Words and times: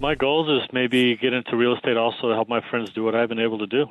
My 0.00 0.14
goals 0.14 0.48
is 0.48 0.68
maybe 0.72 1.16
get 1.16 1.32
into 1.32 1.56
real 1.56 1.74
estate 1.74 1.96
also 1.96 2.28
to 2.28 2.34
help 2.34 2.48
my 2.48 2.60
friends 2.70 2.90
do 2.90 3.02
what 3.02 3.16
I've 3.16 3.28
been 3.28 3.40
able 3.40 3.58
to 3.58 3.66
do. 3.66 3.84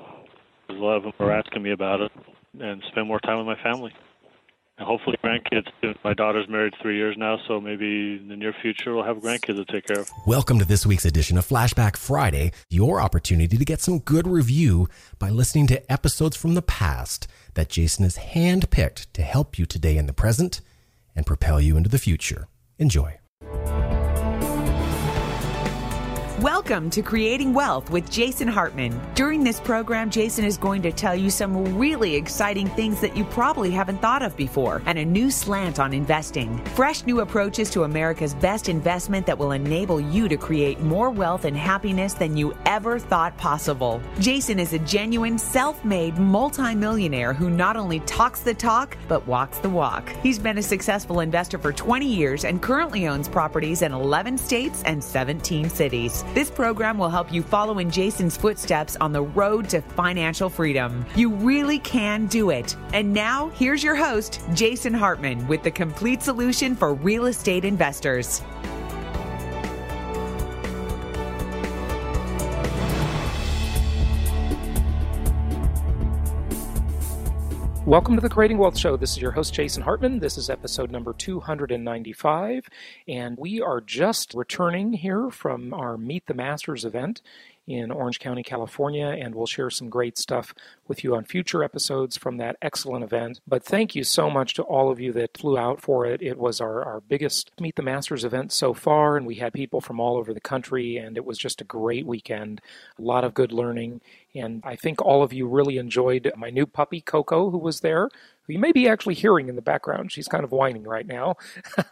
A 0.69 0.71
lot 0.71 0.95
of 0.95 1.03
them 1.03 1.11
are 1.19 1.33
asking 1.33 1.61
me 1.61 1.71
about 1.71 1.99
it 1.99 2.13
and 2.61 2.81
spend 2.87 3.09
more 3.09 3.19
time 3.19 3.39
with 3.39 3.45
my 3.45 3.61
family. 3.61 3.91
And 4.77 4.87
hopefully 4.87 5.17
grandkids. 5.21 5.67
My 6.05 6.13
daughter's 6.13 6.47
married 6.47 6.75
three 6.81 6.95
years 6.95 7.17
now, 7.17 7.39
so 7.45 7.59
maybe 7.59 8.19
in 8.21 8.29
the 8.29 8.37
near 8.37 8.55
future 8.61 8.95
we'll 8.95 9.03
have 9.03 9.17
grandkids 9.17 9.57
to 9.57 9.65
take 9.65 9.87
care 9.87 9.99
of. 9.99 10.09
Welcome 10.25 10.59
to 10.59 10.65
this 10.65 10.85
week's 10.85 11.03
edition 11.03 11.37
of 11.37 11.45
Flashback 11.45 11.97
Friday, 11.97 12.53
your 12.69 13.01
opportunity 13.01 13.57
to 13.57 13.65
get 13.65 13.81
some 13.81 13.99
good 13.99 14.29
review 14.29 14.87
by 15.19 15.29
listening 15.29 15.67
to 15.67 15.91
episodes 15.91 16.37
from 16.37 16.53
the 16.53 16.61
past 16.61 17.27
that 17.55 17.67
Jason 17.67 18.03
has 18.03 18.17
handpicked 18.17 19.07
to 19.11 19.23
help 19.23 19.59
you 19.59 19.65
today 19.65 19.97
in 19.97 20.05
the 20.05 20.13
present 20.13 20.61
and 21.17 21.25
propel 21.25 21.59
you 21.59 21.75
into 21.75 21.89
the 21.89 21.99
future. 21.99 22.47
Enjoy. 22.79 23.19
Well 26.39 26.56
Welcome 26.67 26.89
to 26.89 27.01
Creating 27.01 27.53
Wealth 27.53 27.89
with 27.89 28.11
Jason 28.11 28.49
Hartman. 28.49 28.99
During 29.15 29.41
this 29.41 29.57
program, 29.57 30.09
Jason 30.09 30.43
is 30.43 30.57
going 30.57 30.81
to 30.81 30.91
tell 30.91 31.15
you 31.15 31.29
some 31.29 31.77
really 31.77 32.13
exciting 32.13 32.67
things 32.67 32.99
that 32.99 33.15
you 33.15 33.23
probably 33.23 33.71
haven't 33.71 34.01
thought 34.01 34.21
of 34.21 34.35
before 34.35 34.81
and 34.85 34.99
a 34.99 35.05
new 35.05 35.31
slant 35.31 35.79
on 35.79 35.93
investing. 35.93 36.61
Fresh 36.75 37.05
new 37.05 37.21
approaches 37.21 37.69
to 37.69 37.85
America's 37.85 38.33
best 38.33 38.67
investment 38.67 39.25
that 39.27 39.37
will 39.37 39.53
enable 39.53 40.01
you 40.01 40.27
to 40.27 40.35
create 40.35 40.81
more 40.81 41.09
wealth 41.09 41.45
and 41.45 41.55
happiness 41.55 42.13
than 42.13 42.35
you 42.35 42.53
ever 42.65 42.99
thought 42.99 43.37
possible. 43.37 44.01
Jason 44.19 44.59
is 44.59 44.73
a 44.73 44.79
genuine 44.79 45.39
self 45.39 45.85
made 45.85 46.17
multimillionaire 46.17 47.31
who 47.31 47.49
not 47.49 47.77
only 47.77 48.01
talks 48.01 48.41
the 48.41 48.53
talk, 48.53 48.97
but 49.07 49.25
walks 49.25 49.59
the 49.59 49.69
walk. 49.69 50.09
He's 50.21 50.37
been 50.37 50.57
a 50.57 50.63
successful 50.63 51.21
investor 51.21 51.57
for 51.57 51.71
20 51.71 52.05
years 52.05 52.43
and 52.43 52.61
currently 52.61 53.07
owns 53.07 53.29
properties 53.29 53.83
in 53.83 53.93
11 53.93 54.37
states 54.37 54.83
and 54.83 55.01
17 55.01 55.69
cities. 55.69 56.25
This 56.33 56.51
program 56.57 56.97
will 56.97 57.07
help 57.07 57.31
you 57.31 57.43
follow 57.43 57.77
in 57.77 57.91
Jason's 57.91 58.35
footsteps 58.35 58.97
on 58.99 59.13
the 59.13 59.21
road 59.21 59.69
to 59.69 59.79
financial 59.79 60.49
freedom. 60.49 61.05
You 61.15 61.29
really 61.29 61.77
can 61.77 62.25
do 62.25 62.49
it. 62.49 62.75
And 62.93 63.13
now, 63.13 63.49
here's 63.49 63.83
your 63.83 63.93
host, 63.93 64.41
Jason 64.55 64.91
Hartman, 64.91 65.47
with 65.47 65.61
the 65.61 65.69
complete 65.69 66.23
solution 66.23 66.75
for 66.75 66.95
real 66.95 67.27
estate 67.27 67.63
investors. 67.63 68.41
Welcome 77.87 78.15
to 78.15 78.21
the 78.21 78.27
Creating 78.27 78.57
Wealth 78.57 78.77
Show. 78.77 78.97
This 78.97 79.11
is 79.11 79.19
your 79.19 79.31
host, 79.31 79.53
Jason 79.53 79.81
Hartman. 79.81 80.19
This 80.19 80.37
is 80.37 80.49
episode 80.49 80.91
number 80.91 81.13
295, 81.13 82.67
and 83.07 83.37
we 83.37 83.61
are 83.61 83.79
just 83.79 84.33
returning 84.33 84.91
here 84.91 85.29
from 85.29 85.73
our 85.73 85.97
Meet 85.97 86.25
the 86.25 86.33
Masters 86.33 86.83
event 86.83 87.21
in 87.67 87.91
Orange 87.91 88.19
County, 88.19 88.43
California, 88.43 89.07
and 89.07 89.35
we'll 89.35 89.45
share 89.45 89.69
some 89.69 89.89
great 89.89 90.17
stuff 90.17 90.53
with 90.87 91.03
you 91.03 91.15
on 91.15 91.25
future 91.25 91.63
episodes 91.63 92.17
from 92.17 92.37
that 92.37 92.55
excellent 92.61 93.03
event. 93.03 93.41
But 93.45 93.63
thank 93.63 93.93
you 93.93 94.05
so 94.05 94.29
much 94.29 94.53
to 94.55 94.63
all 94.63 94.89
of 94.89 95.01
you 95.01 95.11
that 95.13 95.37
flew 95.37 95.57
out 95.57 95.81
for 95.81 96.05
it. 96.05 96.21
It 96.21 96.37
was 96.37 96.61
our, 96.61 96.83
our 96.83 97.01
biggest 97.01 97.51
Meet 97.59 97.75
the 97.75 97.83
Masters 97.83 98.23
event 98.23 98.53
so 98.53 98.73
far, 98.73 99.17
and 99.17 99.25
we 99.25 99.35
had 99.35 99.53
people 99.53 99.81
from 99.81 99.99
all 99.99 100.15
over 100.15 100.33
the 100.33 100.39
country, 100.39 100.97
and 100.97 101.17
it 101.17 101.25
was 101.25 101.37
just 101.37 101.59
a 101.59 101.65
great 101.65 102.05
weekend. 102.05 102.61
A 102.97 103.01
lot 103.01 103.25
of 103.25 103.33
good 103.33 103.51
learning, 103.51 103.99
and 104.39 104.61
I 104.65 104.75
think 104.75 105.01
all 105.01 105.23
of 105.23 105.33
you 105.33 105.47
really 105.47 105.77
enjoyed 105.77 106.31
my 106.35 106.49
new 106.49 106.65
puppy, 106.65 107.01
Coco, 107.01 107.49
who 107.49 107.57
was 107.57 107.81
there 107.81 108.09
who 108.47 108.53
you 108.53 108.59
may 108.59 108.71
be 108.71 108.87
actually 108.87 109.13
hearing 109.13 109.49
in 109.49 109.55
the 109.55 109.61
background. 109.61 110.11
She's 110.11 110.27
kind 110.27 110.43
of 110.43 110.51
whining 110.51 110.83
right 110.83 111.05
now. 111.05 111.35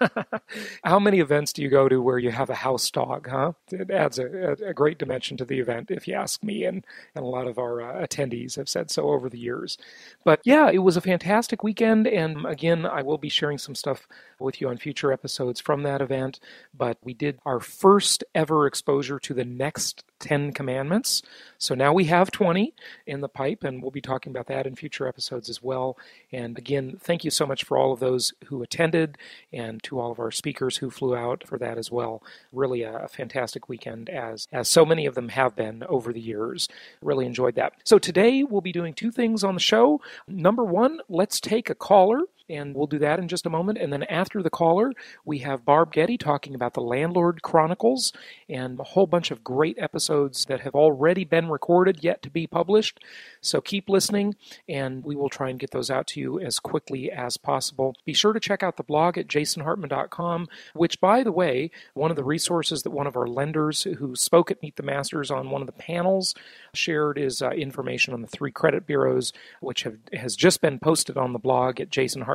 How 0.83 0.99
many 0.99 1.19
events 1.19 1.53
do 1.53 1.61
you 1.61 1.69
go 1.69 1.89
to 1.89 2.01
where 2.01 2.17
you 2.17 2.31
have 2.31 2.49
a 2.49 2.55
house 2.55 2.89
dog, 2.89 3.27
huh? 3.29 3.53
It 3.71 3.91
adds 3.91 4.17
a, 4.19 4.53
a 4.65 4.73
great 4.73 4.97
dimension 4.97 5.37
to 5.37 5.45
the 5.45 5.59
event, 5.59 5.91
if 5.91 6.07
you 6.07 6.13
ask 6.13 6.43
me, 6.43 6.63
and, 6.63 6.85
and 7.13 7.23
a 7.23 7.27
lot 7.27 7.47
of 7.47 7.59
our 7.59 7.81
uh, 7.81 8.05
attendees 8.05 8.55
have 8.55 8.69
said 8.69 8.89
so 8.89 9.09
over 9.09 9.29
the 9.29 9.39
years. 9.39 9.77
But 10.23 10.41
yeah, 10.43 10.69
it 10.69 10.79
was 10.79 10.97
a 10.97 11.01
fantastic 11.01 11.63
weekend, 11.63 12.07
and 12.07 12.45
again, 12.45 12.85
I 12.85 13.01
will 13.01 13.17
be 13.17 13.29
sharing 13.29 13.57
some 13.57 13.75
stuff 13.75 14.07
with 14.39 14.61
you 14.61 14.69
on 14.69 14.77
future 14.77 15.11
episodes 15.11 15.59
from 15.59 15.83
that 15.83 16.01
event. 16.01 16.39
But 16.73 16.97
we 17.03 17.13
did 17.13 17.39
our 17.45 17.59
first 17.59 18.23
ever 18.33 18.65
exposure 18.65 19.19
to 19.19 19.33
the 19.33 19.45
next 19.45 20.03
10 20.19 20.53
commandments. 20.53 21.21
So 21.57 21.75
now 21.75 21.93
we 21.93 22.05
have 22.05 22.31
20 22.31 22.73
in 23.05 23.21
the 23.21 23.29
pipe, 23.29 23.63
and 23.63 23.81
we'll 23.81 23.91
be 23.91 24.01
talking 24.01 24.31
about 24.31 24.47
that 24.47 24.65
in 24.65 24.75
future 24.75 25.07
episodes 25.07 25.49
as 25.49 25.61
well. 25.61 25.97
And 26.31 26.44
again, 26.57 26.97
thank 26.99 27.23
you 27.23 27.31
so 27.31 27.45
much 27.45 27.63
for 27.63 27.77
all 27.77 27.91
of 27.91 27.99
those 27.99 28.33
who 28.45 28.61
attended 28.61 29.17
and 29.51 29.81
to 29.83 29.99
all 29.99 30.11
of 30.11 30.19
our 30.19 30.31
speakers 30.31 30.77
who 30.77 30.89
flew 30.89 31.15
out 31.15 31.43
for 31.47 31.57
that 31.57 31.77
as 31.77 31.89
well. 31.91 32.21
Really 32.51 32.83
a, 32.83 32.95
a 32.97 33.07
fantastic 33.07 33.69
weekend, 33.69 34.09
as, 34.09 34.47
as 34.51 34.69
so 34.69 34.85
many 34.85 35.05
of 35.05 35.15
them 35.15 35.29
have 35.29 35.55
been 35.55 35.83
over 35.83 36.13
the 36.13 36.21
years. 36.21 36.67
Really 37.01 37.25
enjoyed 37.25 37.55
that. 37.55 37.73
So 37.83 37.97
today 37.97 38.43
we'll 38.43 38.61
be 38.61 38.71
doing 38.71 38.93
two 38.93 39.11
things 39.11 39.43
on 39.43 39.53
the 39.53 39.59
show. 39.59 40.01
Number 40.27 40.63
one, 40.63 40.99
let's 41.09 41.39
take 41.39 41.69
a 41.69 41.75
caller 41.75 42.21
and 42.49 42.75
we'll 42.75 42.87
do 42.87 42.99
that 42.99 43.19
in 43.19 43.27
just 43.27 43.45
a 43.45 43.49
moment. 43.49 43.77
And 43.77 43.91
then 43.91 44.03
after 44.03 44.43
the 44.43 44.49
caller, 44.49 44.93
we 45.23 45.39
have 45.39 45.65
Barb 45.65 45.91
Getty 45.91 46.17
talking 46.17 46.53
about 46.53 46.73
the 46.73 46.81
Landlord 46.81 47.41
Chronicles 47.41 48.13
and 48.47 48.79
a 48.79 48.83
whole 48.83 49.07
bunch 49.07 49.31
of 49.31 49.43
great 49.43 49.77
episodes 49.79 50.45
that 50.45 50.61
have 50.61 50.75
already 50.75 51.23
been 51.23 51.49
recorded 51.49 52.03
yet 52.03 52.21
to 52.21 52.29
be 52.29 52.45
published. 52.45 52.99
So 53.41 53.61
keep 53.61 53.89
listening, 53.89 54.35
and 54.69 55.03
we 55.03 55.15
will 55.15 55.29
try 55.29 55.49
and 55.49 55.59
get 55.59 55.71
those 55.71 55.89
out 55.89 56.07
to 56.07 56.19
you 56.19 56.39
as 56.39 56.59
quickly 56.59 57.11
as 57.11 57.37
possible. 57.37 57.95
Be 58.05 58.13
sure 58.13 58.33
to 58.33 58.39
check 58.39 58.61
out 58.61 58.77
the 58.77 58.83
blog 58.83 59.17
at 59.17 59.27
jasonhartman.com, 59.27 60.47
which, 60.73 61.01
by 61.01 61.23
the 61.23 61.31
way, 61.31 61.71
one 61.93 62.11
of 62.11 62.17
the 62.17 62.23
resources 62.23 62.83
that 62.83 62.91
one 62.91 63.07
of 63.07 63.17
our 63.17 63.27
lenders 63.27 63.83
who 63.83 64.15
spoke 64.15 64.51
at 64.51 64.61
Meet 64.61 64.75
the 64.75 64.83
Masters 64.83 65.31
on 65.31 65.49
one 65.49 65.61
of 65.61 65.67
the 65.67 65.73
panels 65.73 66.35
shared 66.73 67.17
is 67.17 67.41
uh, 67.41 67.49
information 67.51 68.13
on 68.13 68.21
the 68.21 68.27
three 68.27 68.51
credit 68.51 68.85
bureaus, 68.85 69.33
which 69.61 69.83
have, 69.83 69.97
has 70.13 70.35
just 70.35 70.61
been 70.61 70.79
posted 70.79 71.17
on 71.17 71.33
the 71.33 71.39
blog 71.39 71.79
at 71.79 71.89
jasonhartman.com 71.89 72.34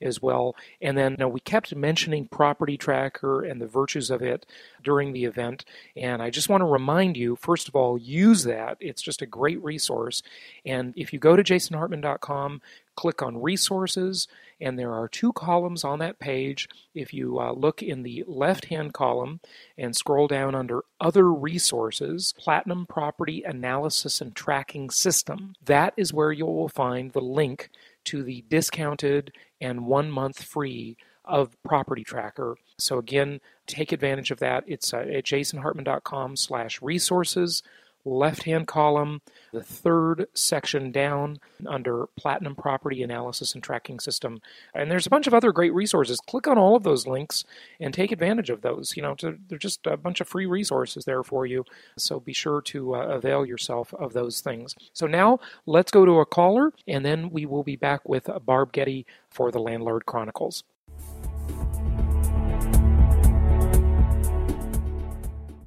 as 0.00 0.22
well. 0.22 0.54
And 0.80 0.96
then 0.96 1.12
you 1.12 1.18
know, 1.18 1.28
we 1.28 1.40
kept 1.40 1.74
mentioning 1.74 2.26
Property 2.26 2.76
Tracker 2.76 3.42
and 3.42 3.60
the 3.60 3.66
virtues 3.66 4.10
of 4.10 4.22
it 4.22 4.46
during 4.82 5.12
the 5.12 5.24
event. 5.24 5.64
And 5.96 6.22
I 6.22 6.30
just 6.30 6.48
want 6.48 6.60
to 6.60 6.66
remind 6.66 7.16
you, 7.16 7.36
first 7.36 7.68
of 7.68 7.76
all, 7.76 7.98
use 7.98 8.44
that. 8.44 8.76
It's 8.80 9.02
just 9.02 9.22
a 9.22 9.26
great 9.26 9.62
resource. 9.62 10.22
And 10.64 10.92
if 10.96 11.12
you 11.12 11.18
go 11.18 11.36
to 11.36 11.42
jasonhartman.com, 11.42 12.60
click 12.94 13.22
on 13.22 13.40
resources, 13.40 14.28
and 14.60 14.78
there 14.78 14.92
are 14.92 15.08
two 15.08 15.32
columns 15.32 15.84
on 15.84 15.98
that 16.00 16.18
page. 16.18 16.68
If 16.94 17.14
you 17.14 17.38
uh, 17.40 17.52
look 17.52 17.82
in 17.82 18.02
the 18.02 18.24
left 18.26 18.66
hand 18.66 18.92
column 18.92 19.40
and 19.78 19.96
scroll 19.96 20.28
down 20.28 20.54
under 20.54 20.84
Other 21.00 21.32
Resources, 21.32 22.34
Platinum 22.38 22.86
Property 22.86 23.42
Analysis 23.42 24.20
and 24.20 24.34
Tracking 24.34 24.90
System, 24.90 25.54
that 25.64 25.94
is 25.96 26.12
where 26.12 26.32
you 26.32 26.46
will 26.46 26.68
find 26.68 27.12
the 27.12 27.20
link 27.20 27.70
to 28.04 28.22
the 28.22 28.44
discounted 28.48 29.32
and 29.60 29.86
one 29.86 30.10
month 30.10 30.42
free 30.42 30.96
of 31.24 31.56
Property 31.62 32.02
Tracker. 32.02 32.56
So 32.78 32.98
again, 32.98 33.40
take 33.66 33.92
advantage 33.92 34.30
of 34.30 34.40
that. 34.40 34.64
It's 34.66 34.92
uh, 34.92 34.98
at 34.98 35.24
jasonhartman.com 35.24 36.36
slash 36.36 36.82
resources 36.82 37.62
left 38.04 38.44
hand 38.44 38.66
column, 38.66 39.20
the 39.52 39.62
third 39.62 40.26
section 40.34 40.90
down 40.90 41.38
under 41.66 42.06
Platinum 42.16 42.54
Property 42.54 43.02
Analysis 43.02 43.54
and 43.54 43.62
Tracking 43.62 44.00
System. 44.00 44.40
And 44.74 44.90
there's 44.90 45.06
a 45.06 45.10
bunch 45.10 45.26
of 45.26 45.34
other 45.34 45.52
great 45.52 45.72
resources. 45.72 46.20
Click 46.20 46.46
on 46.46 46.58
all 46.58 46.76
of 46.76 46.82
those 46.82 47.06
links 47.06 47.44
and 47.80 47.94
take 47.94 48.12
advantage 48.12 48.50
of 48.50 48.62
those. 48.62 48.96
You 48.96 49.02
know, 49.02 49.14
to, 49.16 49.38
they're 49.48 49.58
just 49.58 49.86
a 49.86 49.96
bunch 49.96 50.20
of 50.20 50.28
free 50.28 50.46
resources 50.46 51.04
there 51.04 51.22
for 51.22 51.46
you. 51.46 51.64
So 51.96 52.20
be 52.20 52.32
sure 52.32 52.60
to 52.62 52.94
uh, 52.94 53.06
avail 53.06 53.46
yourself 53.46 53.94
of 53.94 54.12
those 54.12 54.40
things. 54.40 54.74
So 54.92 55.06
now 55.06 55.40
let's 55.66 55.92
go 55.92 56.04
to 56.04 56.20
a 56.20 56.26
caller, 56.26 56.72
and 56.86 57.04
then 57.04 57.30
we 57.30 57.46
will 57.46 57.62
be 57.62 57.76
back 57.76 58.08
with 58.08 58.28
Barb 58.44 58.72
Getty 58.72 59.06
for 59.28 59.50
the 59.50 59.60
Landlord 59.60 60.06
Chronicles. 60.06 60.64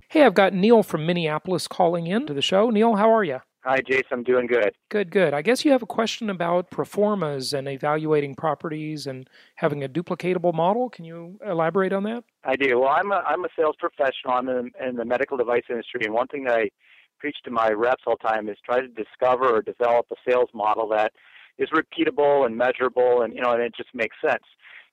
Hey, 0.09 0.23
I've 0.23 0.33
got 0.33 0.53
Neil 0.53 0.83
from 0.83 1.05
Minneapolis 1.05 1.67
calling 1.67 2.07
in 2.07 2.25
to 2.27 2.33
the 2.33 2.41
show. 2.41 2.69
Neil, 2.69 2.95
how 2.95 3.11
are 3.13 3.23
you? 3.23 3.39
Hi, 3.63 3.79
Jason. 3.81 4.05
I'm 4.11 4.23
doing 4.23 4.45
good. 4.45 4.75
Good, 4.89 5.09
good. 5.09 5.33
I 5.33 5.41
guess 5.41 5.65
you 5.65 5.71
have 5.71 5.81
a 5.81 5.87
question 5.87 6.29
about 6.29 6.69
performas 6.69 7.51
and 7.51 7.67
evaluating 7.67 8.35
properties 8.35 9.07
and 9.07 9.27
having 9.55 9.83
a 9.83 9.89
duplicatable 9.89 10.53
model. 10.53 10.89
Can 10.89 11.03
you 11.03 11.39
elaborate 11.43 11.91
on 11.91 12.03
that? 12.03 12.23
I 12.43 12.55
do. 12.55 12.79
Well, 12.79 12.89
I'm 12.89 13.11
a, 13.11 13.23
I'm 13.25 13.43
a 13.43 13.49
sales 13.57 13.75
professional. 13.79 14.33
I'm 14.35 14.49
in, 14.49 14.71
in 14.87 14.95
the 14.97 15.05
medical 15.05 15.35
device 15.35 15.63
industry, 15.67 16.01
and 16.05 16.13
one 16.13 16.27
thing 16.27 16.43
that 16.43 16.57
I 16.59 16.69
preach 17.17 17.37
to 17.45 17.51
my 17.51 17.69
reps 17.69 18.03
all 18.05 18.17
the 18.21 18.27
time 18.27 18.49
is 18.49 18.57
try 18.63 18.81
to 18.81 18.87
discover 18.87 19.49
or 19.49 19.63
develop 19.63 20.05
a 20.11 20.15
sales 20.29 20.49
model 20.53 20.87
that 20.89 21.13
is 21.57 21.69
repeatable 21.69 22.45
and 22.45 22.55
measurable, 22.55 23.23
and 23.23 23.33
you 23.33 23.41
know, 23.41 23.53
and 23.53 23.63
it 23.63 23.73
just 23.75 23.89
makes 23.95 24.15
sense. 24.23 24.43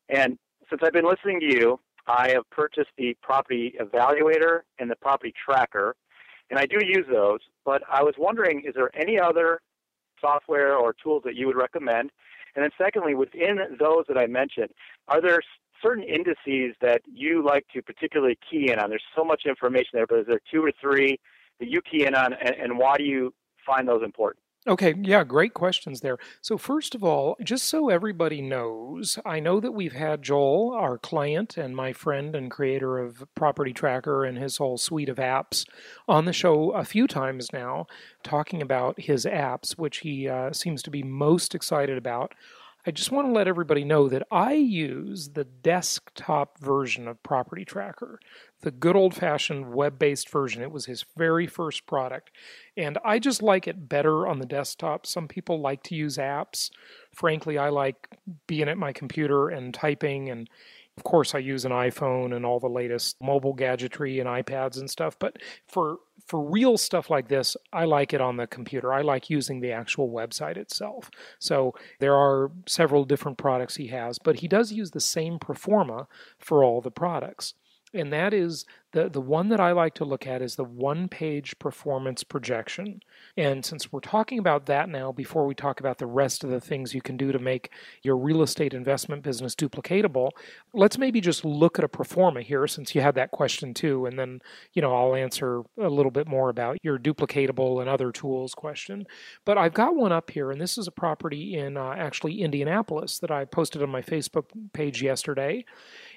And 0.09 0.39
since 0.71 0.81
I've 0.83 0.95
been 0.95 1.05
listening 1.05 1.41
to 1.41 1.47
you, 1.47 1.81
I 2.07 2.31
have 2.31 2.49
purchased 2.51 2.91
the 2.97 3.17
property 3.23 3.75
evaluator 3.81 4.61
and 4.79 4.91
the 4.91 4.97
property 4.97 5.33
tracker, 5.45 5.95
and 6.51 6.59
I 6.59 6.67
do 6.67 6.85
use 6.85 7.07
those. 7.11 7.41
But 7.65 7.83
I 7.91 8.03
was 8.03 8.15
wondering, 8.19 8.65
is 8.67 8.75
there 8.75 8.91
any 8.97 9.19
other 9.19 9.61
software 10.21 10.77
or 10.77 10.95
tools 10.95 11.23
that 11.25 11.35
you 11.35 11.47
would 11.47 11.57
recommend? 11.57 12.11
And 12.55 12.63
then, 12.63 12.71
secondly, 12.77 13.15
within 13.15 13.59
those 13.79 14.05
that 14.09 14.19
I 14.19 14.27
mentioned, 14.27 14.71
are 15.09 15.21
there 15.21 15.41
certain 15.83 16.05
indices 16.05 16.77
that 16.81 17.03
you 17.13 17.45
like 17.45 17.67
to 17.75 17.83
particularly 17.83 18.39
key 18.49 18.71
in 18.71 18.79
on? 18.79 18.91
There's 18.91 19.03
so 19.17 19.25
much 19.25 19.43
information 19.47 19.91
there, 19.95 20.07
but 20.07 20.21
is 20.21 20.27
there 20.27 20.41
two 20.51 20.65
or 20.65 20.73
three 20.81 21.19
that 21.61 21.69
you 21.69 21.81
key 21.83 22.05
in 22.05 22.15
on, 22.15 22.35
and, 22.35 22.55
and 22.57 22.79
why 22.79 22.97
do 22.99 23.05
you 23.05 23.33
find 23.65 23.89
those 23.89 24.03
important? 24.03 24.43
Okay, 24.65 24.95
yeah, 24.97 25.25
great 25.25 25.55
questions 25.55 26.03
there. 26.03 26.19
So, 26.41 26.57
first 26.57 26.95
of 26.95 27.03
all, 27.03 27.37
just 27.43 27.65
so 27.65 27.89
everybody 27.89 28.41
knows, 28.41 29.19
I 29.25 29.41
know 29.41 29.59
that 29.59 29.73
we've 29.73 29.95
had 29.95 30.23
Joel, 30.23 30.73
our 30.73 30.99
client 30.99 31.57
and 31.57 31.75
my 31.75 31.93
friend 31.93 32.37
and 32.37 32.49
creator 32.49 32.99
of 32.99 33.25
Property 33.35 33.73
Tracker 33.73 34.25
and 34.25 34.39
his 34.39 34.59
whole 34.59 34.79
suite 34.79 35.09
of 35.09 35.17
apps, 35.17 35.67
on 36.07 36.27
the 36.27 36.33
show 36.33 36.71
a 36.71 36.85
few 36.85 37.09
times 37.09 37.53
now, 37.53 37.87
talking 38.23 38.63
about 38.63 39.01
his 39.01 39.25
apps, 39.25 39.73
which 39.73 39.99
he 39.99 40.29
uh, 40.29 40.53
seems 40.53 40.81
to 40.85 40.91
be 40.91 41.03
most 41.03 41.57
excited 41.57 41.99
about. 41.99 42.33
I 42.87 42.93
just 42.93 43.11
want 43.11 43.29
to 43.29 43.33
let 43.33 43.49
everybody 43.49 43.85
know 43.85 44.09
that 44.09 44.27
I 44.31 44.55
use 44.55 45.31
the 45.31 45.45
desktop 45.45 46.59
version 46.61 47.09
of 47.09 47.23
Property 47.23 47.65
Tracker, 47.65 48.21
the 48.63 48.71
good 48.71 48.97
old 48.97 49.15
fashioned 49.15 49.75
web 49.75 49.99
based 49.99 50.29
version. 50.31 50.63
It 50.63 50.73
was 50.73 50.87
his 50.87 51.05
very 51.17 51.47
first 51.47 51.87
product. 51.87 52.31
And 52.77 52.99
I 53.05 53.19
just 53.19 53.43
like 53.43 53.69
it 53.69 53.89
better 53.89 54.27
on 54.27 54.39
the 54.39 54.47
desktop. 54.47 55.07
Some 55.07 55.29
people 55.29 55.61
like 55.61 55.83
to 55.85 55.95
use 55.95 56.17
apps. 56.17 56.71
Frankly, 57.13 57.59
I 57.59 57.69
like 57.69 58.09
being 58.47 58.69
at 58.69 58.79
my 58.79 58.93
computer 58.93 59.49
and 59.49 59.75
typing 59.75 60.31
and 60.31 60.49
of 60.99 61.05
course, 61.05 61.35
I 61.35 61.39
use 61.39 61.65
an 61.65 61.73
iPhone 61.73 62.37
and 62.37 62.45
all 62.45 62.61
the 62.61 62.69
latest 62.69 63.17
mobile 63.19 63.55
gadgetry 63.55 64.21
and 64.21 64.29
iPads 64.29 64.79
and 64.79 64.91
stuff, 64.91 65.19
but 65.19 65.39
for 65.67 65.99
for 66.27 66.41
real 66.41 66.77
stuff 66.77 67.11
like 67.11 67.29
this, 67.29 67.57
I 67.73 67.85
like 67.85 68.13
it 68.13 68.21
on 68.21 68.37
the 68.37 68.47
computer. 68.47 68.93
I 68.93 69.01
like 69.01 69.31
using 69.31 69.61
the 69.61 69.73
actual 69.73 70.11
website 70.11 70.57
itself. 70.57 71.11
So 71.39 71.75
there 71.99 72.15
are 72.15 72.53
several 72.69 73.05
different 73.05 73.39
products 73.39 73.77
he 73.77 73.89
has, 73.89 74.19
but 74.19 74.41
he 74.41 74.49
does 74.49 74.71
use 74.71 74.93
the 74.93 75.01
same 75.01 75.39
Performa 75.39 76.07
for 76.39 76.63
all 76.63 76.81
the 76.81 76.91
products 76.91 77.55
and 77.95 78.13
that 78.13 78.33
is 78.33 78.65
the, 78.93 79.09
the 79.09 79.21
one 79.21 79.49
that 79.49 79.61
I 79.61 79.73
like 79.73 79.95
to 79.95 80.05
look 80.05 80.27
at 80.27 80.43
is 80.43 80.57
the 80.57 80.65
one 80.65 81.09
page 81.09 81.59
performance 81.59 82.23
projection. 82.23 83.01
And 83.37 83.65
since 83.65 83.91
we're 83.91 84.01
talking 84.01 84.39
about 84.39 84.67
that 84.67 84.89
now, 84.89 85.13
before 85.13 85.47
we 85.47 85.55
talk 85.55 85.81
about 85.81 85.97
the 85.97 86.07
rest 86.07 86.45
of 86.45 86.51
the 86.51 86.61
things 86.61 86.95
you 86.95 87.01
can 87.01 87.17
do 87.17 87.33
to 87.33 87.39
make 87.39 87.71
your 88.03 88.17
real 88.17 88.43
estate 88.43 88.75
investment 88.75 89.23
business 89.23 89.55
duplicatable, 89.55 90.31
let's 90.75 90.99
maybe 90.99 91.23
just 91.23 91.45
look 91.45 91.79
at 91.79 91.85
a 91.85 91.89
Proforma 91.89 92.43
here 92.43 92.67
since 92.67 92.95
you 92.95 93.01
had 93.01 93.15
that 93.15 93.31
question 93.31 93.73
too. 93.73 94.05
And 94.05 94.19
then, 94.19 94.41
you 94.75 94.83
know, 94.83 94.95
I'll 94.95 95.15
answer 95.15 95.63
a 95.81 95.89
little 95.89 96.11
bit 96.11 96.29
more 96.29 96.51
about 96.51 96.77
your 96.83 96.99
duplicatable 96.99 97.81
and 97.81 97.89
other 97.89 98.13
tools 98.13 98.55
question. 98.55 99.07
But 99.47 99.57
I've 99.57 99.75
got 99.75 99.97
one 99.97 100.13
up 100.13 100.31
here, 100.31 100.51
and 100.51 100.61
this 100.61 100.77
is 100.77 100.87
a 100.87 100.93
property 100.93 101.57
in 101.57 101.79
uh, 101.79 101.93
actually 101.93 102.43
Indianapolis 102.43 103.19
that 103.21 103.31
I 103.31 103.47
posted 103.47 103.83
on 103.83 103.89
my 103.89 104.03
Facebook 104.03 104.45
page 104.75 105.03
yesterday. 105.03 105.65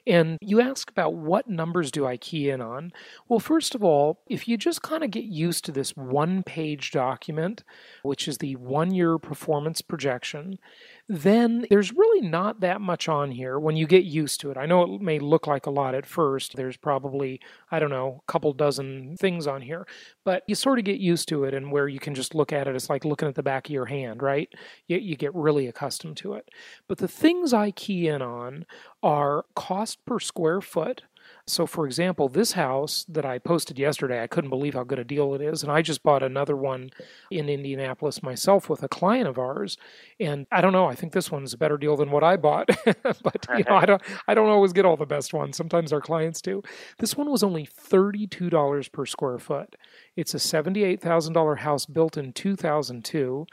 And 0.07 0.37
you 0.39 0.61
ask 0.61 0.89
about 0.91 1.15
what 1.15 1.49
numbers 1.49 1.91
do 1.91 2.05
I 2.05 2.17
key 2.17 2.49
in 2.49 2.61
on? 2.61 2.91
Well, 3.27 3.39
first 3.39 3.73
of 3.73 3.83
all, 3.83 4.21
if 4.27 4.47
you 4.47 4.55
just 4.55 4.83
kind 4.83 5.03
of 5.03 5.09
get 5.09 5.23
used 5.23 5.65
to 5.65 5.71
this 5.71 5.91
one 5.95 6.43
page 6.43 6.91
document, 6.91 7.63
which 8.03 8.27
is 8.27 8.37
the 8.37 8.55
one 8.57 8.93
year 8.93 9.17
performance 9.17 9.81
projection, 9.81 10.59
then 11.07 11.67
there's 11.69 11.93
really 11.93 12.27
not 12.27 12.61
that 12.61 12.81
much 12.81 13.07
on 13.07 13.29
here 13.29 13.59
when 13.59 13.75
you 13.77 13.85
get 13.85 14.05
used 14.05 14.41
to 14.41 14.49
it. 14.49 14.57
I 14.57 14.65
know 14.65 14.95
it 14.95 15.01
may 15.01 15.19
look 15.19 15.45
like 15.45 15.67
a 15.67 15.71
lot 15.71 15.93
at 15.93 16.05
first. 16.05 16.55
There's 16.55 16.77
probably, 16.77 17.39
I 17.69 17.77
don't 17.77 17.91
know, 17.91 18.23
a 18.27 18.31
couple 18.31 18.51
dozen 18.53 19.15
things 19.17 19.45
on 19.45 19.61
here, 19.61 19.85
but 20.23 20.43
you 20.47 20.55
sort 20.55 20.79
of 20.79 20.85
get 20.85 20.99
used 20.99 21.29
to 21.29 21.43
it 21.43 21.53
and 21.53 21.71
where 21.71 21.87
you 21.87 21.99
can 21.99 22.15
just 22.15 22.33
look 22.33 22.51
at 22.51 22.67
it, 22.67 22.75
it's 22.75 22.89
like 22.89 23.05
looking 23.05 23.27
at 23.27 23.35
the 23.35 23.43
back 23.43 23.67
of 23.67 23.73
your 23.73 23.85
hand, 23.85 24.23
right? 24.23 24.49
You, 24.87 24.97
you 24.97 25.15
get 25.15 25.35
really 25.35 25.67
accustomed 25.67 26.17
to 26.17 26.33
it. 26.33 26.49
But 26.87 26.97
the 26.97 27.07
things 27.07 27.53
I 27.53 27.69
key 27.69 28.07
in 28.07 28.23
on 28.23 28.65
are 29.03 29.45
cost 29.55 30.03
per 30.05 30.19
square 30.19 30.61
foot 30.61 31.03
so, 31.47 31.67
for 31.67 31.85
example, 31.85 32.27
this 32.27 32.53
house 32.53 33.05
that 33.07 33.23
I 33.23 33.37
posted 33.37 33.77
yesterday, 33.77 34.23
I 34.23 34.25
couldn't 34.25 34.49
believe 34.49 34.73
how 34.73 34.83
good 34.83 34.97
a 34.97 35.03
deal 35.03 35.35
it 35.35 35.41
is. 35.41 35.61
And 35.61 35.71
I 35.71 35.83
just 35.83 36.01
bought 36.01 36.23
another 36.23 36.55
one 36.55 36.89
in 37.29 37.49
Indianapolis 37.49 38.23
myself 38.23 38.67
with 38.67 38.81
a 38.81 38.87
client 38.87 39.27
of 39.27 39.37
ours. 39.37 39.77
And 40.19 40.47
I 40.51 40.61
don't 40.61 40.73
know, 40.73 40.87
I 40.87 40.95
think 40.95 41.13
this 41.13 41.31
one's 41.31 41.53
a 41.53 41.57
better 41.57 41.77
deal 41.77 41.97
than 41.97 42.09
what 42.09 42.23
I 42.23 42.35
bought. 42.35 42.69
but 43.03 43.45
you 43.57 43.63
know, 43.69 43.75
I 43.75 43.85
don't 43.85 44.01
I 44.27 44.33
don't 44.33 44.49
always 44.49 44.73
get 44.73 44.85
all 44.85 44.97
the 44.97 45.05
best 45.05 45.35
ones. 45.35 45.55
Sometimes 45.55 45.93
our 45.93 46.01
clients 46.01 46.41
do. 46.41 46.63
This 46.97 47.15
one 47.15 47.29
was 47.29 47.43
only 47.43 47.67
$32 47.67 48.91
per 48.91 49.05
square 49.05 49.37
foot. 49.37 49.75
It's 50.15 50.33
a 50.33 50.37
$78,000 50.37 51.59
house 51.59 51.85
built 51.85 52.17
in 52.17 52.33
2002. 52.33 53.45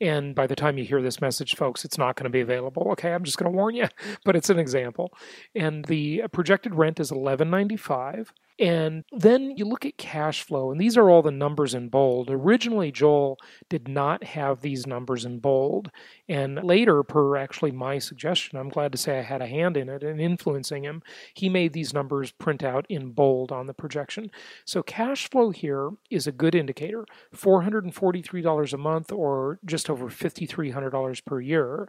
And 0.00 0.34
by 0.34 0.46
the 0.46 0.56
time 0.56 0.78
you 0.78 0.84
hear 0.84 1.02
this 1.02 1.20
message, 1.20 1.54
folks, 1.56 1.84
it's 1.84 1.98
not 1.98 2.16
going 2.16 2.24
to 2.24 2.30
be 2.30 2.40
available. 2.40 2.88
Okay, 2.92 3.12
I'm 3.12 3.24
just 3.24 3.38
going 3.38 3.50
to 3.50 3.56
warn 3.56 3.74
you, 3.74 3.88
but 4.24 4.36
it's 4.36 4.50
an 4.50 4.58
example. 4.58 5.12
And 5.54 5.84
the 5.84 6.22
projected 6.32 6.74
rent 6.74 7.00
is 7.00 7.10
11.95. 7.10 8.28
And 8.60 9.04
then 9.10 9.56
you 9.56 9.64
look 9.64 9.84
at 9.84 9.98
cash 9.98 10.42
flow, 10.42 10.70
and 10.70 10.80
these 10.80 10.96
are 10.96 11.10
all 11.10 11.22
the 11.22 11.32
numbers 11.32 11.74
in 11.74 11.88
bold. 11.88 12.30
Originally, 12.30 12.92
Joel 12.92 13.36
did 13.68 13.88
not 13.88 14.22
have 14.22 14.60
these 14.60 14.86
numbers 14.86 15.24
in 15.24 15.40
bold. 15.40 15.90
And 16.28 16.62
later, 16.62 17.02
per 17.02 17.36
actually 17.36 17.72
my 17.72 17.98
suggestion, 17.98 18.56
I'm 18.56 18.68
glad 18.68 18.92
to 18.92 18.98
say 18.98 19.18
I 19.18 19.22
had 19.22 19.42
a 19.42 19.48
hand 19.48 19.76
in 19.76 19.88
it 19.88 20.04
and 20.04 20.20
influencing 20.20 20.84
him, 20.84 21.02
he 21.34 21.48
made 21.48 21.72
these 21.72 21.92
numbers 21.92 22.30
print 22.30 22.62
out 22.62 22.86
in 22.88 23.10
bold 23.10 23.50
on 23.50 23.66
the 23.66 23.74
projection. 23.74 24.30
So, 24.64 24.84
cash 24.84 25.28
flow 25.28 25.50
here 25.50 25.90
is 26.08 26.28
a 26.28 26.32
good 26.32 26.54
indicator 26.54 27.06
$443 27.34 28.72
a 28.72 28.78
month 28.78 29.10
or 29.10 29.58
just 29.64 29.90
over 29.90 30.06
$5,300 30.06 31.24
per 31.24 31.40
year. 31.40 31.88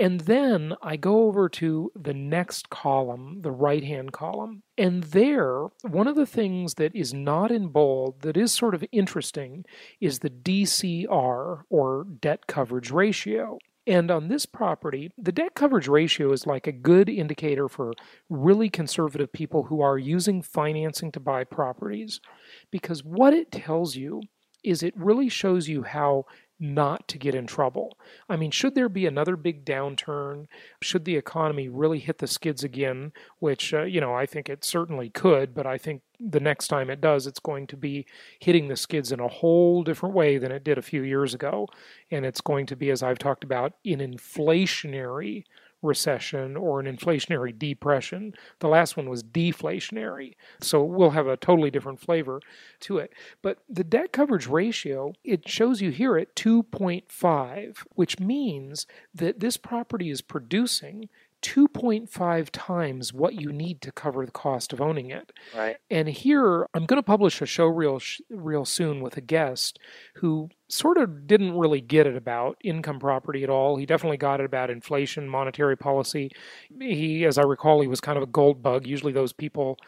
And 0.00 0.20
then 0.20 0.74
I 0.80 0.96
go 0.96 1.24
over 1.24 1.50
to 1.50 1.92
the 1.94 2.14
next 2.14 2.70
column, 2.70 3.42
the 3.42 3.50
right 3.50 3.84
hand 3.84 4.12
column. 4.12 4.62
And 4.78 5.04
there, 5.04 5.66
one 5.82 6.08
of 6.08 6.16
the 6.16 6.24
things 6.24 6.74
that 6.76 6.96
is 6.96 7.12
not 7.12 7.50
in 7.50 7.68
bold 7.68 8.22
that 8.22 8.34
is 8.34 8.50
sort 8.50 8.74
of 8.74 8.82
interesting 8.92 9.66
is 10.00 10.20
the 10.20 10.30
DCR 10.30 11.64
or 11.68 12.06
debt 12.18 12.46
coverage 12.46 12.90
ratio. 12.90 13.58
And 13.86 14.10
on 14.10 14.28
this 14.28 14.46
property, 14.46 15.12
the 15.18 15.32
debt 15.32 15.54
coverage 15.54 15.88
ratio 15.88 16.32
is 16.32 16.46
like 16.46 16.66
a 16.66 16.72
good 16.72 17.10
indicator 17.10 17.68
for 17.68 17.92
really 18.30 18.70
conservative 18.70 19.30
people 19.30 19.64
who 19.64 19.82
are 19.82 19.98
using 19.98 20.40
financing 20.40 21.12
to 21.12 21.20
buy 21.20 21.44
properties 21.44 22.22
because 22.70 23.04
what 23.04 23.34
it 23.34 23.52
tells 23.52 23.96
you 23.96 24.22
is 24.64 24.82
it 24.82 24.96
really 24.96 25.28
shows 25.28 25.68
you 25.68 25.82
how 25.82 26.24
not 26.60 27.08
to 27.08 27.18
get 27.18 27.34
in 27.34 27.46
trouble. 27.46 27.96
I 28.28 28.36
mean, 28.36 28.50
should 28.50 28.74
there 28.74 28.90
be 28.90 29.06
another 29.06 29.34
big 29.34 29.64
downturn? 29.64 30.46
Should 30.82 31.06
the 31.06 31.16
economy 31.16 31.68
really 31.68 31.98
hit 31.98 32.18
the 32.18 32.26
skids 32.26 32.62
again? 32.62 33.12
Which, 33.38 33.72
uh, 33.72 33.82
you 33.84 34.00
know, 34.00 34.14
I 34.14 34.26
think 34.26 34.50
it 34.50 34.62
certainly 34.62 35.08
could, 35.08 35.54
but 35.54 35.66
I 35.66 35.78
think 35.78 36.02
the 36.20 36.38
next 36.38 36.68
time 36.68 36.90
it 36.90 37.00
does, 37.00 37.26
it's 37.26 37.40
going 37.40 37.66
to 37.68 37.76
be 37.78 38.04
hitting 38.38 38.68
the 38.68 38.76
skids 38.76 39.10
in 39.10 39.20
a 39.20 39.28
whole 39.28 39.82
different 39.82 40.14
way 40.14 40.36
than 40.36 40.52
it 40.52 40.62
did 40.62 40.76
a 40.76 40.82
few 40.82 41.02
years 41.02 41.32
ago. 41.32 41.66
And 42.10 42.26
it's 42.26 42.42
going 42.42 42.66
to 42.66 42.76
be, 42.76 42.90
as 42.90 43.02
I've 43.02 43.18
talked 43.18 43.42
about, 43.42 43.72
in 43.82 44.00
inflationary 44.00 45.44
recession 45.82 46.56
or 46.56 46.80
an 46.80 46.86
inflationary 46.86 47.56
depression. 47.56 48.34
The 48.58 48.68
last 48.68 48.96
one 48.96 49.08
was 49.08 49.22
deflationary. 49.22 50.34
So 50.60 50.82
we'll 50.82 51.10
have 51.10 51.26
a 51.26 51.36
totally 51.36 51.70
different 51.70 52.00
flavor 52.00 52.40
to 52.80 52.98
it. 52.98 53.12
But 53.42 53.58
the 53.68 53.84
debt 53.84 54.12
coverage 54.12 54.46
ratio, 54.46 55.12
it 55.24 55.48
shows 55.48 55.80
you 55.80 55.90
here 55.90 56.16
at 56.16 56.36
2.5, 56.36 57.78
which 57.94 58.20
means 58.20 58.86
that 59.14 59.40
this 59.40 59.56
property 59.56 60.10
is 60.10 60.22
producing 60.22 61.08
2.5 61.42 62.48
times 62.52 63.12
what 63.12 63.34
you 63.34 63.52
need 63.52 63.80
to 63.82 63.92
cover 63.92 64.24
the 64.24 64.32
cost 64.32 64.72
of 64.72 64.80
owning 64.80 65.10
it. 65.10 65.32
Right. 65.56 65.76
And 65.90 66.08
here 66.08 66.66
I'm 66.74 66.86
going 66.86 66.98
to 66.98 67.02
publish 67.02 67.40
a 67.40 67.46
show 67.46 67.66
real 67.66 68.00
real 68.28 68.64
soon 68.64 69.00
with 69.00 69.16
a 69.16 69.20
guest 69.20 69.78
who 70.16 70.50
sort 70.68 70.98
of 70.98 71.26
didn't 71.26 71.56
really 71.56 71.80
get 71.80 72.06
it 72.06 72.16
about 72.16 72.56
income 72.62 72.98
property 72.98 73.42
at 73.42 73.50
all. 73.50 73.76
He 73.76 73.86
definitely 73.86 74.18
got 74.18 74.40
it 74.40 74.46
about 74.46 74.70
inflation, 74.70 75.28
monetary 75.28 75.76
policy. 75.76 76.30
He 76.78 77.24
as 77.24 77.38
I 77.38 77.42
recall 77.42 77.80
he 77.80 77.88
was 77.88 78.00
kind 78.00 78.16
of 78.16 78.22
a 78.22 78.26
gold 78.26 78.62
bug. 78.62 78.86
Usually 78.86 79.12
those 79.12 79.32
people 79.32 79.78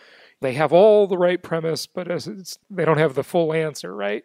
they 0.42 0.54
have 0.54 0.72
all 0.72 1.06
the 1.06 1.16
right 1.16 1.42
premise, 1.42 1.86
but 1.86 2.08
they 2.70 2.84
don't 2.84 2.98
have 2.98 3.14
the 3.14 3.24
full 3.24 3.52
answer, 3.52 3.94
right? 3.94 4.24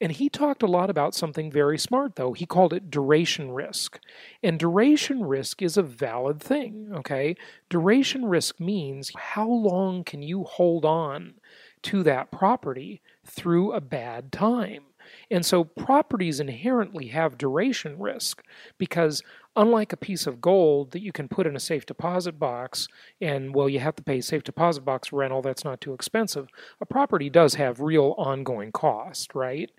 And 0.00 0.12
he 0.12 0.28
talked 0.28 0.62
a 0.62 0.68
lot 0.68 0.90
about 0.90 1.14
something 1.14 1.50
very 1.50 1.78
smart, 1.78 2.16
though. 2.16 2.32
He 2.32 2.46
called 2.46 2.72
it 2.72 2.90
duration 2.90 3.50
risk. 3.50 3.98
And 4.42 4.58
duration 4.58 5.24
risk 5.24 5.62
is 5.62 5.76
a 5.76 5.82
valid 5.82 6.40
thing, 6.40 6.90
okay? 6.94 7.36
Duration 7.68 8.26
risk 8.26 8.60
means 8.60 9.12
how 9.16 9.48
long 9.48 10.04
can 10.04 10.22
you 10.22 10.44
hold 10.44 10.84
on 10.84 11.34
to 11.82 12.02
that 12.02 12.30
property 12.30 13.00
through 13.24 13.72
a 13.72 13.80
bad 13.80 14.30
time? 14.30 14.84
And 15.30 15.44
so 15.44 15.64
properties 15.64 16.40
inherently 16.40 17.08
have 17.08 17.38
duration 17.38 17.98
risk 17.98 18.42
because 18.78 19.22
unlike 19.56 19.92
a 19.92 19.96
piece 19.96 20.26
of 20.26 20.40
gold 20.40 20.90
that 20.90 21.02
you 21.02 21.12
can 21.12 21.28
put 21.28 21.46
in 21.46 21.56
a 21.56 21.60
safe 21.60 21.86
deposit 21.86 22.38
box 22.38 22.88
and 23.20 23.54
well 23.54 23.68
you 23.68 23.78
have 23.78 23.96
to 23.96 24.02
pay 24.02 24.20
safe 24.20 24.42
deposit 24.42 24.84
box 24.84 25.12
rental 25.12 25.42
that's 25.42 25.64
not 25.64 25.80
too 25.80 25.94
expensive 25.94 26.48
a 26.80 26.86
property 26.86 27.30
does 27.30 27.54
have 27.54 27.80
real 27.80 28.14
ongoing 28.18 28.72
cost 28.72 29.34
right 29.34 29.70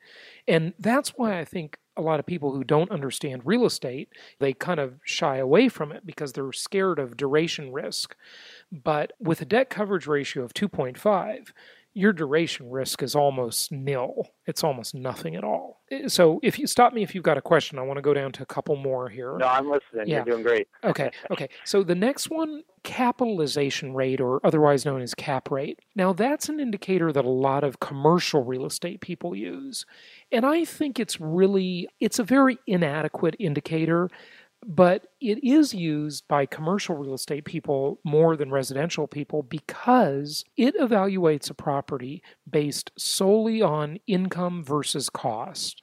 and 0.48 0.74
that's 0.80 1.10
why 1.18 1.40
i 1.40 1.46
think 1.46 1.78
a 1.98 2.02
lot 2.02 2.20
of 2.20 2.26
people 2.26 2.52
who 2.52 2.64
don't 2.64 2.92
understand 2.92 3.42
real 3.46 3.66
estate, 3.66 4.10
they 4.40 4.54
kind 4.54 4.80
of 4.80 5.00
shy 5.04 5.38
away 5.38 5.70
from 5.70 5.92
it 5.92 6.06
because 6.06 6.34
they're 6.34 6.52
scared 6.52 7.00
of 7.00 7.16
duration 7.16 7.72
risk. 7.72 8.16
But 8.72 9.14
with 9.20 9.42
a 9.42 9.46
debt 9.46 9.70
coverage 9.70 10.08
ratio 10.08 10.44
of 10.44 10.54
2.5, 10.54 11.52
your 11.96 12.12
duration 12.12 12.70
risk 12.70 13.02
is 13.02 13.16
almost 13.16 13.72
nil. 13.72 14.28
It's 14.46 14.66
almost 14.66 14.94
nothing 14.94 15.36
at 15.36 15.46
all. 15.46 15.82
Eh, 15.90 16.10
so 16.10 16.42
if 16.44 16.60
you 16.60 16.68
stop 16.68 16.94
me 16.94 17.02
if 17.02 17.16
you've 17.16 17.24
got 17.24 17.38
a 17.38 17.42
question, 17.42 17.80
I 17.80 17.84
want 17.84 17.98
to 17.98 18.02
go 18.02 18.14
down 18.14 18.34
to 18.34 18.44
a 18.44 18.46
couple 18.46 18.76
more 18.76 19.08
here. 19.08 19.38
No, 19.38 19.48
I'm 19.48 19.70
listening. 19.70 20.08
Yeah. 20.08 20.18
You're 20.18 20.26
doing 20.26 20.44
great. 20.44 20.68
okay. 20.84 21.10
Okay. 21.32 21.48
So 21.64 21.84
the 21.84 21.96
next 21.96 22.30
one, 22.30 22.64
capitalization 22.84 23.96
rate 23.96 24.22
or 24.22 24.40
otherwise 24.46 24.86
known 24.86 25.02
as 25.02 25.16
cap 25.16 25.50
rate. 25.50 25.80
Now 25.96 26.14
that's 26.14 26.50
an 26.50 26.60
indicator 26.60 27.12
that 27.14 27.26
a 27.26 27.30
lot 27.30 27.64
of 27.64 27.80
commercial 27.80 28.44
real 28.44 28.66
estate 28.66 29.00
people 29.00 29.34
use. 29.34 29.86
And 30.32 30.46
I 30.46 30.66
think 30.66 31.00
it's 31.00 31.20
really 31.20 31.88
it's 32.00 32.20
a 32.20 32.24
very 32.24 32.60
inadequate 32.68 33.38
indicator 33.40 34.10
but 34.66 35.08
it 35.22 35.44
is 35.44 35.74
used 35.74 36.28
by 36.28 36.46
commercial 36.46 36.96
real 36.96 37.14
estate 37.14 37.46
people 37.46 38.00
more 38.04 38.36
than 38.36 38.52
residential 38.52 39.08
people 39.08 39.44
because 39.44 40.44
it 40.58 40.76
evaluates 40.80 41.50
a 41.50 41.54
property 41.54 42.24
based 42.50 42.92
solely 42.98 43.62
on 43.62 44.00
income 44.08 44.64
versus 44.64 45.10
cost. 45.10 45.82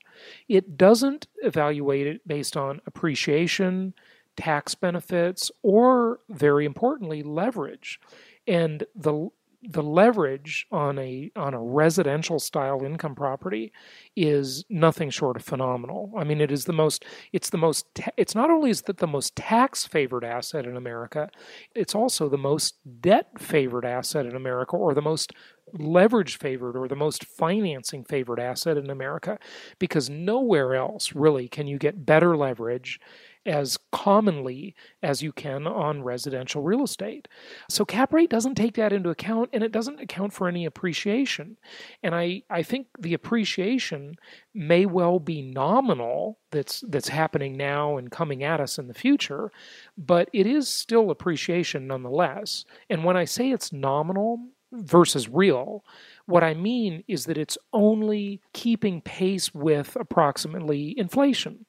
It 0.48 0.76
doesn't 0.76 1.28
evaluate 1.42 2.06
it 2.06 2.26
based 2.26 2.56
on 2.56 2.80
appreciation, 2.86 3.94
tax 4.36 4.74
benefits, 4.74 5.50
or 5.62 6.20
very 6.28 6.64
importantly, 6.64 7.22
leverage. 7.22 8.00
And 8.46 8.84
the 8.96 9.28
the 9.62 9.82
leverage 9.82 10.66
on 10.72 10.98
a 10.98 11.30
on 11.36 11.54
a 11.54 11.62
residential 11.62 12.40
style 12.40 12.82
income 12.84 13.14
property 13.14 13.72
is 14.16 14.64
nothing 14.68 15.10
short 15.10 15.36
of 15.36 15.44
phenomenal. 15.44 16.12
I 16.16 16.24
mean, 16.24 16.40
it 16.40 16.50
is 16.50 16.64
the 16.64 16.72
most. 16.72 17.04
It's 17.32 17.50
the 17.50 17.58
most. 17.58 17.86
It's 18.16 18.34
not 18.34 18.50
only 18.50 18.70
is 18.70 18.82
that 18.82 18.98
the 18.98 19.06
most 19.06 19.36
tax 19.36 19.86
favored 19.86 20.24
asset 20.24 20.66
in 20.66 20.76
America, 20.76 21.30
it's 21.74 21.94
also 21.94 22.28
the 22.28 22.38
most 22.38 22.76
debt 23.00 23.28
favored 23.38 23.84
asset 23.84 24.26
in 24.26 24.34
America, 24.34 24.76
or 24.76 24.94
the 24.94 25.02
most 25.02 25.32
leverage 25.74 26.36
favored 26.38 26.76
or 26.76 26.88
the 26.88 26.96
most 26.96 27.24
financing 27.24 28.04
favored 28.04 28.40
asset 28.40 28.76
in 28.76 28.90
America, 28.90 29.38
because 29.78 30.10
nowhere 30.10 30.74
else 30.74 31.14
really 31.14 31.48
can 31.48 31.66
you 31.66 31.78
get 31.78 32.04
better 32.04 32.36
leverage 32.36 33.00
as 33.44 33.78
commonly 33.90 34.74
as 35.02 35.22
you 35.22 35.32
can 35.32 35.66
on 35.66 36.02
residential 36.02 36.62
real 36.62 36.84
estate. 36.84 37.28
So 37.68 37.84
cap 37.84 38.12
rate 38.12 38.30
doesn't 38.30 38.54
take 38.54 38.74
that 38.76 38.92
into 38.92 39.10
account 39.10 39.50
and 39.52 39.64
it 39.64 39.72
doesn't 39.72 40.00
account 40.00 40.32
for 40.32 40.48
any 40.48 40.64
appreciation. 40.64 41.56
And 42.02 42.14
I, 42.14 42.42
I 42.48 42.62
think 42.62 42.86
the 42.98 43.14
appreciation 43.14 44.16
may 44.54 44.86
well 44.86 45.18
be 45.18 45.42
nominal 45.42 46.38
that's 46.50 46.84
that's 46.88 47.08
happening 47.08 47.56
now 47.56 47.96
and 47.96 48.10
coming 48.10 48.44
at 48.44 48.60
us 48.60 48.78
in 48.78 48.86
the 48.86 48.94
future, 48.94 49.50
but 49.96 50.28
it 50.32 50.46
is 50.46 50.68
still 50.68 51.10
appreciation 51.10 51.86
nonetheless. 51.86 52.64
And 52.88 53.04
when 53.04 53.16
I 53.16 53.24
say 53.24 53.50
it's 53.50 53.72
nominal 53.72 54.38
versus 54.72 55.28
real, 55.28 55.84
what 56.26 56.44
I 56.44 56.54
mean 56.54 57.04
is 57.08 57.26
that 57.26 57.38
it's 57.38 57.58
only 57.72 58.40
keeping 58.52 59.00
pace 59.00 59.54
with 59.54 59.96
approximately 59.96 60.98
inflation, 60.98 61.66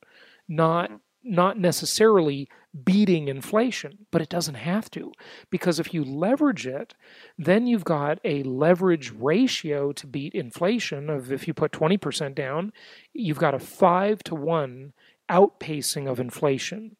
not 0.48 0.89
mm-hmm. 0.89 0.98
Not 1.24 1.58
necessarily 1.58 2.50
beating 2.84 3.27
inflation, 3.27 4.06
but 4.12 4.22
it 4.22 4.30
doesn't 4.30 4.56
have 4.56 4.89
to. 4.92 5.12
Because 5.50 5.80
if 5.80 5.94
you 5.94 6.03
leverage 6.03 6.65
it, 6.65 6.94
then 7.38 7.68
you've 7.68 7.86
got 7.86 8.20
a 8.24 8.44
leverage 8.44 9.12
ratio 9.12 9.92
to 9.94 10.08
beat 10.08 10.34
inflation 10.34 11.10
of 11.10 11.32
if 11.32 11.48
you 11.48 11.53
put 11.53 11.72
20% 11.72 12.36
down, 12.36 12.74
you've 13.13 13.39
got 13.39 13.53
a 13.53 13.60
5 13.60 14.24
to 14.24 14.36
1 14.36 14.94
outpacing 15.30 16.10
of 16.10 16.20
inflation. 16.20 16.96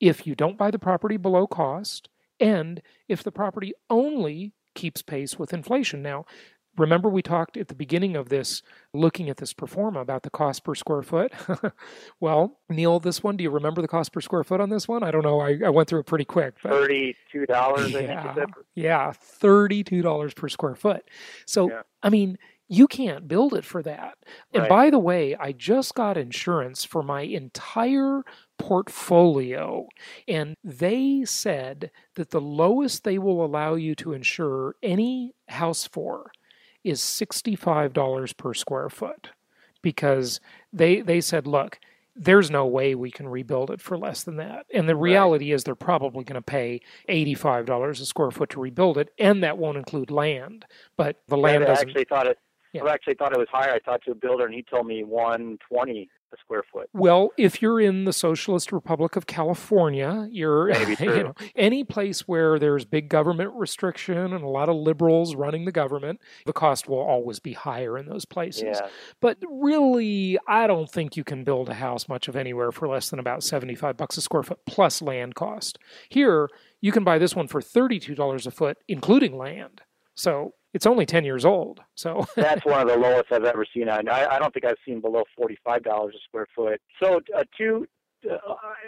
If 0.00 0.26
you 0.26 0.34
don't 0.34 0.58
buy 0.58 0.70
the 0.70 0.78
property 0.78 1.16
below 1.16 1.46
cost, 1.46 2.08
and 2.40 2.82
if 3.08 3.22
the 3.22 3.32
property 3.32 3.72
only 3.88 4.52
keeps 4.74 5.02
pace 5.02 5.38
with 5.38 5.52
inflation. 5.52 6.02
Now, 6.02 6.24
Remember, 6.78 7.08
we 7.08 7.20
talked 7.20 7.56
at 7.56 7.68
the 7.68 7.74
beginning 7.74 8.16
of 8.16 8.30
this, 8.30 8.62
looking 8.94 9.28
at 9.28 9.36
this 9.36 9.52
performa 9.52 10.00
about 10.00 10.22
the 10.22 10.30
cost 10.30 10.64
per 10.64 10.74
square 10.74 11.02
foot? 11.02 11.32
well, 12.20 12.60
Neil, 12.70 12.98
this 12.98 13.22
one, 13.22 13.36
do 13.36 13.44
you 13.44 13.50
remember 13.50 13.82
the 13.82 13.88
cost 13.88 14.12
per 14.12 14.20
square 14.20 14.42
foot 14.42 14.60
on 14.60 14.70
this 14.70 14.88
one? 14.88 15.02
I 15.02 15.10
don't 15.10 15.22
know. 15.22 15.40
I, 15.40 15.58
I 15.66 15.68
went 15.68 15.88
through 15.88 16.00
it 16.00 16.06
pretty 16.06 16.24
quick. 16.24 16.54
But, 16.62 16.72
$32, 16.72 17.14
yeah, 17.92 18.44
Yeah, 18.74 19.12
$32 19.40 20.34
per 20.34 20.48
square 20.48 20.74
foot. 20.74 21.04
So, 21.44 21.68
yeah. 21.68 21.82
I 22.02 22.08
mean, 22.08 22.38
you 22.68 22.86
can't 22.86 23.28
build 23.28 23.52
it 23.52 23.66
for 23.66 23.82
that. 23.82 24.16
And 24.54 24.62
right. 24.62 24.70
by 24.70 24.90
the 24.90 24.98
way, 24.98 25.36
I 25.36 25.52
just 25.52 25.94
got 25.94 26.16
insurance 26.16 26.84
for 26.84 27.02
my 27.02 27.20
entire 27.20 28.22
portfolio, 28.58 29.88
and 30.26 30.56
they 30.64 31.24
said 31.26 31.90
that 32.14 32.30
the 32.30 32.40
lowest 32.40 33.04
they 33.04 33.18
will 33.18 33.44
allow 33.44 33.74
you 33.74 33.94
to 33.96 34.14
insure 34.14 34.76
any 34.82 35.34
house 35.48 35.86
for 35.86 36.32
is 36.84 37.00
$65 37.00 38.36
per 38.36 38.54
square 38.54 38.88
foot 38.88 39.30
because 39.82 40.40
they 40.72 41.00
they 41.00 41.20
said, 41.20 41.46
look, 41.46 41.78
there's 42.14 42.50
no 42.50 42.66
way 42.66 42.94
we 42.94 43.10
can 43.10 43.28
rebuild 43.28 43.70
it 43.70 43.80
for 43.80 43.96
less 43.96 44.22
than 44.22 44.36
that. 44.36 44.66
And 44.72 44.88
the 44.88 44.96
reality 44.96 45.50
right. 45.50 45.54
is 45.54 45.64
they're 45.64 45.74
probably 45.74 46.24
going 46.24 46.34
to 46.34 46.42
pay 46.42 46.80
$85 47.08 47.90
a 47.90 48.04
square 48.04 48.30
foot 48.30 48.50
to 48.50 48.60
rebuild 48.60 48.98
it, 48.98 49.12
and 49.18 49.42
that 49.42 49.58
won't 49.58 49.78
include 49.78 50.10
land. 50.10 50.64
But 50.96 51.22
the 51.28 51.36
land 51.36 51.64
I 51.64 51.68
doesn't. 51.68 51.88
actually 51.88 52.04
thought 52.04 52.26
it. 52.26 52.38
Yeah. 52.72 52.84
I 52.84 52.92
actually 52.92 53.14
thought 53.14 53.32
it 53.32 53.38
was 53.38 53.48
higher. 53.50 53.72
I 53.72 53.78
talked 53.78 54.04
to 54.06 54.12
a 54.12 54.14
builder, 54.14 54.46
and 54.46 54.54
he 54.54 54.62
told 54.62 54.86
me 54.86 55.04
120 55.04 56.08
a 56.32 56.36
square 56.38 56.62
foot. 56.62 56.88
Well, 56.92 57.30
if 57.36 57.62
you're 57.62 57.80
in 57.80 58.04
the 58.04 58.12
Socialist 58.12 58.72
Republic 58.72 59.16
of 59.16 59.26
California, 59.26 60.28
you're 60.30 60.70
you 61.00 61.06
know, 61.06 61.34
any 61.56 61.84
place 61.84 62.26
where 62.28 62.58
there's 62.58 62.84
big 62.84 63.08
government 63.08 63.52
restriction 63.54 64.32
and 64.32 64.42
a 64.42 64.48
lot 64.48 64.68
of 64.68 64.76
liberals 64.76 65.34
running 65.34 65.64
the 65.64 65.72
government, 65.72 66.20
the 66.46 66.52
cost 66.52 66.88
will 66.88 67.00
always 67.00 67.38
be 67.38 67.52
higher 67.52 67.98
in 67.98 68.06
those 68.06 68.24
places. 68.24 68.78
Yeah. 68.80 68.88
But 69.20 69.38
really, 69.48 70.38
I 70.46 70.66
don't 70.66 70.90
think 70.90 71.16
you 71.16 71.24
can 71.24 71.44
build 71.44 71.68
a 71.68 71.74
house 71.74 72.08
much 72.08 72.28
of 72.28 72.36
anywhere 72.36 72.72
for 72.72 72.88
less 72.88 73.10
than 73.10 73.18
about 73.18 73.42
75 73.42 73.96
bucks 73.96 74.16
a 74.16 74.20
square 74.20 74.42
foot 74.42 74.60
plus 74.66 75.02
land 75.02 75.34
cost. 75.34 75.78
Here, 76.08 76.48
you 76.80 76.92
can 76.92 77.04
buy 77.04 77.18
this 77.18 77.36
one 77.36 77.48
for 77.48 77.60
$32 77.60 78.46
a 78.46 78.50
foot 78.50 78.78
including 78.88 79.36
land. 79.36 79.82
So 80.14 80.54
it's 80.72 80.86
only 80.86 81.06
10 81.06 81.24
years 81.24 81.44
old. 81.44 81.80
So 81.94 82.26
that's 82.36 82.64
one 82.64 82.80
of 82.80 82.88
the 82.88 82.96
lowest 82.96 83.32
I've 83.32 83.44
ever 83.44 83.66
seen. 83.74 83.88
I, 83.88 84.00
I 84.00 84.38
don't 84.38 84.52
think 84.52 84.64
I've 84.64 84.76
seen 84.86 85.00
below 85.00 85.24
$45 85.38 86.08
a 86.08 86.10
square 86.24 86.46
foot. 86.54 86.80
So, 87.02 87.20
uh, 87.36 87.44
two, 87.56 87.86
uh, 88.30 88.36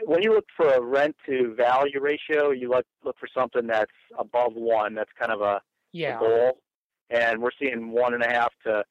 when 0.04 0.22
you 0.22 0.32
look 0.32 0.46
for 0.56 0.68
a 0.68 0.80
rent 0.80 1.16
to 1.26 1.54
value 1.54 2.00
ratio, 2.00 2.50
you 2.50 2.70
look 2.70 2.86
look 3.04 3.16
for 3.18 3.28
something 3.36 3.66
that's 3.66 3.90
above 4.18 4.54
one. 4.54 4.94
That's 4.94 5.10
kind 5.18 5.32
of 5.32 5.40
a, 5.40 5.60
yeah. 5.92 6.16
a 6.16 6.20
goal, 6.20 6.58
and 7.10 7.42
we're 7.42 7.50
seeing 7.60 7.90
one 7.90 8.14
and 8.14 8.22
a 8.22 8.28
half 8.28 8.52
to 8.64 8.84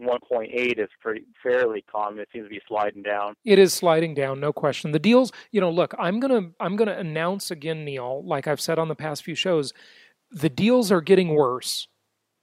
1.8 0.00 0.78
is 0.78 0.88
pretty 1.00 1.24
fairly 1.42 1.84
common. 1.90 2.20
It 2.20 2.28
seems 2.32 2.46
to 2.46 2.50
be 2.50 2.60
sliding 2.68 3.02
down. 3.02 3.34
It 3.44 3.58
is 3.58 3.72
sliding 3.72 4.14
down, 4.14 4.40
no 4.40 4.52
question. 4.52 4.92
The 4.92 4.98
deals, 4.98 5.32
you 5.50 5.60
know, 5.60 5.70
look, 5.70 5.94
I'm 5.98 6.20
gonna 6.20 6.50
I'm 6.60 6.76
gonna 6.76 6.96
announce 6.96 7.50
again, 7.50 7.84
Neil, 7.84 8.24
like 8.24 8.46
I've 8.46 8.60
said 8.60 8.78
on 8.78 8.88
the 8.88 8.96
past 8.96 9.22
few 9.22 9.34
shows, 9.34 9.72
the 10.30 10.48
deals 10.48 10.92
are 10.92 11.00
getting 11.00 11.28
worse. 11.28 11.88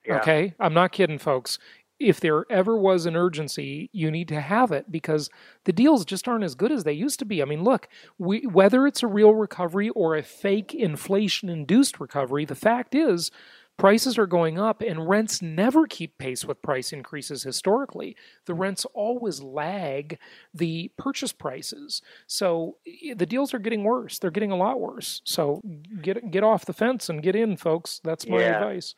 Yeah. 0.08 0.20
Okay. 0.20 0.54
I'm 0.60 0.74
not 0.74 0.92
kidding, 0.92 1.20
folks. 1.20 1.60
If 1.98 2.20
there 2.20 2.46
ever 2.50 2.78
was 2.78 3.06
an 3.06 3.16
urgency, 3.16 3.90
you 3.94 4.12
need 4.12 4.28
to 4.28 4.42
have 4.42 4.72
it 4.72 4.92
because 4.92 5.30
the 5.64 5.72
deals 5.72 6.04
just 6.04 6.28
aren't 6.28 6.44
as 6.44 6.54
good 6.54 6.72
as 6.72 6.84
they 6.84 6.94
used 6.94 7.20
to 7.20 7.26
be. 7.26 7.42
I 7.42 7.46
mean, 7.46 7.64
look, 7.64 7.88
we, 8.18 8.42
whether 8.42 8.86
it's 8.86 9.02
a 9.02 9.08
real 9.08 9.34
recovery 9.34 9.90
or 9.90 10.16
a 10.16 10.24
fake 10.24 10.74
inflation 10.74 11.48
induced 11.48 12.02
recovery, 12.02 12.44
the 12.44 12.54
fact 12.54 12.96
is 12.96 13.32
prices 13.78 14.18
are 14.18 14.28
going 14.28 14.58
up 14.58 14.82
and 14.82 15.08
rents 15.08 15.42
never 15.42 15.86
keep 15.86 16.18
pace 16.18 16.46
with 16.46 16.62
price 16.62 16.94
increases 16.94 17.44
historically. 17.44 18.16
The 18.46 18.54
rents 18.54 18.86
always 18.94 19.42
lag 19.42 20.18
the 20.54 20.92
purchase 20.98 21.32
prices. 21.32 22.02
So 22.28 22.78
the 23.16 23.26
deals 23.26 23.54
are 23.54 23.60
getting 23.60 23.84
worse. 23.84 24.20
They're 24.20 24.32
getting 24.32 24.52
a 24.52 24.58
lot 24.58 24.80
worse. 24.80 25.22
So 25.26 25.62
get 26.02 26.32
get 26.32 26.44
off 26.44 26.66
the 26.66 26.74
fence 26.74 27.10
and 27.10 27.22
get 27.22 27.36
in, 27.36 27.58
folks. 27.58 28.00
That's 28.04 28.28
my 28.28 28.40
yeah. 28.40 28.58
advice. 28.58 28.96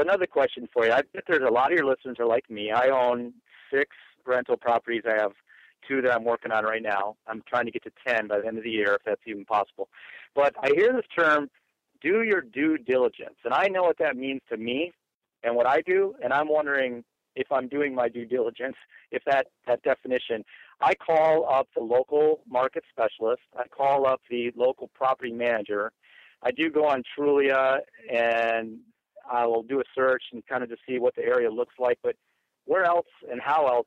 Another 0.00 0.26
question 0.26 0.68
for 0.72 0.86
you. 0.86 0.92
I 0.92 1.02
bet 1.12 1.24
there's 1.26 1.46
a 1.46 1.52
lot 1.52 1.72
of 1.72 1.78
your 1.78 1.86
listeners 1.86 2.16
are 2.18 2.26
like 2.26 2.48
me. 2.50 2.70
I 2.70 2.88
own 2.88 3.32
six 3.72 3.90
rental 4.26 4.56
properties. 4.56 5.02
I 5.06 5.20
have 5.20 5.32
two 5.86 6.02
that 6.02 6.12
I'm 6.12 6.24
working 6.24 6.52
on 6.52 6.64
right 6.64 6.82
now. 6.82 7.16
I'm 7.26 7.42
trying 7.48 7.66
to 7.66 7.70
get 7.70 7.84
to 7.84 7.90
10 8.06 8.28
by 8.28 8.40
the 8.40 8.46
end 8.46 8.58
of 8.58 8.64
the 8.64 8.70
year, 8.70 8.94
if 8.94 9.02
that's 9.04 9.20
even 9.26 9.44
possible. 9.44 9.88
But 10.34 10.54
I 10.62 10.70
hear 10.74 10.92
this 10.92 11.06
term, 11.16 11.48
do 12.00 12.22
your 12.22 12.40
due 12.40 12.78
diligence. 12.78 13.36
And 13.44 13.54
I 13.54 13.66
know 13.68 13.82
what 13.82 13.98
that 13.98 14.16
means 14.16 14.40
to 14.50 14.56
me 14.56 14.92
and 15.42 15.56
what 15.56 15.66
I 15.66 15.80
do. 15.80 16.14
And 16.22 16.32
I'm 16.32 16.48
wondering 16.48 17.04
if 17.34 17.50
I'm 17.50 17.68
doing 17.68 17.94
my 17.94 18.08
due 18.08 18.24
diligence, 18.24 18.76
if 19.10 19.22
that, 19.26 19.46
that 19.66 19.82
definition. 19.82 20.44
I 20.80 20.94
call 20.94 21.48
up 21.50 21.68
the 21.74 21.82
local 21.82 22.40
market 22.48 22.84
specialist. 22.90 23.42
I 23.56 23.66
call 23.68 24.06
up 24.06 24.20
the 24.30 24.52
local 24.56 24.88
property 24.94 25.32
manager. 25.32 25.92
I 26.42 26.50
do 26.52 26.70
go 26.70 26.86
on 26.86 27.02
Trulia 27.16 27.78
and 28.12 28.78
I 29.30 29.46
will 29.46 29.62
do 29.62 29.80
a 29.80 29.84
search 29.94 30.22
and 30.32 30.46
kind 30.46 30.62
of 30.62 30.70
just 30.70 30.82
see 30.88 30.98
what 30.98 31.14
the 31.16 31.22
area 31.22 31.50
looks 31.50 31.74
like. 31.78 31.98
But 32.02 32.16
where 32.64 32.84
else 32.84 33.06
and 33.30 33.40
how 33.40 33.66
else 33.66 33.86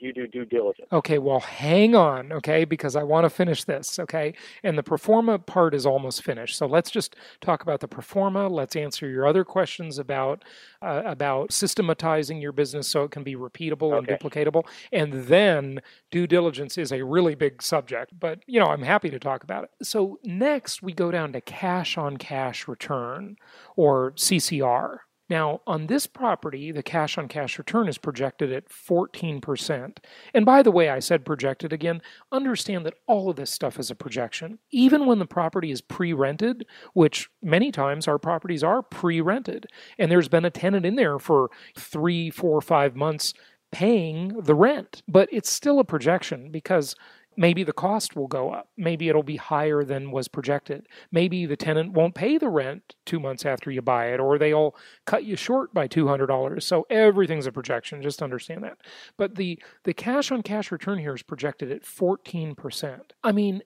you 0.00 0.12
do 0.12 0.26
due 0.26 0.44
diligence. 0.44 0.88
Okay, 0.92 1.18
well, 1.18 1.40
hang 1.40 1.94
on, 1.94 2.32
okay, 2.32 2.64
because 2.64 2.96
I 2.96 3.02
want 3.02 3.24
to 3.24 3.30
finish 3.30 3.64
this, 3.64 3.98
okay? 3.98 4.34
And 4.62 4.76
the 4.76 4.82
performa 4.82 5.44
part 5.44 5.74
is 5.74 5.86
almost 5.86 6.22
finished. 6.22 6.56
So 6.56 6.66
let's 6.66 6.90
just 6.90 7.16
talk 7.40 7.62
about 7.62 7.80
the 7.80 7.88
performa. 7.88 8.50
Let's 8.50 8.76
answer 8.76 9.08
your 9.08 9.26
other 9.26 9.44
questions 9.44 9.98
about 9.98 10.44
uh, 10.82 11.02
about 11.04 11.52
systematizing 11.52 12.40
your 12.40 12.52
business 12.52 12.88
so 12.88 13.04
it 13.04 13.10
can 13.10 13.22
be 13.22 13.36
repeatable 13.36 13.92
Okay. 13.92 14.12
and 14.12 14.20
duplicatable. 14.20 14.64
And 14.92 15.12
then 15.12 15.80
due 16.10 16.26
diligence 16.26 16.78
is 16.78 16.90
a 16.92 17.04
really 17.04 17.34
big 17.34 17.62
subject, 17.62 18.12
but 18.18 18.40
you 18.46 18.58
know, 18.58 18.66
I'm 18.66 18.82
happy 18.82 19.10
to 19.10 19.18
talk 19.18 19.44
about 19.44 19.64
it. 19.64 19.70
So 19.82 20.18
next 20.24 20.82
we 20.82 20.92
go 20.92 21.10
down 21.10 21.32
to 21.34 21.40
cash 21.40 21.98
on 21.98 22.16
cash 22.16 22.66
return 22.66 23.36
or 23.76 24.12
CCR. 24.12 24.98
Now, 25.30 25.60
on 25.64 25.86
this 25.86 26.08
property, 26.08 26.72
the 26.72 26.82
cash 26.82 27.16
on 27.16 27.28
cash 27.28 27.56
return 27.56 27.88
is 27.88 27.98
projected 27.98 28.52
at 28.52 28.68
14%. 28.68 29.98
And 30.34 30.44
by 30.44 30.62
the 30.62 30.72
way, 30.72 30.90
I 30.90 30.98
said 30.98 31.24
projected 31.24 31.72
again. 31.72 32.02
Understand 32.32 32.84
that 32.84 32.94
all 33.06 33.30
of 33.30 33.36
this 33.36 33.50
stuff 33.50 33.78
is 33.78 33.92
a 33.92 33.94
projection. 33.94 34.58
Even 34.72 35.06
when 35.06 35.20
the 35.20 35.26
property 35.26 35.70
is 35.70 35.80
pre 35.80 36.12
rented, 36.12 36.66
which 36.94 37.30
many 37.40 37.70
times 37.70 38.08
our 38.08 38.18
properties 38.18 38.64
are 38.64 38.82
pre 38.82 39.20
rented, 39.20 39.66
and 39.98 40.10
there's 40.10 40.28
been 40.28 40.44
a 40.44 40.50
tenant 40.50 40.84
in 40.84 40.96
there 40.96 41.20
for 41.20 41.48
three, 41.78 42.28
four, 42.28 42.60
five 42.60 42.96
months 42.96 43.32
paying 43.70 44.34
the 44.40 44.54
rent. 44.56 45.02
But 45.06 45.28
it's 45.30 45.48
still 45.48 45.78
a 45.78 45.84
projection 45.84 46.50
because 46.50 46.96
maybe 47.36 47.62
the 47.62 47.72
cost 47.72 48.16
will 48.16 48.26
go 48.26 48.50
up. 48.50 48.68
Maybe 48.76 49.08
it'll 49.08 49.22
be 49.22 49.36
higher 49.36 49.84
than 49.84 50.10
was 50.10 50.28
projected. 50.28 50.86
Maybe 51.10 51.46
the 51.46 51.56
tenant 51.56 51.92
won't 51.92 52.14
pay 52.14 52.38
the 52.38 52.48
rent 52.48 52.94
two 53.06 53.20
months 53.20 53.46
after 53.46 53.70
you 53.70 53.82
buy 53.82 54.12
it, 54.12 54.20
or 54.20 54.38
they'll 54.38 54.74
cut 55.06 55.24
you 55.24 55.36
short 55.36 55.72
by 55.72 55.88
$200. 55.88 56.62
So 56.62 56.86
everything's 56.90 57.46
a 57.46 57.52
projection. 57.52 58.02
Just 58.02 58.22
understand 58.22 58.64
that. 58.64 58.78
But 59.16 59.36
the, 59.36 59.58
the 59.84 59.94
cash 59.94 60.30
on 60.30 60.42
cash 60.42 60.70
return 60.70 60.98
here 60.98 61.14
is 61.14 61.22
projected 61.22 61.70
at 61.70 61.84
14%. 61.84 63.00
I 63.22 63.32
mean, 63.32 63.62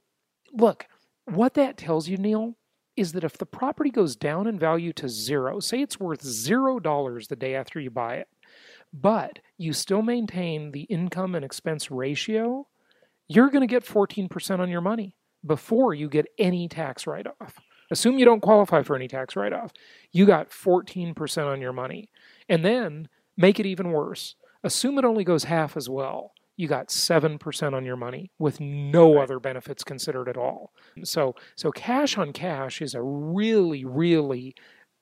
look, 0.52 0.86
what 1.24 1.54
that 1.54 1.76
tells 1.76 2.08
you, 2.08 2.16
Neil, 2.16 2.56
is 2.96 3.12
that 3.12 3.24
if 3.24 3.38
the 3.38 3.46
property 3.46 3.90
goes 3.90 4.14
down 4.14 4.46
in 4.46 4.58
value 4.58 4.92
to 4.92 5.08
zero, 5.08 5.58
say 5.58 5.80
it's 5.80 5.98
worth 5.98 6.22
zero 6.22 6.78
dollars 6.78 7.28
the 7.28 7.36
day 7.36 7.54
after 7.54 7.80
you 7.80 7.90
buy 7.90 8.16
it, 8.16 8.28
but 8.92 9.40
you 9.58 9.72
still 9.72 10.02
maintain 10.02 10.70
the 10.70 10.82
income 10.82 11.34
and 11.34 11.44
expense 11.44 11.90
ratio, 11.90 12.68
you're 13.28 13.50
going 13.50 13.66
to 13.66 13.66
get 13.66 13.84
14% 13.84 14.58
on 14.58 14.68
your 14.70 14.80
money 14.80 15.16
before 15.44 15.94
you 15.94 16.08
get 16.08 16.26
any 16.38 16.68
tax 16.68 17.06
write 17.06 17.26
off. 17.40 17.58
Assume 17.90 18.18
you 18.18 18.24
don't 18.24 18.40
qualify 18.40 18.82
for 18.82 18.96
any 18.96 19.08
tax 19.08 19.36
write 19.36 19.52
off. 19.52 19.72
You 20.10 20.26
got 20.26 20.50
14% 20.50 21.46
on 21.46 21.60
your 21.60 21.72
money. 21.72 22.08
And 22.48 22.64
then 22.64 23.08
make 23.36 23.60
it 23.60 23.66
even 23.66 23.92
worse. 23.92 24.36
Assume 24.62 24.98
it 24.98 25.04
only 25.04 25.24
goes 25.24 25.44
half 25.44 25.76
as 25.76 25.88
well. 25.88 26.32
You 26.56 26.68
got 26.68 26.88
7% 26.88 27.74
on 27.74 27.84
your 27.84 27.96
money 27.96 28.30
with 28.38 28.60
no 28.60 29.18
other 29.18 29.40
benefits 29.40 29.82
considered 29.82 30.28
at 30.28 30.36
all. 30.36 30.72
So 31.02 31.34
so 31.56 31.72
cash 31.72 32.16
on 32.16 32.32
cash 32.32 32.80
is 32.80 32.94
a 32.94 33.02
really 33.02 33.84
really 33.84 34.54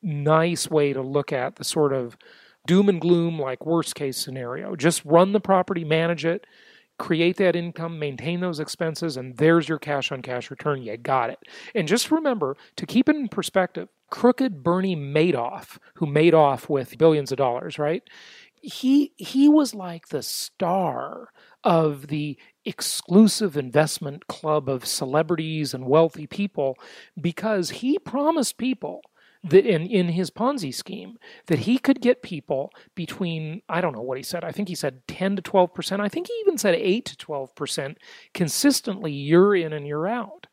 nice 0.02 0.70
way 0.70 0.94
to 0.94 1.02
look 1.02 1.30
at 1.30 1.56
the 1.56 1.64
sort 1.64 1.92
of 1.92 2.16
doom 2.66 2.88
and 2.88 3.00
gloom 3.00 3.38
like 3.38 3.66
worst 3.66 3.94
case 3.94 4.16
scenario. 4.16 4.74
Just 4.76 5.04
run 5.04 5.32
the 5.32 5.40
property, 5.40 5.84
manage 5.84 6.24
it, 6.24 6.46
create 6.98 7.36
that 7.38 7.56
income, 7.56 7.98
maintain 7.98 8.40
those 8.40 8.60
expenses, 8.60 9.16
and 9.16 9.36
there's 9.36 9.68
your 9.68 9.78
cash 9.78 10.12
on 10.12 10.22
cash 10.22 10.50
return. 10.50 10.82
You 10.82 10.96
got 10.96 11.30
it. 11.30 11.38
And 11.74 11.88
just 11.88 12.10
remember 12.10 12.56
to 12.76 12.86
keep 12.86 13.08
it 13.08 13.16
in 13.16 13.28
perspective 13.28 13.88
crooked 14.10 14.62
Bernie 14.62 14.94
Madoff, 14.94 15.78
who 15.94 16.06
made 16.06 16.34
off 16.34 16.68
with 16.68 16.98
billions 16.98 17.32
of 17.32 17.38
dollars, 17.38 17.78
right? 17.78 18.02
He 18.60 19.12
he 19.16 19.48
was 19.48 19.74
like 19.74 20.08
the 20.08 20.22
star 20.22 21.30
of 21.64 22.08
the 22.08 22.38
exclusive 22.64 23.56
investment 23.56 24.26
club 24.28 24.68
of 24.68 24.86
celebrities 24.86 25.74
and 25.74 25.86
wealthy 25.86 26.26
people 26.26 26.76
because 27.20 27.70
he 27.70 27.98
promised 27.98 28.58
people 28.58 29.00
that 29.44 29.66
in, 29.66 29.86
in 29.86 30.08
his 30.08 30.30
Ponzi 30.30 30.72
scheme 30.72 31.18
that 31.46 31.60
he 31.60 31.78
could 31.78 32.00
get 32.00 32.22
people 32.22 32.70
between 32.94 33.62
I 33.68 33.80
don't 33.80 33.94
know 33.94 34.02
what 34.02 34.16
he 34.16 34.22
said. 34.22 34.44
I 34.44 34.52
think 34.52 34.68
he 34.68 34.74
said 34.74 35.06
10 35.08 35.36
to 35.36 35.42
12 35.42 35.74
percent. 35.74 36.02
I 36.02 36.08
think 36.08 36.28
he 36.28 36.34
even 36.40 36.58
said 36.58 36.74
8 36.74 37.04
to 37.06 37.16
12 37.16 37.54
percent 37.54 37.98
consistently 38.34 39.12
year 39.12 39.54
in 39.54 39.72
and 39.72 39.86
year 39.86 40.06
out. 40.06 40.46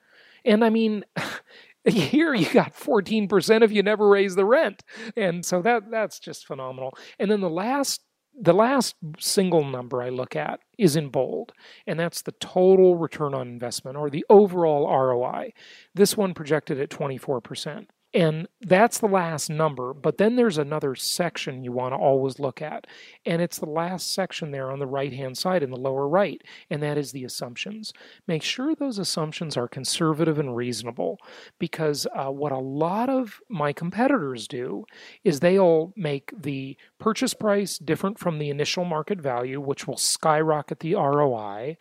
And 0.44 0.63
I 0.63 0.70
mean 0.70 1.04
here 1.86 2.34
you 2.34 2.50
got 2.52 2.74
14% 2.74 3.62
if 3.62 3.72
you 3.72 3.84
never 3.84 4.08
raise 4.08 4.36
the 4.36 4.46
rent. 4.46 4.84
And 5.16 5.46
so 5.46 5.62
that 5.62 5.92
that's 5.92 6.20
just 6.20 6.48
phenomenal. 6.48 6.98
And 7.20 7.30
then 7.30 7.42
the 7.42 7.50
last 7.50 8.04
the 8.42 8.54
last 8.54 8.96
single 9.20 9.66
number 9.66 10.02
I 10.02 10.10
look 10.10 10.36
at 10.36 10.62
is 10.78 10.96
in 10.96 11.10
bold, 11.10 11.52
and 11.86 12.00
that's 12.00 12.22
the 12.22 12.32
total 12.34 12.96
return 12.96 13.34
on 13.34 13.50
investment 13.50 13.98
or 13.98 14.10
the 14.10 14.26
overall 14.30 14.88
ROI. 14.88 15.52
This 15.94 16.16
one 16.16 16.34
projected 16.34 16.80
at 16.80 16.90
24%. 16.90 17.88
And 18.12 18.48
that's 18.60 18.98
the 18.98 19.08
last 19.08 19.52
number, 19.52 19.93
but 19.93 20.17
then 20.17 20.36
there's 20.36 20.58
another 20.58 20.95
section 20.95 21.63
you 21.63 21.72
want 21.72 21.93
to 21.93 21.98
always 21.98 22.39
look 22.39 22.60
at. 22.60 22.88
And 23.24 23.39
it's 23.39 23.60
the 23.60 23.69
last 23.69 24.12
section 24.15 24.50
there 24.50 24.72
on 24.72 24.80
the 24.80 24.88
right 24.88 25.13
hand 25.13 25.38
side 25.38 25.62
in 25.62 25.69
the 25.69 25.78
lower 25.78 26.08
right, 26.08 26.41
and 26.72 26.82
that 26.82 26.98
is 26.98 27.12
the 27.12 27.24
assumptions. 27.24 27.93
Make 28.26 28.41
sure 28.41 28.74
those 28.74 28.98
assumptions 28.98 29.56
are 29.56 29.67
conservative 29.67 30.39
and 30.39 30.56
reasonable 30.56 31.19
because 31.60 32.08
uh, 32.15 32.32
what 32.32 32.52
a 32.52 32.58
lot 32.58 33.10
of 33.10 33.41
my 33.48 33.74
competitors 33.74 34.48
do 34.48 34.86
is 35.24 35.39
they'll 35.39 35.93
make 35.95 36.32
the 36.36 36.78
purchase 36.98 37.36
price 37.36 37.78
different 37.78 38.17
from 38.17 38.39
the 38.39 38.50
initial 38.50 38.86
market 38.86 39.22
value, 39.22 39.62
which 39.62 39.86
will 39.86 39.98
skyrocket 39.98 40.80
the 40.80 40.95
ROI. 40.95 41.78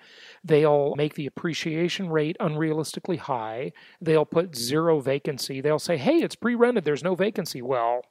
They'll 0.49 0.95
make 0.97 1.15
the 1.15 1.27
appreciation 1.27 2.09
rate 2.09 2.37
unrealistically 2.41 3.19
high. 3.19 3.73
They'll 4.01 4.25
put 4.25 4.47
mm-hmm. 4.47 4.61
zero 4.61 5.01
vacancy. 5.01 5.61
They'll 5.61 5.79
say, 5.79 5.99
hey, 5.99 6.17
it's 6.17 6.35
pre 6.35 6.55
rented, 6.55 6.85
there's 6.85 7.05
no 7.05 7.15
vacancy. 7.15 7.61
Well, 7.61 8.03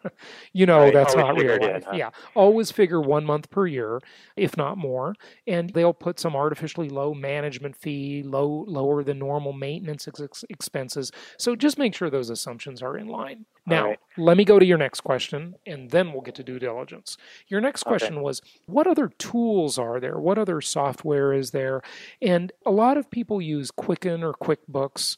you 0.52 0.66
know, 0.66 0.80
Right, 0.80 0.92
that's 0.92 1.14
always 1.14 1.36
not 1.36 1.40
real 1.40 1.70
in, 1.70 1.82
huh? 1.82 1.92
Yeah. 1.94 2.10
Always 2.34 2.72
figure 2.72 3.00
one 3.00 3.24
month 3.24 3.48
per 3.48 3.68
year, 3.68 4.00
if 4.36 4.56
not 4.56 4.76
more. 4.76 5.14
And 5.46 5.70
they'll 5.70 5.94
put 5.94 6.18
some 6.18 6.34
artificially 6.34 6.88
low 6.88 7.14
management 7.14 7.76
fee, 7.76 8.24
low 8.24 8.64
lower 8.66 9.04
than 9.04 9.20
normal 9.20 9.52
maintenance 9.52 10.08
ex- 10.08 10.44
expenses. 10.50 11.12
So 11.38 11.54
just 11.54 11.78
make 11.78 11.94
sure 11.94 12.10
those 12.10 12.30
assumptions 12.30 12.82
are 12.82 12.96
in 12.96 13.06
line. 13.06 13.46
Now, 13.66 13.86
right. 13.86 13.98
let 14.18 14.36
me 14.36 14.44
go 14.44 14.58
to 14.58 14.64
your 14.66 14.78
next 14.78 15.00
question, 15.00 15.54
and 15.66 15.90
then 15.90 16.12
we'll 16.12 16.20
get 16.22 16.34
to 16.36 16.42
due 16.44 16.58
diligence. 16.58 17.16
Your 17.48 17.60
next 17.60 17.82
Okay. 17.82 17.90
question 17.90 18.20
was 18.22 18.42
what 18.66 18.86
other 18.86 19.08
tools 19.18 19.78
are 19.78 20.00
there? 20.00 20.18
What 20.18 20.38
other 20.38 20.60
software 20.60 21.32
is 21.32 21.52
there? 21.52 21.82
And 22.20 22.52
a 22.66 22.70
lot 22.70 22.96
of 22.96 23.10
people 23.10 23.40
use 23.40 23.70
Quicken 23.70 24.22
or 24.22 24.34
QuickBooks, 24.34 25.16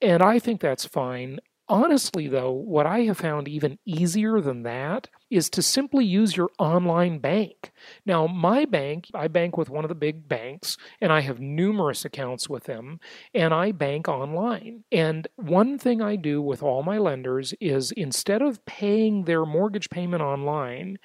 and 0.00 0.22
I 0.22 0.38
think 0.38 0.60
that's 0.60 0.84
fine. 0.84 1.40
Honestly, 1.70 2.28
though, 2.28 2.50
what 2.50 2.86
I 2.86 3.00
have 3.00 3.18
found 3.18 3.46
even 3.46 3.78
easier 3.84 4.40
than 4.40 4.62
that 4.62 5.08
is 5.28 5.50
to 5.50 5.60
simply 5.62 6.04
use 6.04 6.34
your 6.34 6.48
online 6.58 7.18
bank. 7.18 7.72
Now, 8.06 8.26
my 8.26 8.64
bank, 8.64 9.08
I 9.14 9.28
bank 9.28 9.58
with 9.58 9.68
one 9.68 9.84
of 9.84 9.90
the 9.90 9.94
big 9.94 10.26
banks, 10.28 10.78
and 11.00 11.12
I 11.12 11.20
have 11.20 11.40
numerous 11.40 12.06
accounts 12.06 12.48
with 12.48 12.64
them, 12.64 13.00
and 13.34 13.52
I 13.52 13.72
bank 13.72 14.08
online. 14.08 14.84
And 14.90 15.28
one 15.36 15.78
thing 15.78 16.00
I 16.00 16.16
do 16.16 16.40
with 16.40 16.62
all 16.62 16.82
my 16.82 16.96
lenders 16.96 17.52
is 17.60 17.92
instead 17.92 18.40
of 18.40 18.64
paying 18.64 19.24
their 19.24 19.44
mortgage 19.44 19.90
payment 19.90 20.22
online, 20.22 20.98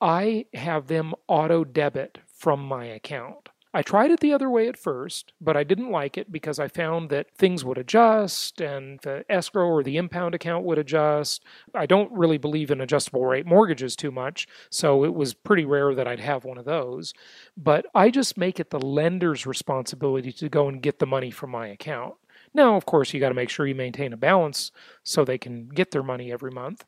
I 0.00 0.46
have 0.54 0.86
them 0.86 1.12
auto 1.28 1.62
debit 1.64 2.18
from 2.26 2.60
my 2.60 2.86
account. 2.86 3.45
I 3.76 3.82
tried 3.82 4.10
it 4.10 4.20
the 4.20 4.32
other 4.32 4.48
way 4.48 4.68
at 4.68 4.78
first, 4.78 5.34
but 5.38 5.54
I 5.54 5.62
didn't 5.62 5.90
like 5.90 6.16
it 6.16 6.32
because 6.32 6.58
I 6.58 6.66
found 6.66 7.10
that 7.10 7.26
things 7.36 7.62
would 7.62 7.76
adjust 7.76 8.62
and 8.62 8.98
the 9.00 9.26
escrow 9.28 9.66
or 9.66 9.82
the 9.82 9.98
impound 9.98 10.34
account 10.34 10.64
would 10.64 10.78
adjust. 10.78 11.44
I 11.74 11.84
don't 11.84 12.10
really 12.10 12.38
believe 12.38 12.70
in 12.70 12.80
adjustable 12.80 13.26
rate 13.26 13.44
mortgages 13.44 13.94
too 13.94 14.10
much, 14.10 14.48
so 14.70 15.04
it 15.04 15.12
was 15.12 15.34
pretty 15.34 15.66
rare 15.66 15.94
that 15.94 16.08
I'd 16.08 16.20
have 16.20 16.46
one 16.46 16.56
of 16.56 16.64
those. 16.64 17.12
But 17.54 17.84
I 17.94 18.08
just 18.08 18.38
make 18.38 18.58
it 18.58 18.70
the 18.70 18.80
lender's 18.80 19.44
responsibility 19.44 20.32
to 20.32 20.48
go 20.48 20.68
and 20.68 20.80
get 20.80 20.98
the 20.98 21.04
money 21.04 21.30
from 21.30 21.50
my 21.50 21.66
account. 21.66 22.14
Now, 22.54 22.76
of 22.76 22.86
course, 22.86 23.12
you 23.12 23.20
got 23.20 23.28
to 23.28 23.34
make 23.34 23.50
sure 23.50 23.66
you 23.66 23.74
maintain 23.74 24.14
a 24.14 24.16
balance 24.16 24.72
so 25.02 25.22
they 25.22 25.36
can 25.36 25.68
get 25.68 25.90
their 25.90 26.02
money 26.02 26.32
every 26.32 26.50
month. 26.50 26.86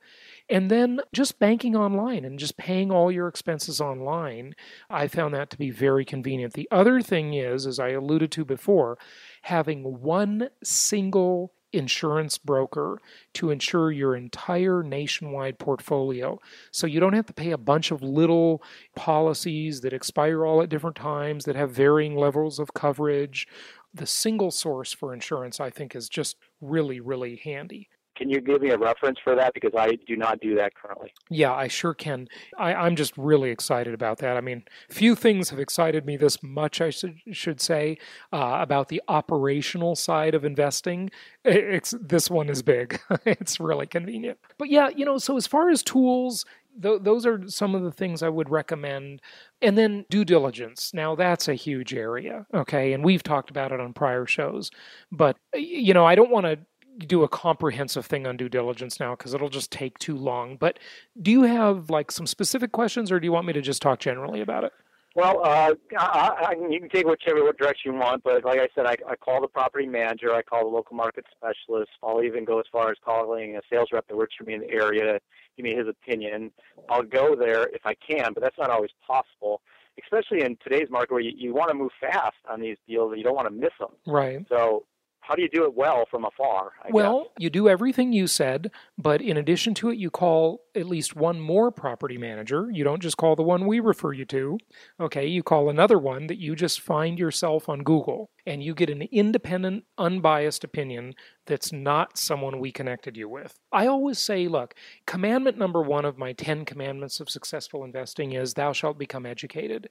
And 0.50 0.70
then 0.70 1.00
just 1.12 1.38
banking 1.38 1.76
online 1.76 2.24
and 2.24 2.38
just 2.38 2.56
paying 2.56 2.90
all 2.90 3.12
your 3.12 3.28
expenses 3.28 3.80
online, 3.80 4.54
I 4.88 5.06
found 5.06 5.34
that 5.34 5.50
to 5.50 5.58
be 5.58 5.70
very 5.70 6.04
convenient. 6.04 6.54
The 6.54 6.68
other 6.70 7.02
thing 7.02 7.34
is, 7.34 7.66
as 7.66 7.78
I 7.78 7.90
alluded 7.90 8.32
to 8.32 8.44
before, 8.44 8.98
having 9.42 10.00
one 10.00 10.48
single 10.64 11.52
insurance 11.72 12.38
broker 12.38 12.98
to 13.34 13.50
insure 13.50 13.92
your 13.92 14.16
entire 14.16 14.82
nationwide 14.82 15.58
portfolio. 15.58 16.38
So 16.70 16.86
you 16.86 16.98
don't 16.98 17.12
have 17.12 17.26
to 17.26 17.34
pay 17.34 17.50
a 17.50 17.58
bunch 17.58 17.90
of 17.90 18.02
little 18.02 18.62
policies 18.96 19.82
that 19.82 19.92
expire 19.92 20.46
all 20.46 20.62
at 20.62 20.70
different 20.70 20.96
times 20.96 21.44
that 21.44 21.56
have 21.56 21.70
varying 21.70 22.16
levels 22.16 22.58
of 22.58 22.72
coverage. 22.72 23.46
The 23.92 24.06
single 24.06 24.50
source 24.50 24.94
for 24.94 25.12
insurance, 25.12 25.60
I 25.60 25.68
think, 25.68 25.94
is 25.94 26.08
just 26.08 26.36
really, 26.60 27.00
really 27.00 27.36
handy. 27.44 27.90
Can 28.18 28.28
you 28.28 28.40
give 28.40 28.60
me 28.60 28.70
a 28.70 28.76
reference 28.76 29.18
for 29.22 29.36
that? 29.36 29.54
Because 29.54 29.70
I 29.78 29.92
do 30.06 30.16
not 30.16 30.40
do 30.40 30.56
that 30.56 30.74
currently. 30.74 31.14
Yeah, 31.30 31.54
I 31.54 31.68
sure 31.68 31.94
can. 31.94 32.28
I, 32.58 32.74
I'm 32.74 32.96
just 32.96 33.16
really 33.16 33.50
excited 33.50 33.94
about 33.94 34.18
that. 34.18 34.36
I 34.36 34.40
mean, 34.40 34.64
few 34.90 35.14
things 35.14 35.50
have 35.50 35.60
excited 35.60 36.04
me 36.04 36.16
this 36.16 36.42
much, 36.42 36.80
I 36.80 36.90
should, 36.90 37.20
should 37.30 37.60
say, 37.60 37.96
uh, 38.32 38.58
about 38.60 38.88
the 38.88 39.00
operational 39.06 39.94
side 39.94 40.34
of 40.34 40.44
investing. 40.44 41.10
It's, 41.44 41.94
this 42.00 42.28
one 42.28 42.48
is 42.48 42.62
big. 42.62 43.00
it's 43.24 43.60
really 43.60 43.86
convenient. 43.86 44.38
But 44.58 44.68
yeah, 44.68 44.88
you 44.88 45.04
know, 45.04 45.18
so 45.18 45.36
as 45.36 45.46
far 45.46 45.70
as 45.70 45.84
tools, 45.84 46.44
th- 46.82 47.02
those 47.02 47.24
are 47.24 47.46
some 47.48 47.76
of 47.76 47.82
the 47.82 47.92
things 47.92 48.20
I 48.20 48.30
would 48.30 48.50
recommend. 48.50 49.22
And 49.62 49.78
then 49.78 50.06
due 50.10 50.24
diligence. 50.24 50.92
Now, 50.92 51.14
that's 51.14 51.46
a 51.46 51.54
huge 51.54 51.94
area, 51.94 52.46
okay? 52.52 52.92
And 52.92 53.04
we've 53.04 53.22
talked 53.22 53.50
about 53.50 53.70
it 53.70 53.78
on 53.78 53.92
prior 53.92 54.26
shows. 54.26 54.72
But, 55.12 55.36
you 55.54 55.94
know, 55.94 56.04
I 56.04 56.16
don't 56.16 56.30
want 56.30 56.46
to 56.46 56.58
do 56.98 57.22
a 57.22 57.28
comprehensive 57.28 58.06
thing 58.06 58.26
on 58.26 58.36
due 58.36 58.48
diligence 58.48 58.98
now 58.98 59.14
because 59.14 59.34
it'll 59.34 59.48
just 59.48 59.70
take 59.70 59.98
too 59.98 60.16
long. 60.16 60.56
But 60.56 60.78
do 61.20 61.30
you 61.30 61.42
have 61.42 61.90
like 61.90 62.10
some 62.10 62.26
specific 62.26 62.72
questions 62.72 63.12
or 63.12 63.20
do 63.20 63.26
you 63.26 63.32
want 63.32 63.46
me 63.46 63.52
to 63.52 63.60
just 63.60 63.82
talk 63.82 64.00
generally 64.00 64.40
about 64.40 64.64
it? 64.64 64.72
Well, 65.14 65.40
uh, 65.44 65.74
I, 65.98 66.30
I, 66.50 66.54
you 66.70 66.78
can 66.78 66.88
take 66.90 67.06
whichever 67.06 67.40
direction 67.52 67.92
you 67.92 67.98
want, 67.98 68.22
but 68.22 68.44
like 68.44 68.60
I 68.60 68.68
said, 68.74 68.86
I, 68.86 68.94
I 69.08 69.16
call 69.16 69.40
the 69.40 69.48
property 69.48 69.86
manager, 69.86 70.32
I 70.32 70.42
call 70.42 70.62
the 70.62 70.76
local 70.76 70.96
market 70.96 71.24
specialist. 71.36 71.90
I'll 72.04 72.22
even 72.22 72.44
go 72.44 72.60
as 72.60 72.66
far 72.70 72.90
as 72.90 72.98
calling 73.04 73.56
a 73.56 73.60
sales 73.72 73.88
rep 73.92 74.06
that 74.06 74.16
works 74.16 74.34
for 74.38 74.44
me 74.44 74.54
in 74.54 74.60
the 74.60 74.70
area 74.70 75.04
to 75.14 75.20
give 75.56 75.64
me 75.64 75.74
his 75.74 75.88
opinion. 75.88 76.52
I'll 76.88 77.02
go 77.02 77.34
there 77.34 77.68
if 77.68 77.84
I 77.84 77.94
can, 77.94 78.32
but 78.32 78.42
that's 78.42 78.58
not 78.58 78.70
always 78.70 78.90
possible, 79.04 79.60
especially 80.00 80.44
in 80.44 80.56
today's 80.62 80.88
market 80.88 81.12
where 81.12 81.22
you, 81.22 81.32
you 81.36 81.52
want 81.52 81.70
to 81.70 81.74
move 81.74 81.90
fast 82.00 82.36
on 82.48 82.60
these 82.60 82.76
deals 82.86 83.10
and 83.10 83.18
you 83.18 83.24
don't 83.24 83.34
want 83.34 83.48
to 83.48 83.54
miss 83.54 83.72
them. 83.80 83.90
Right. 84.06 84.46
So 84.48 84.84
how 85.28 85.34
do 85.34 85.42
you 85.42 85.48
do 85.50 85.64
it 85.64 85.74
well 85.74 86.06
from 86.10 86.24
afar? 86.24 86.72
I 86.82 86.88
well, 86.90 87.24
guess? 87.24 87.32
you 87.38 87.50
do 87.50 87.68
everything 87.68 88.14
you 88.14 88.26
said, 88.26 88.70
but 88.96 89.20
in 89.20 89.36
addition 89.36 89.74
to 89.74 89.90
it, 89.90 89.98
you 89.98 90.10
call 90.10 90.62
at 90.74 90.86
least 90.86 91.14
one 91.14 91.38
more 91.38 91.70
property 91.70 92.16
manager. 92.16 92.68
You 92.72 92.82
don't 92.82 93.02
just 93.02 93.18
call 93.18 93.36
the 93.36 93.42
one 93.42 93.66
we 93.66 93.78
refer 93.78 94.14
you 94.14 94.24
to. 94.24 94.58
Okay, 94.98 95.26
you 95.26 95.42
call 95.42 95.68
another 95.68 95.98
one 95.98 96.28
that 96.28 96.38
you 96.38 96.56
just 96.56 96.80
find 96.80 97.18
yourself 97.18 97.68
on 97.68 97.82
Google 97.82 98.30
and 98.46 98.62
you 98.62 98.74
get 98.74 98.88
an 98.88 99.02
independent, 99.12 99.84
unbiased 99.98 100.64
opinion 100.64 101.12
that's 101.48 101.72
not 101.72 102.18
someone 102.18 102.60
we 102.60 102.70
connected 102.70 103.16
you 103.16 103.28
with. 103.28 103.58
I 103.72 103.86
always 103.86 104.18
say, 104.18 104.46
look, 104.46 104.74
commandment 105.06 105.58
number 105.58 105.82
one 105.82 106.04
of 106.04 106.18
my 106.18 106.32
10 106.34 106.64
commandments 106.64 107.18
of 107.18 107.30
successful 107.30 107.84
investing 107.84 108.32
is 108.32 108.54
thou 108.54 108.72
shalt 108.72 108.98
become 108.98 109.26
educated. 109.26 109.88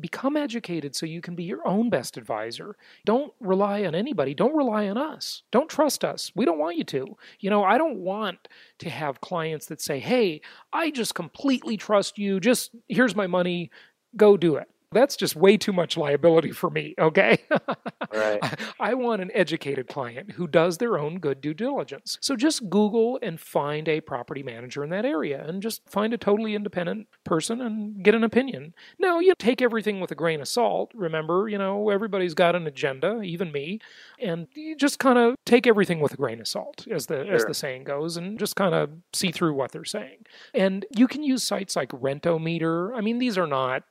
Become 0.00 0.36
educated 0.36 0.96
so 0.96 1.04
you 1.04 1.20
can 1.20 1.34
be 1.34 1.44
your 1.44 1.66
own 1.66 1.90
best 1.90 2.16
advisor. 2.16 2.76
Don't 3.04 3.32
rely 3.40 3.84
on 3.84 3.94
anybody. 3.94 4.32
Don't 4.32 4.56
rely 4.56 4.88
on 4.88 4.96
us. 4.96 5.42
Don't 5.50 5.68
trust 5.68 6.04
us. 6.04 6.32
We 6.34 6.44
don't 6.44 6.58
want 6.58 6.78
you 6.78 6.84
to. 6.84 7.16
You 7.40 7.50
know, 7.50 7.64
I 7.64 7.76
don't 7.76 7.98
want 7.98 8.48
to 8.78 8.88
have 8.88 9.20
clients 9.20 9.66
that 9.66 9.82
say, 9.82 9.98
hey, 9.98 10.40
I 10.72 10.90
just 10.90 11.14
completely 11.14 11.76
trust 11.76 12.16
you. 12.16 12.40
Just 12.40 12.70
here's 12.88 13.16
my 13.16 13.26
money. 13.26 13.70
Go 14.16 14.36
do 14.36 14.56
it 14.56 14.68
that's 14.92 15.16
just 15.16 15.36
way 15.36 15.56
too 15.56 15.72
much 15.72 15.96
liability 15.96 16.52
for 16.52 16.70
me, 16.70 16.94
okay? 16.98 17.38
right. 18.12 18.40
I 18.80 18.94
want 18.94 19.22
an 19.22 19.30
educated 19.34 19.88
client 19.88 20.32
who 20.32 20.46
does 20.46 20.78
their 20.78 20.98
own 20.98 21.18
good 21.18 21.40
due 21.40 21.54
diligence. 21.54 22.18
So 22.20 22.36
just 22.36 22.68
Google 22.68 23.18
and 23.22 23.40
find 23.40 23.88
a 23.88 24.00
property 24.00 24.42
manager 24.42 24.84
in 24.84 24.90
that 24.90 25.04
area 25.04 25.44
and 25.46 25.62
just 25.62 25.88
find 25.88 26.12
a 26.12 26.18
totally 26.18 26.54
independent 26.54 27.08
person 27.24 27.60
and 27.60 28.02
get 28.02 28.14
an 28.14 28.24
opinion. 28.24 28.74
Now, 28.98 29.18
you 29.18 29.34
take 29.38 29.62
everything 29.62 30.00
with 30.00 30.10
a 30.10 30.14
grain 30.14 30.40
of 30.40 30.48
salt. 30.48 30.92
Remember, 30.94 31.48
you 31.48 31.58
know, 31.58 31.90
everybody's 31.90 32.34
got 32.34 32.54
an 32.56 32.66
agenda, 32.66 33.22
even 33.22 33.52
me, 33.52 33.80
and 34.18 34.48
you 34.54 34.76
just 34.76 34.98
kind 34.98 35.18
of 35.18 35.36
take 35.44 35.66
everything 35.66 36.00
with 36.00 36.12
a 36.12 36.16
grain 36.16 36.40
of 36.40 36.48
salt, 36.48 36.86
as 36.90 37.06
the 37.06 37.24
sure. 37.24 37.34
as 37.34 37.44
the 37.44 37.54
saying 37.54 37.84
goes, 37.84 38.16
and 38.16 38.38
just 38.38 38.56
kind 38.56 38.74
of 38.74 38.90
see 39.12 39.30
through 39.30 39.54
what 39.54 39.72
they're 39.72 39.84
saying. 39.84 40.26
And 40.54 40.86
you 40.96 41.08
can 41.08 41.22
use 41.22 41.42
sites 41.42 41.76
like 41.76 41.88
Rentometer. 41.90 42.96
I 42.96 43.00
mean, 43.00 43.18
these 43.18 43.38
are 43.38 43.46
not 43.46 43.84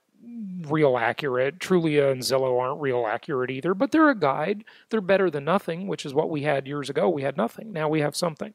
real 0.68 0.98
accurate. 0.98 1.60
Trulia 1.60 2.12
and 2.12 2.22
Zillow 2.22 2.60
aren't 2.60 2.82
real 2.82 3.06
accurate 3.08 3.52
either, 3.52 3.74
but 3.74 3.92
they're 3.92 4.10
a 4.10 4.16
guide. 4.16 4.64
They're 4.90 5.02
better 5.02 5.30
than 5.30 5.46
nothing, 5.46 5.88
which 5.88 6.06
is 6.06 6.14
what 6.14 6.30
we 6.30 6.44
had 6.44 6.68
years 6.68 6.90
ago. 6.90 7.10
We 7.10 7.24
had 7.24 7.38
nothing. 7.38 7.72
Now 7.72 7.90
we 7.90 8.02
have 8.02 8.16
something. 8.16 8.54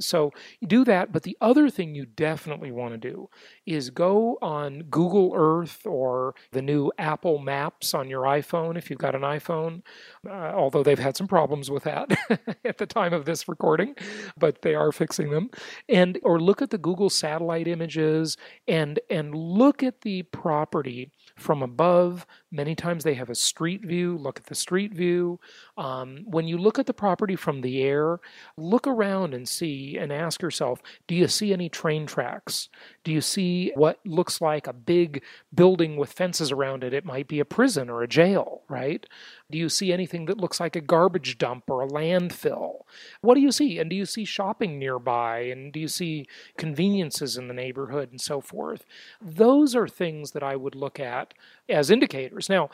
So 0.00 0.32
do 0.66 0.84
that. 0.84 1.12
But 1.12 1.22
the 1.22 1.36
other 1.40 1.70
thing 1.70 1.94
you 1.94 2.06
definitely 2.06 2.70
want 2.70 2.94
to 2.94 2.98
do 2.98 3.28
is 3.66 3.90
go 3.90 4.38
on 4.40 4.84
Google 4.90 5.32
Earth 5.34 5.86
or 5.86 6.34
the 6.52 6.62
new 6.62 6.90
Apple 6.98 7.38
Maps 7.38 7.94
on 7.94 8.08
your 8.08 8.22
iPhone 8.22 8.76
if 8.76 8.90
you've 8.90 8.98
got 8.98 9.14
an 9.14 9.22
iPhone, 9.22 9.82
uh, 10.28 10.52
although 10.54 10.82
they've 10.82 10.98
had 10.98 11.16
some 11.16 11.28
problems 11.28 11.70
with 11.70 11.84
that 11.84 12.16
at 12.64 12.78
the 12.78 12.86
time 12.86 13.12
of 13.12 13.24
this 13.24 13.48
recording, 13.48 13.94
but 14.36 14.62
they 14.62 14.74
are 14.74 14.92
fixing 14.92 15.30
them. 15.30 15.50
And 15.88 16.18
or 16.22 16.40
look 16.40 16.62
at 16.62 16.70
the 16.70 16.78
Google 16.78 17.10
satellite 17.10 17.68
images 17.68 18.36
and 18.66 18.98
and 19.10 19.34
look 19.34 19.82
at 19.82 20.02
the 20.02 20.22
property 20.24 21.10
from 21.38 21.62
above. 21.62 22.26
Many 22.50 22.74
times 22.74 23.04
they 23.04 23.14
have 23.14 23.30
a 23.30 23.34
street 23.34 23.84
view. 23.84 24.16
Look 24.18 24.38
at 24.38 24.46
the 24.46 24.54
street 24.54 24.94
view. 24.94 25.40
Um, 25.76 26.24
when 26.26 26.46
you 26.48 26.58
look 26.58 26.78
at 26.78 26.86
the 26.86 26.94
property 26.94 27.36
from 27.36 27.60
the 27.60 27.82
air, 27.82 28.20
look 28.56 28.86
around 28.86 29.34
and 29.34 29.48
see 29.48 29.96
and 29.98 30.12
ask 30.12 30.42
yourself 30.42 30.80
do 31.06 31.14
you 31.14 31.28
see 31.28 31.52
any 31.52 31.68
train 31.68 32.06
tracks? 32.06 32.68
Do 33.04 33.12
you 33.12 33.20
see 33.20 33.72
what 33.74 34.00
looks 34.04 34.40
like 34.40 34.66
a 34.66 34.72
big 34.72 35.22
building 35.54 35.96
with 35.96 36.12
fences 36.12 36.52
around 36.52 36.84
it? 36.84 36.92
It 36.92 37.04
might 37.04 37.28
be 37.28 37.40
a 37.40 37.44
prison 37.44 37.88
or 37.88 38.02
a 38.02 38.08
jail, 38.08 38.62
right? 38.68 39.06
Do 39.50 39.56
you 39.56 39.70
see 39.70 39.92
anything 39.94 40.26
that 40.26 40.36
looks 40.36 40.60
like 40.60 40.76
a 40.76 40.80
garbage 40.82 41.38
dump 41.38 41.70
or 41.70 41.82
a 41.82 41.88
landfill? 41.88 42.82
What 43.22 43.34
do 43.34 43.40
you 43.40 43.50
see? 43.50 43.78
And 43.78 43.88
do 43.88 43.96
you 43.96 44.04
see 44.04 44.26
shopping 44.26 44.78
nearby? 44.78 45.40
And 45.40 45.72
do 45.72 45.80
you 45.80 45.88
see 45.88 46.26
conveniences 46.58 47.38
in 47.38 47.48
the 47.48 47.54
neighborhood 47.54 48.10
and 48.10 48.20
so 48.20 48.42
forth? 48.42 48.84
Those 49.22 49.74
are 49.74 49.88
things 49.88 50.32
that 50.32 50.42
I 50.42 50.54
would 50.54 50.74
look 50.74 51.00
at 51.00 51.32
as 51.66 51.90
indicators. 51.90 52.50
Now, 52.50 52.68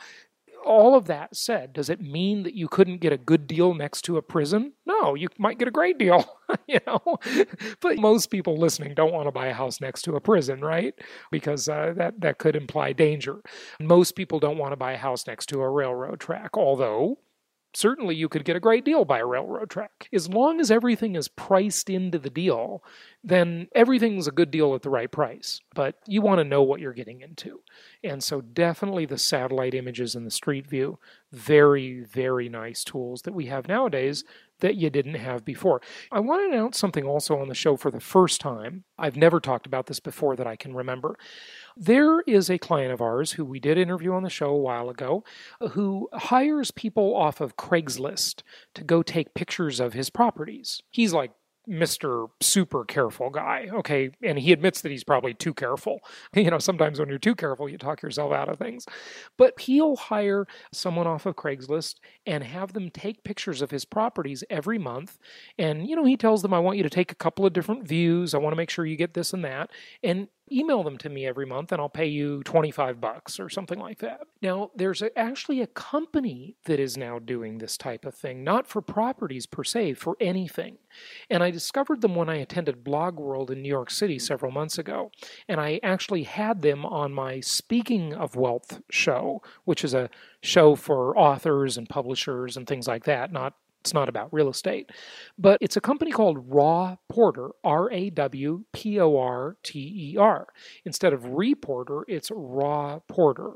all 0.65 0.95
of 0.95 1.05
that 1.05 1.35
said, 1.35 1.73
does 1.73 1.89
it 1.89 2.01
mean 2.01 2.43
that 2.43 2.55
you 2.55 2.67
couldn't 2.67 2.97
get 2.97 3.13
a 3.13 3.17
good 3.17 3.47
deal 3.47 3.73
next 3.73 4.01
to 4.03 4.17
a 4.17 4.21
prison? 4.21 4.73
No, 4.85 5.15
you 5.15 5.27
might 5.37 5.59
get 5.59 5.67
a 5.67 5.71
great 5.71 5.97
deal, 5.97 6.25
you 6.67 6.79
know. 6.85 7.17
but 7.81 7.97
most 7.97 8.31
people 8.31 8.57
listening 8.57 8.93
don't 8.93 9.13
want 9.13 9.27
to 9.27 9.31
buy 9.31 9.47
a 9.47 9.53
house 9.53 9.79
next 9.79 10.01
to 10.03 10.15
a 10.15 10.21
prison, 10.21 10.61
right? 10.61 10.93
Because 11.31 11.69
uh, 11.69 11.93
that 11.95 12.19
that 12.21 12.39
could 12.39 12.55
imply 12.55 12.93
danger. 12.93 13.41
Most 13.79 14.15
people 14.15 14.39
don't 14.39 14.57
want 14.57 14.71
to 14.71 14.77
buy 14.77 14.93
a 14.93 14.97
house 14.97 15.27
next 15.27 15.47
to 15.47 15.61
a 15.61 15.69
railroad 15.69 16.19
track, 16.19 16.57
although 16.57 17.19
certainly 17.75 18.15
you 18.15 18.29
could 18.29 18.45
get 18.45 18.55
a 18.55 18.59
great 18.61 18.85
deal 18.85 19.05
by 19.05 19.19
a 19.19 19.25
railroad 19.25 19.69
track. 19.69 20.09
As 20.13 20.29
long 20.29 20.59
as 20.59 20.71
everything 20.71 21.15
is 21.15 21.27
priced 21.27 21.89
into 21.89 22.17
the 22.17 22.29
deal, 22.29 22.83
then 23.23 23.67
everything's 23.75 24.27
a 24.27 24.31
good 24.31 24.51
deal 24.51 24.73
at 24.75 24.81
the 24.81 24.89
right 24.89 25.11
price. 25.11 25.59
But 25.73 25.95
you 26.07 26.21
want 26.21 26.39
to 26.39 26.43
know 26.43 26.63
what 26.63 26.79
you're 26.79 26.93
getting 26.93 27.21
into. 27.21 27.61
And 28.03 28.23
so, 28.23 28.41
definitely 28.41 29.05
the 29.05 29.17
satellite 29.17 29.73
images 29.73 30.15
and 30.15 30.25
the 30.25 30.31
street 30.31 30.67
view, 30.67 30.99
very, 31.31 32.01
very 32.01 32.49
nice 32.49 32.83
tools 32.83 33.23
that 33.23 33.33
we 33.33 33.47
have 33.47 33.67
nowadays 33.67 34.23
that 34.59 34.75
you 34.75 34.89
didn't 34.89 35.15
have 35.15 35.43
before. 35.43 35.81
I 36.11 36.19
want 36.19 36.41
to 36.41 36.53
announce 36.55 36.77
something 36.77 37.05
also 37.05 37.37
on 37.39 37.49
the 37.49 37.55
show 37.55 37.75
for 37.75 37.91
the 37.91 37.99
first 37.99 38.39
time. 38.39 38.83
I've 38.97 39.17
never 39.17 39.39
talked 39.39 39.65
about 39.65 39.87
this 39.87 39.99
before 39.99 40.35
that 40.37 40.47
I 40.47 40.55
can 40.55 40.73
remember. 40.73 41.17
There 41.77 42.21
is 42.21 42.49
a 42.49 42.57
client 42.57 42.93
of 42.93 43.01
ours 43.01 43.33
who 43.33 43.43
we 43.43 43.59
did 43.59 43.77
interview 43.77 44.13
on 44.13 44.23
the 44.23 44.29
show 44.29 44.49
a 44.49 44.57
while 44.57 44.89
ago 44.89 45.23
uh, 45.59 45.69
who 45.69 46.09
hires 46.13 46.71
people 46.71 47.15
off 47.15 47.41
of 47.41 47.57
Craigslist 47.57 48.43
to 48.75 48.83
go 48.83 49.03
take 49.03 49.33
pictures 49.33 49.79
of 49.79 49.93
his 49.93 50.09
properties. 50.09 50.81
He's 50.89 51.13
like 51.13 51.31
Mr. 51.67 52.29
Super 52.41 52.85
careful 52.85 53.29
guy. 53.29 53.67
Okay. 53.71 54.11
And 54.23 54.37
he 54.37 54.51
admits 54.51 54.81
that 54.81 54.91
he's 54.91 55.03
probably 55.03 55.33
too 55.33 55.53
careful. 55.53 55.99
You 56.35 56.51
know, 56.51 56.59
sometimes 56.59 56.99
when 56.99 57.09
you're 57.09 57.17
too 57.17 57.33
careful, 57.33 57.67
you 57.69 57.77
talk 57.77 58.01
yourself 58.01 58.31
out 58.31 58.49
of 58.49 58.59
things. 58.59 58.85
But 59.37 59.59
he'll 59.59 59.95
hire 59.95 60.45
someone 60.71 61.07
off 61.07 61.25
of 61.25 61.35
Craigslist 61.35 61.95
and 62.25 62.43
have 62.43 62.73
them 62.73 62.91
take 62.91 63.23
pictures 63.23 63.61
of 63.61 63.71
his 63.71 63.85
properties 63.85 64.43
every 64.49 64.77
month. 64.77 65.17
And, 65.57 65.87
you 65.87 65.95
know, 65.95 66.03
he 66.05 66.17
tells 66.17 66.41
them, 66.41 66.53
I 66.53 66.59
want 66.59 66.77
you 66.77 66.83
to 66.83 66.89
take 66.89 67.11
a 67.11 67.15
couple 67.15 67.45
of 67.45 67.53
different 67.53 67.87
views. 67.87 68.33
I 68.33 68.37
want 68.37 68.51
to 68.51 68.57
make 68.57 68.69
sure 68.69 68.85
you 68.85 68.97
get 68.97 69.13
this 69.13 69.33
and 69.33 69.43
that. 69.45 69.71
And 70.03 70.27
email 70.51 70.83
them 70.83 70.97
to 70.99 71.09
me 71.09 71.25
every 71.25 71.45
month 71.45 71.71
and 71.71 71.81
I'll 71.81 71.89
pay 71.89 72.05
you 72.05 72.43
25 72.43 73.01
bucks 73.01 73.39
or 73.39 73.49
something 73.49 73.79
like 73.79 73.99
that. 73.99 74.21
Now, 74.41 74.71
there's 74.75 75.01
actually 75.15 75.61
a 75.61 75.67
company 75.67 76.55
that 76.65 76.79
is 76.79 76.97
now 76.97 77.19
doing 77.19 77.57
this 77.57 77.77
type 77.77 78.05
of 78.05 78.13
thing, 78.13 78.43
not 78.43 78.67
for 78.67 78.81
properties 78.81 79.45
per 79.45 79.63
se, 79.63 79.95
for 79.95 80.15
anything. 80.19 80.77
And 81.29 81.43
I 81.43 81.51
discovered 81.51 82.01
them 82.01 82.15
when 82.15 82.29
I 82.29 82.35
attended 82.35 82.83
Blog 82.83 83.19
World 83.19 83.51
in 83.51 83.61
New 83.61 83.69
York 83.69 83.89
City 83.89 84.19
several 84.19 84.51
months 84.51 84.77
ago. 84.77 85.11
And 85.47 85.59
I 85.59 85.79
actually 85.83 86.23
had 86.23 86.61
them 86.61 86.85
on 86.85 87.13
my 87.13 87.39
Speaking 87.39 88.13
of 88.13 88.35
Wealth 88.35 88.81
show, 88.89 89.41
which 89.63 89.83
is 89.83 89.93
a 89.93 90.09
show 90.41 90.75
for 90.75 91.17
authors 91.17 91.77
and 91.77 91.89
publishers 91.89 92.55
and 92.55 92.67
things 92.67 92.87
like 92.87 93.03
that, 93.05 93.31
not 93.31 93.55
It's 93.85 93.93
not 93.93 94.09
about 94.09 94.33
real 94.33 94.49
estate. 94.49 94.89
But 95.37 95.59
it's 95.61 95.77
a 95.77 95.81
company 95.81 96.09
called 96.09 96.51
Raw 96.51 96.95
Porter, 97.07 97.51
R 97.63 97.91
A 97.91 98.09
W 98.09 98.63
P 98.73 98.99
O 98.99 99.15
R 99.15 99.57
T 99.61 100.13
E 100.13 100.17
R. 100.17 100.47
Instead 100.85 101.13
of 101.13 101.23
Reporter, 101.23 102.03
it's 102.07 102.31
Raw 102.33 102.97
Porter. 103.07 103.51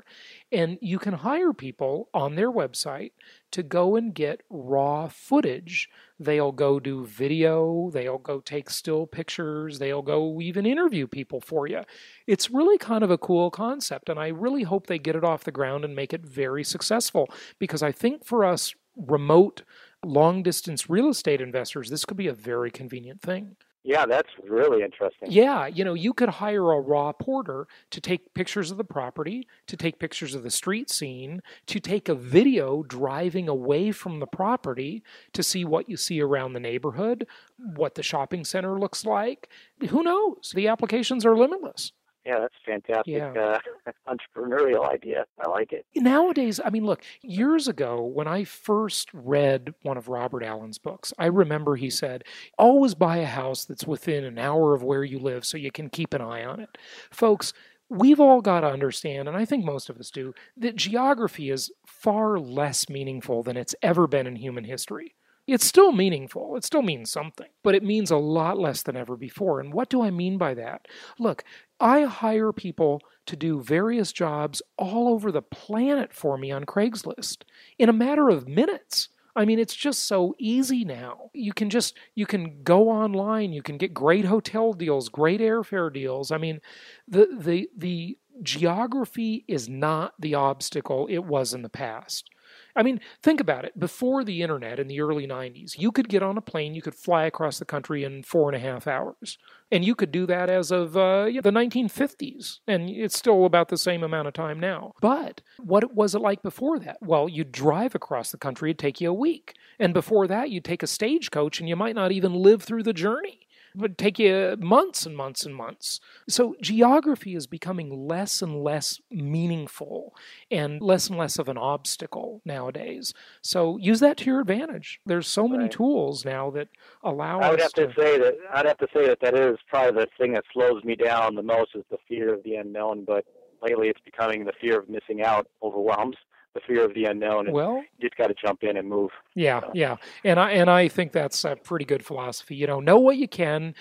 And 0.51 0.77
you 0.81 0.99
can 0.99 1.15
hire 1.15 1.51
people 1.51 2.09
on 2.13 2.35
their 2.35 2.51
website 2.51 3.13
to 3.53 3.63
go 3.63 3.95
and 3.95 4.13
get 4.13 4.43
raw 4.51 5.07
footage. 5.07 5.89
They'll 6.19 6.51
go 6.51 6.79
do 6.79 7.05
video, 7.05 7.89
they'll 7.91 8.19
go 8.19 8.39
take 8.39 8.69
still 8.69 9.07
pictures, 9.07 9.79
they'll 9.79 10.03
go 10.03 10.39
even 10.41 10.67
interview 10.67 11.07
people 11.07 11.41
for 11.41 11.65
you. 11.65 11.81
It's 12.27 12.51
really 12.51 12.77
kind 12.77 13.03
of 13.03 13.09
a 13.09 13.17
cool 13.17 13.49
concept, 13.49 14.09
and 14.09 14.19
I 14.19 14.27
really 14.27 14.61
hope 14.61 14.85
they 14.85 14.99
get 14.99 15.15
it 15.15 15.23
off 15.23 15.43
the 15.43 15.51
ground 15.51 15.85
and 15.85 15.95
make 15.95 16.13
it 16.13 16.23
very 16.23 16.63
successful 16.63 17.27
because 17.57 17.81
I 17.81 17.91
think 17.91 18.23
for 18.23 18.45
us 18.45 18.75
remote, 18.95 19.63
long 20.03 20.43
distance 20.43 20.89
real 20.89 21.09
estate 21.09 21.41
investors, 21.41 21.89
this 21.89 22.05
could 22.05 22.17
be 22.17 22.27
a 22.27 22.33
very 22.33 22.71
convenient 22.71 23.21
thing. 23.21 23.55
Yeah, 23.83 24.05
that's 24.05 24.29
really 24.43 24.83
interesting. 24.83 25.31
Yeah, 25.31 25.65
you 25.65 25.85
know, 25.85 25.93
you 25.93 26.13
could 26.13 26.29
hire 26.29 26.71
a 26.71 26.81
raw 26.81 27.13
porter 27.13 27.65
to 27.91 28.01
take 28.01 28.33
pictures 28.33 28.71
of 28.71 28.77
the 28.77 28.83
property, 28.83 29.47
to 29.67 29.77
take 29.77 29.99
pictures 29.99 30.35
of 30.35 30.43
the 30.43 30.51
street 30.51 30.89
scene, 30.89 31.41
to 31.67 31.79
take 31.79 32.09
a 32.09 32.15
video 32.15 32.83
driving 32.83 33.47
away 33.47 33.91
from 33.91 34.19
the 34.19 34.27
property 34.27 35.01
to 35.31 35.41
see 35.41 35.63
what 35.63 35.89
you 35.89 35.95
see 35.95 36.21
around 36.21 36.53
the 36.53 36.59
neighborhood, 36.59 37.25
what 37.57 37.95
the 37.95 38.03
shopping 38.03 38.43
center 38.43 38.77
looks 38.77 39.05
like. 39.05 39.49
Who 39.89 40.03
knows? 40.03 40.51
The 40.53 40.67
applications 40.67 41.25
are 41.25 41.37
limitless. 41.37 41.93
Yeah, 42.25 42.39
that's 42.39 42.55
fantastic 42.65 43.13
Yeah. 43.13 43.31
uh, 43.31 43.91
entrepreneurial 44.35 44.89
idea. 44.89 45.25
I 45.43 45.49
like 45.49 45.71
it. 45.71 45.85
Nowadays, 45.95 46.59
I 46.63 46.69
mean, 46.69 46.85
look, 46.85 47.03
years 47.21 47.67
ago, 47.67 48.03
when 48.03 48.27
I 48.27 48.43
first 48.43 49.09
read 49.13 49.73
one 49.83 49.97
of 49.97 50.07
Robert 50.09 50.43
Allen's 50.43 50.77
books, 50.77 51.13
I 51.17 51.27
remember 51.27 51.75
he 51.75 51.89
said, 51.89 52.23
always 52.57 52.93
buy 52.95 53.17
a 53.17 53.25
house 53.25 53.65
that's 53.65 53.87
within 53.87 54.23
an 54.23 54.37
hour 54.37 54.73
of 54.73 54.83
where 54.83 55.03
you 55.03 55.19
live 55.19 55.45
so 55.45 55.57
you 55.57 55.71
can 55.71 55.89
keep 55.89 56.13
an 56.13 56.21
eye 56.21 56.43
on 56.43 56.59
it. 56.59 56.77
Folks, 57.11 57.53
we've 57.89 58.19
all 58.19 58.41
got 58.41 58.61
to 58.61 58.67
understand, 58.67 59.27
and 59.27 59.35
I 59.37 59.45
think 59.45 59.65
most 59.65 59.89
of 59.89 59.97
us 59.97 60.11
do, 60.11 60.33
that 60.57 60.75
geography 60.75 61.49
is 61.49 61.71
far 61.87 62.37
less 62.37 62.89
meaningful 62.89 63.43
than 63.43 63.57
it's 63.57 63.75
ever 63.81 64.07
been 64.07 64.27
in 64.27 64.35
human 64.35 64.65
history. 64.65 65.15
It's 65.51 65.65
still 65.65 65.91
meaningful. 65.91 66.55
It 66.55 66.63
still 66.63 66.83
means 66.83 67.09
something, 67.09 67.47
but 67.63 67.73
it 67.73 67.83
means 67.83 68.11
a 68.11 68.17
lot 68.17 68.59
less 68.59 68.83
than 68.83 68.95
ever 68.95 69.15
before. 69.15 69.59
And 69.59 69.73
what 69.73 69.89
do 69.89 70.01
I 70.01 70.11
mean 70.11 70.37
by 70.37 70.53
that? 70.53 70.87
Look, 71.17 71.43
I 71.79 72.03
hire 72.03 72.53
people 72.53 73.01
to 73.25 73.35
do 73.35 73.59
various 73.59 74.11
jobs 74.11 74.61
all 74.77 75.07
over 75.07 75.31
the 75.31 75.41
planet 75.41 76.13
for 76.13 76.37
me 76.37 76.51
on 76.51 76.65
Craigslist 76.65 77.43
in 77.79 77.89
a 77.89 77.93
matter 77.93 78.29
of 78.29 78.47
minutes. 78.47 79.09
I 79.35 79.45
mean, 79.45 79.57
it's 79.57 79.75
just 79.75 80.05
so 80.05 80.35
easy 80.37 80.85
now. 80.85 81.29
You 81.33 81.53
can 81.53 81.69
just 81.69 81.97
you 82.13 82.25
can 82.25 82.61
go 82.63 82.89
online, 82.89 83.51
you 83.51 83.63
can 83.63 83.77
get 83.77 83.93
great 83.93 84.25
hotel 84.25 84.73
deals, 84.73 85.09
great 85.09 85.39
airfare 85.39 85.91
deals. 85.91 86.31
I 86.31 86.37
mean, 86.37 86.59
the 87.07 87.27
the 87.39 87.69
the 87.75 88.17
geography 88.43 89.45
is 89.47 89.67
not 89.67 90.13
the 90.19 90.35
obstacle 90.35 91.07
it 91.09 91.23
was 91.25 91.53
in 91.53 91.61
the 91.61 91.69
past. 91.69 92.29
I 92.75 92.83
mean, 92.83 92.99
think 93.21 93.39
about 93.39 93.65
it. 93.65 93.77
Before 93.79 94.23
the 94.23 94.41
internet 94.41 94.79
in 94.79 94.87
the 94.87 95.01
early 95.01 95.27
90s, 95.27 95.77
you 95.77 95.91
could 95.91 96.09
get 96.09 96.23
on 96.23 96.37
a 96.37 96.41
plane, 96.41 96.75
you 96.75 96.81
could 96.81 96.95
fly 96.95 97.25
across 97.25 97.59
the 97.59 97.65
country 97.65 98.03
in 98.03 98.23
four 98.23 98.49
and 98.49 98.55
a 98.55 98.59
half 98.59 98.87
hours. 98.87 99.37
And 99.71 99.85
you 99.85 99.95
could 99.95 100.11
do 100.11 100.25
that 100.25 100.49
as 100.49 100.71
of 100.71 100.97
uh, 100.97 101.25
the 101.25 101.51
1950s. 101.51 102.59
And 102.67 102.89
it's 102.89 103.17
still 103.17 103.45
about 103.45 103.69
the 103.69 103.77
same 103.77 104.03
amount 104.03 104.27
of 104.27 104.33
time 104.33 104.59
now. 104.59 104.93
But 105.01 105.41
what 105.59 105.93
was 105.93 106.15
it 106.15 106.21
like 106.21 106.41
before 106.41 106.79
that? 106.79 106.97
Well, 107.01 107.29
you'd 107.29 107.51
drive 107.51 107.93
across 107.95 108.31
the 108.31 108.37
country, 108.37 108.71
it'd 108.71 108.79
take 108.79 108.99
you 108.99 109.09
a 109.09 109.13
week. 109.13 109.55
And 109.79 109.93
before 109.93 110.27
that, 110.27 110.49
you'd 110.49 110.65
take 110.65 110.83
a 110.83 110.87
stagecoach 110.87 111.59
and 111.59 111.69
you 111.69 111.75
might 111.75 111.95
not 111.95 112.11
even 112.11 112.33
live 112.33 112.63
through 112.63 112.83
the 112.83 112.93
journey. 112.93 113.47
It 113.75 113.81
would 113.81 113.97
take 113.97 114.19
you 114.19 114.55
months 114.59 115.05
and 115.05 115.15
months 115.15 115.45
and 115.45 115.55
months. 115.55 115.99
So 116.27 116.55
geography 116.61 117.35
is 117.35 117.47
becoming 117.47 118.07
less 118.07 118.41
and 118.41 118.63
less 118.63 118.99
meaningful 119.11 120.15
and 120.49 120.81
less 120.81 121.09
and 121.09 121.17
less 121.17 121.37
of 121.37 121.49
an 121.49 121.57
obstacle 121.57 122.41
nowadays. 122.45 123.13
So 123.41 123.77
use 123.77 123.99
that 123.99 124.17
to 124.17 124.25
your 124.25 124.41
advantage. 124.41 124.99
There's 125.05 125.27
so 125.27 125.47
many 125.47 125.63
Right. 125.63 125.71
tools 125.71 126.25
now 126.25 126.49
that 126.51 126.69
allow 127.03 127.39
I 127.41 127.49
would 127.51 127.59
us 127.59 127.73
have 127.75 127.93
to 127.93 127.93
say 128.01 128.17
that 128.17 128.35
I'd 128.53 128.65
have 128.65 128.77
to 128.77 128.87
say 128.93 129.07
that 129.07 129.19
that 129.21 129.35
is 129.35 129.57
probably 129.67 130.01
the 130.01 130.07
thing 130.17 130.33
that 130.33 130.45
slows 130.53 130.83
me 130.83 130.95
down 130.95 131.35
the 131.35 131.43
most 131.43 131.75
is 131.75 131.83
the 131.89 131.97
fear 132.07 132.33
of 132.33 132.43
the 132.43 132.55
unknown. 132.55 133.03
But 133.05 133.25
lately, 133.61 133.89
it's 133.89 134.01
becoming 134.01 134.45
the 134.45 134.53
fear 134.59 134.79
of 134.79 134.89
missing 134.89 135.21
out 135.21 135.47
overwhelms 135.61 136.15
the 136.53 136.61
fear 136.65 136.83
of 136.85 136.93
the 136.93 137.05
unknown, 137.05 137.45
and 137.47 137.53
well, 137.53 137.75
you 137.97 138.09
just 138.09 138.15
got 138.17 138.27
to 138.27 138.33
jump 138.33 138.63
in 138.63 138.77
and 138.77 138.87
move. 138.89 139.11
Yeah, 139.35 139.61
yeah, 139.73 139.97
and 140.23 140.39
I 140.39 140.51
and 140.51 140.69
I 140.69 140.87
think 140.87 141.11
that's 141.11 141.43
a 141.45 141.55
pretty 141.55 141.85
good 141.85 142.03
philosophy. 142.05 142.55
You 142.55 142.67
know, 142.67 142.79
know 142.79 142.97
what 142.99 143.17
you 143.17 143.27
can, 143.27 143.75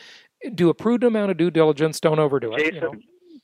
do 0.55 0.69
a 0.69 0.75
prudent 0.75 1.09
amount 1.09 1.31
of 1.31 1.37
due 1.37 1.51
diligence. 1.51 2.01
Don't 2.01 2.19
overdo 2.19 2.53
it. 2.55 2.59
Jason, 2.59 2.75
You 2.75 2.81
know? 2.81 2.95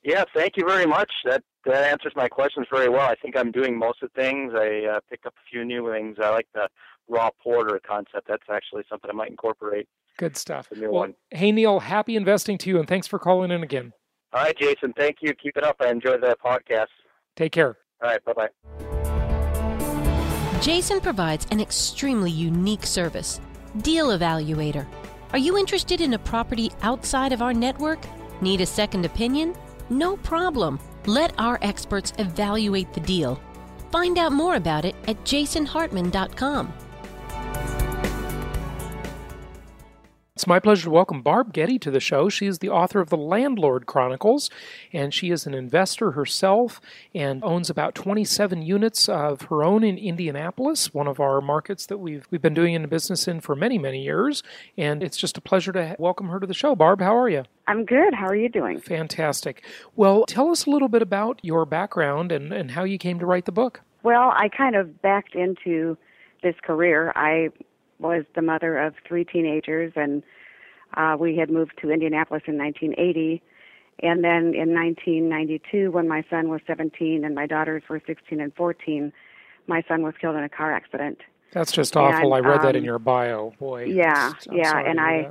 yeah, 0.02 0.24
thank 0.34 0.56
you 0.56 0.66
very 0.66 0.86
much. 0.86 1.10
That 1.24 1.42
that 1.64 1.84
answers 1.90 2.12
my 2.14 2.28
questions 2.28 2.66
very 2.70 2.88
well. 2.88 3.08
I 3.08 3.14
think 3.14 3.36
I'm 3.36 3.50
doing 3.50 3.78
most 3.78 4.02
of 4.02 4.10
the 4.14 4.20
things. 4.20 4.52
I 4.54 4.84
uh, 4.96 5.00
picked 5.08 5.24
up 5.26 5.34
a 5.34 5.44
few 5.50 5.64
new 5.64 5.90
things. 5.90 6.18
I 6.22 6.28
like 6.30 6.46
the 6.54 6.68
raw 7.08 7.30
porter 7.42 7.80
concept. 7.86 8.28
That's 8.28 8.48
actually 8.50 8.82
something 8.88 9.10
I 9.10 9.14
might 9.14 9.30
incorporate. 9.30 9.88
Good 10.18 10.36
stuff. 10.36 10.68
New 10.76 10.90
Well, 10.90 11.00
one. 11.00 11.14
hey 11.30 11.50
Neil, 11.50 11.80
happy 11.80 12.14
investing 12.16 12.56
to 12.58 12.68
you, 12.70 12.78
and 12.78 12.86
thanks 12.86 13.06
for 13.06 13.18
calling 13.18 13.50
in 13.50 13.62
again. 13.62 13.92
All 14.32 14.42
right, 14.42 14.56
Jason. 14.58 14.92
Thank 14.96 15.18
you. 15.22 15.32
Keep 15.34 15.56
it 15.56 15.64
up. 15.64 15.76
I 15.80 15.88
enjoyed 15.90 16.20
the 16.20 16.36
podcast. 16.44 16.86
Take 17.36 17.52
care. 17.52 17.78
All 18.02 18.10
right. 18.10 18.24
Bye 18.24 18.32
bye. 18.32 18.83
Jason 20.64 20.98
provides 20.98 21.46
an 21.50 21.60
extremely 21.60 22.30
unique 22.30 22.86
service 22.86 23.38
Deal 23.82 24.08
Evaluator. 24.18 24.86
Are 25.32 25.38
you 25.38 25.58
interested 25.58 26.00
in 26.00 26.14
a 26.14 26.18
property 26.18 26.72
outside 26.80 27.34
of 27.34 27.42
our 27.42 27.52
network? 27.52 27.98
Need 28.40 28.62
a 28.62 28.66
second 28.66 29.04
opinion? 29.04 29.54
No 29.90 30.16
problem. 30.16 30.80
Let 31.04 31.34
our 31.36 31.58
experts 31.60 32.14
evaluate 32.16 32.94
the 32.94 33.00
deal. 33.00 33.38
Find 33.92 34.16
out 34.16 34.32
more 34.32 34.56
about 34.56 34.86
it 34.86 34.96
at 35.06 35.22
jasonhartman.com. 35.24 36.72
It's 40.36 40.48
my 40.48 40.58
pleasure 40.58 40.86
to 40.86 40.90
welcome 40.90 41.22
Barb 41.22 41.52
Getty 41.52 41.78
to 41.78 41.92
the 41.92 42.00
show. 42.00 42.28
She 42.28 42.46
is 42.46 42.58
the 42.58 42.68
author 42.68 42.98
of 42.98 43.08
The 43.08 43.16
Landlord 43.16 43.86
Chronicles, 43.86 44.50
and 44.92 45.14
she 45.14 45.30
is 45.30 45.46
an 45.46 45.54
investor 45.54 46.10
herself 46.10 46.80
and 47.14 47.40
owns 47.44 47.70
about 47.70 47.94
27 47.94 48.60
units 48.60 49.08
of 49.08 49.42
her 49.42 49.62
own 49.62 49.84
in 49.84 49.96
Indianapolis, 49.96 50.92
one 50.92 51.06
of 51.06 51.20
our 51.20 51.40
markets 51.40 51.86
that 51.86 51.98
we've 51.98 52.26
we've 52.32 52.42
been 52.42 52.52
doing 52.52 52.74
in 52.74 52.84
business 52.88 53.28
in 53.28 53.42
for 53.42 53.54
many 53.54 53.78
many 53.78 54.02
years. 54.02 54.42
And 54.76 55.04
it's 55.04 55.16
just 55.16 55.38
a 55.38 55.40
pleasure 55.40 55.70
to 55.70 55.94
welcome 56.00 56.26
her 56.30 56.40
to 56.40 56.48
the 56.48 56.52
show. 56.52 56.74
Barb, 56.74 57.00
how 57.00 57.16
are 57.16 57.28
you? 57.28 57.44
I'm 57.68 57.84
good. 57.84 58.12
How 58.12 58.26
are 58.26 58.34
you 58.34 58.48
doing? 58.48 58.80
Fantastic. 58.80 59.62
Well, 59.94 60.24
tell 60.26 60.50
us 60.50 60.66
a 60.66 60.70
little 60.70 60.88
bit 60.88 61.00
about 61.00 61.38
your 61.44 61.64
background 61.64 62.32
and, 62.32 62.52
and 62.52 62.72
how 62.72 62.82
you 62.82 62.98
came 62.98 63.20
to 63.20 63.26
write 63.26 63.44
the 63.44 63.52
book. 63.52 63.82
Well, 64.02 64.32
I 64.34 64.48
kind 64.48 64.74
of 64.74 65.00
backed 65.00 65.36
into 65.36 65.96
this 66.42 66.56
career. 66.60 67.12
I 67.14 67.50
was 67.98 68.24
the 68.34 68.42
mother 68.42 68.78
of 68.78 68.94
three 69.06 69.24
teenagers, 69.24 69.92
and 69.96 70.22
uh, 70.96 71.16
we 71.18 71.36
had 71.36 71.50
moved 71.50 71.72
to 71.82 71.90
Indianapolis 71.90 72.42
in 72.46 72.58
1980. 72.58 73.42
And 74.00 74.24
then 74.24 74.54
in 74.54 74.74
1992, 74.74 75.90
when 75.92 76.08
my 76.08 76.24
son 76.28 76.48
was 76.48 76.60
17 76.66 77.24
and 77.24 77.34
my 77.34 77.46
daughters 77.46 77.82
were 77.88 78.02
16 78.04 78.40
and 78.40 78.52
14, 78.54 79.12
my 79.66 79.82
son 79.86 80.02
was 80.02 80.14
killed 80.20 80.34
in 80.36 80.42
a 80.42 80.48
car 80.48 80.72
accident. 80.72 81.18
That's 81.52 81.70
just 81.70 81.96
awful. 81.96 82.34
I 82.34 82.38
And, 82.38 82.46
read 82.46 82.62
that 82.62 82.74
in 82.74 82.82
um, 82.82 82.84
your 82.84 82.98
bio. 82.98 83.52
Boy. 83.60 83.84
yeah, 83.84 84.32
I'm 84.50 84.56
yeah, 84.56 84.76
and 84.84 84.98
I- 85.00 85.22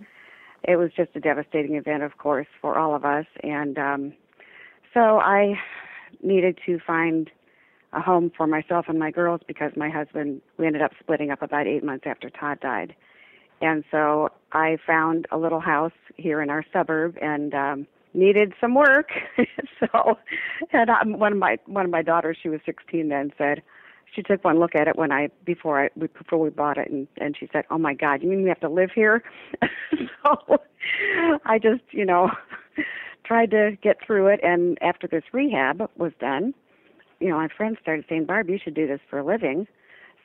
that. 0.64 0.72
it 0.72 0.76
was 0.78 0.92
just 0.96 1.10
a 1.16 1.20
devastating 1.20 1.76
event, 1.76 2.04
of 2.04 2.18
course, 2.18 2.48
for 2.62 2.78
all 2.80 2.96
of 2.96 3.04
us. 3.04 3.26
And 3.44 3.78
um, 3.78 4.14
so 4.94 5.20
I 5.20 5.60
needed 6.22 6.58
to 6.66 6.80
find 6.88 7.30
a 7.94 8.02
home 8.02 8.32
for 8.36 8.48
myself 8.48 8.86
and 8.88 9.00
my 9.00 9.12
girls 9.12 9.42
because 9.48 9.72
my 9.76 9.90
husband, 9.90 10.42
we 10.58 10.66
ended 10.68 10.82
up 10.82 10.92
splitting 11.00 11.32
up 11.32 11.42
about 11.42 11.68
eight 11.68 11.84
months 11.84 12.06
after 12.08 12.30
Todd 12.30 12.60
died. 12.60 12.96
And 13.62 13.84
so 13.92 14.30
I 14.52 14.78
found 14.86 15.26
a 15.32 15.38
little 15.38 15.60
house 15.60 15.94
here 16.18 16.42
in 16.42 16.50
our 16.50 16.66
suburb 16.74 17.18
and 17.22 17.54
um, 17.54 17.88
needed 18.14 18.54
some 18.60 18.76
work. 18.76 19.10
so, 19.80 20.18
and 20.72 20.90
um, 20.90 21.20
one 21.20 21.32
of 21.32 21.38
my 21.38 21.58
one 21.66 21.86
of 21.86 21.92
my 21.92 22.02
daughters, 22.02 22.38
she 22.42 22.50
was 22.50 22.60
16 22.66 23.08
then, 23.10 23.32
said, 23.38 23.62
she 24.14 24.22
took 24.22 24.44
one 24.44 24.60
look 24.60 24.76
at 24.76 24.88
it 24.88 24.96
when 24.96 25.12
I 25.12 25.30
before 25.46 25.86
I 25.86 25.90
before 25.98 26.40
we 26.40 26.50
bought 26.50 26.78
it, 26.78 26.90
and 26.90 27.08
and 27.18 27.36
she 27.38 27.50
said, 27.52 27.66
"Oh 27.70 27.78
my 27.78 27.94
God, 27.94 28.22
you 28.22 28.30
mean 28.30 28.44
we 28.44 28.50
have 28.50 28.60
to 28.60 28.70
live 28.70 28.92
here?" 28.94 29.24
so 30.24 30.58
I 31.46 31.58
just 31.58 31.82
you 31.92 32.06
know 32.06 32.30
tried 33.26 33.52
to 33.52 33.78
get 33.82 33.98
through 34.06 34.28
it, 34.28 34.40
and 34.44 34.78
after 34.82 35.08
this 35.08 35.24
rehab 35.32 35.90
was 35.98 36.12
done, 36.20 36.54
you 37.24 37.30
know, 37.30 37.38
my 37.38 37.48
friends 37.48 37.78
started 37.82 38.06
saying, 38.10 38.26
"Barb, 38.26 38.50
you 38.50 38.60
should 38.62 38.74
do 38.74 38.88
this 38.88 39.00
for 39.10 39.20
a 39.20 39.24
living." 39.24 39.68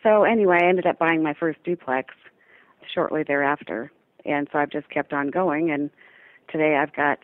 So 0.02 0.24
anyway, 0.24 0.58
I 0.62 0.66
ended 0.66 0.86
up 0.86 0.98
buying 0.98 1.22
my 1.22 1.34
first 1.34 1.62
duplex 1.64 2.14
shortly 2.92 3.22
thereafter, 3.22 3.92
and 4.24 4.48
so 4.52 4.58
I've 4.58 4.70
just 4.70 4.88
kept 4.90 5.12
on 5.12 5.28
going, 5.28 5.70
and 5.70 5.90
today 6.50 6.76
I've 6.76 6.92
got 6.92 7.18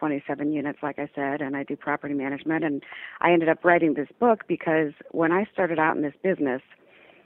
27 0.00 0.52
units, 0.52 0.78
like 0.82 0.98
I 0.98 1.08
said, 1.14 1.42
and 1.42 1.54
I 1.54 1.62
do 1.62 1.76
property 1.76 2.14
management. 2.14 2.64
And 2.64 2.82
I 3.20 3.32
ended 3.32 3.50
up 3.50 3.64
writing 3.64 3.94
this 3.94 4.08
book 4.18 4.44
because 4.48 4.92
when 5.10 5.30
I 5.30 5.46
started 5.52 5.78
out 5.78 5.94
in 5.94 6.02
this 6.02 6.14
business, 6.22 6.62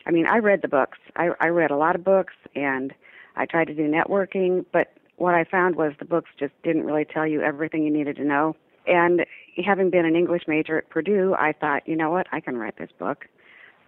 I 0.06 0.10
mean, 0.10 0.26
I 0.26 0.38
read 0.38 0.60
the 0.60 0.68
books. 0.68 0.98
I, 1.16 1.30
I 1.40 1.46
read 1.48 1.70
a 1.70 1.76
lot 1.76 1.94
of 1.94 2.02
books 2.04 2.34
and 2.54 2.92
I 3.36 3.46
tried 3.46 3.68
to 3.68 3.74
do 3.74 3.88
networking, 3.88 4.64
but 4.72 4.92
what 5.16 5.34
I 5.34 5.44
found 5.44 5.76
was 5.76 5.92
the 5.98 6.04
books 6.04 6.30
just 6.38 6.52
didn't 6.64 6.84
really 6.84 7.04
tell 7.04 7.26
you 7.26 7.40
everything 7.42 7.84
you 7.84 7.92
needed 7.92 8.16
to 8.16 8.24
know. 8.24 8.56
And 8.86 9.24
having 9.64 9.90
been 9.90 10.04
an 10.04 10.16
English 10.16 10.42
major 10.46 10.78
at 10.78 10.90
Purdue, 10.90 11.34
I 11.38 11.52
thought, 11.52 11.86
you 11.86 11.96
know 11.96 12.10
what, 12.10 12.26
I 12.32 12.40
can 12.40 12.56
write 12.56 12.76
this 12.78 12.90
book. 12.98 13.26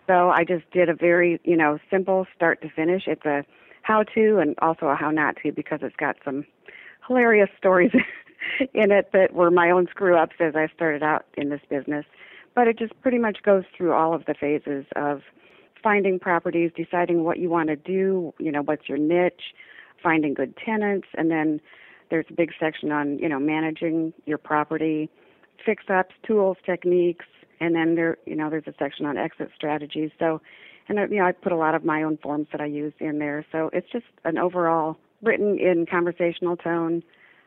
So 0.07 0.31
I 0.31 0.45
just 0.45 0.71
did 0.71 0.89
a 0.89 0.95
very, 0.95 1.41
you 1.45 1.57
know, 1.57 1.79
simple 1.91 2.27
start 2.35 2.63
to 2.63 2.71
finish. 2.71 3.05
It's 3.07 3.25
a 3.25 3.45
how 3.83 4.03
to 4.15 4.39
and 4.39 4.55
also 4.61 4.87
a 4.87 4.97
how 4.97 5.11
not 5.11 5.37
to 5.43 5.53
because 5.53 5.81
it's 5.83 5.97
got 5.97 6.17
some 6.25 6.45
hilarious 7.07 7.51
stories 7.57 7.93
in 8.75 8.91
it 8.91 9.11
that 9.13 9.33
were 9.33 9.51
my 9.51 9.71
own 9.71 9.87
screw 9.89 10.17
ups 10.17 10.37
as 10.41 10.55
I 10.57 10.69
started 10.75 11.03
out 11.03 11.25
in 11.37 11.51
this 11.51 11.61
business. 11.69 12.05
But 12.55 12.69
it 12.69 12.79
just 12.79 12.99
pretty 13.03 13.19
much 13.19 13.43
goes 13.43 13.65
through 13.77 13.93
all 13.93 14.15
of 14.15 14.25
the 14.27 14.35
phases 14.35 14.87
of 14.97 15.23
finding 15.83 16.19
properties, 16.19 16.73
deciding 16.75 17.23
what 17.23 17.39
you 17.39 17.49
want 17.49 17.69
to 17.69 17.77
do, 17.77 18.33
you 18.39 18.51
know, 18.51 18.63
what's 18.63 18.89
your 18.89 18.99
niche, 18.99 19.55
finding 20.03 20.35
good 20.35 20.57
tenants, 20.57 21.07
and 21.17 21.31
then 21.31 21.61
there's 22.11 22.27
a 22.31 22.35
big 22.35 22.53
section 22.59 22.93
on, 22.93 23.19
you 23.19 23.29
know, 23.29 23.39
managing 23.39 24.13
your 24.27 24.39
property, 24.39 25.11
fix 25.65 25.85
ups, 25.89 26.15
tools, 26.27 26.57
techniques, 26.65 27.27
and 27.61 27.75
then 27.75 27.95
there, 27.95 28.19
you 28.27 28.37
know, 28.37 28.51
there's 28.51 28.67
a 28.67 28.75
section 28.79 29.07
on 29.07 29.17
exit 29.17 29.51
strategies. 29.55 30.11
So, 30.19 30.41
and 30.89 30.99
uh, 30.99 31.07
you 31.09 31.19
know, 31.19 31.27
I 31.27 31.33
put 31.33 31.53
a 31.53 31.57
lot 31.57 31.75
of 31.75 31.85
my 31.85 32.03
own 32.03 32.19
forms 32.19 32.49
that 32.53 32.61
I 32.61 32.67
use 32.67 32.93
in 33.01 33.19
there. 33.19 33.45
So 33.51 33.71
it's 33.73 33.91
just 33.91 34.05
an 34.25 34.39
overall 34.39 34.97
written 35.23 35.59
in 35.59 35.87
conversational 35.91 36.57
tone. 36.57 37.03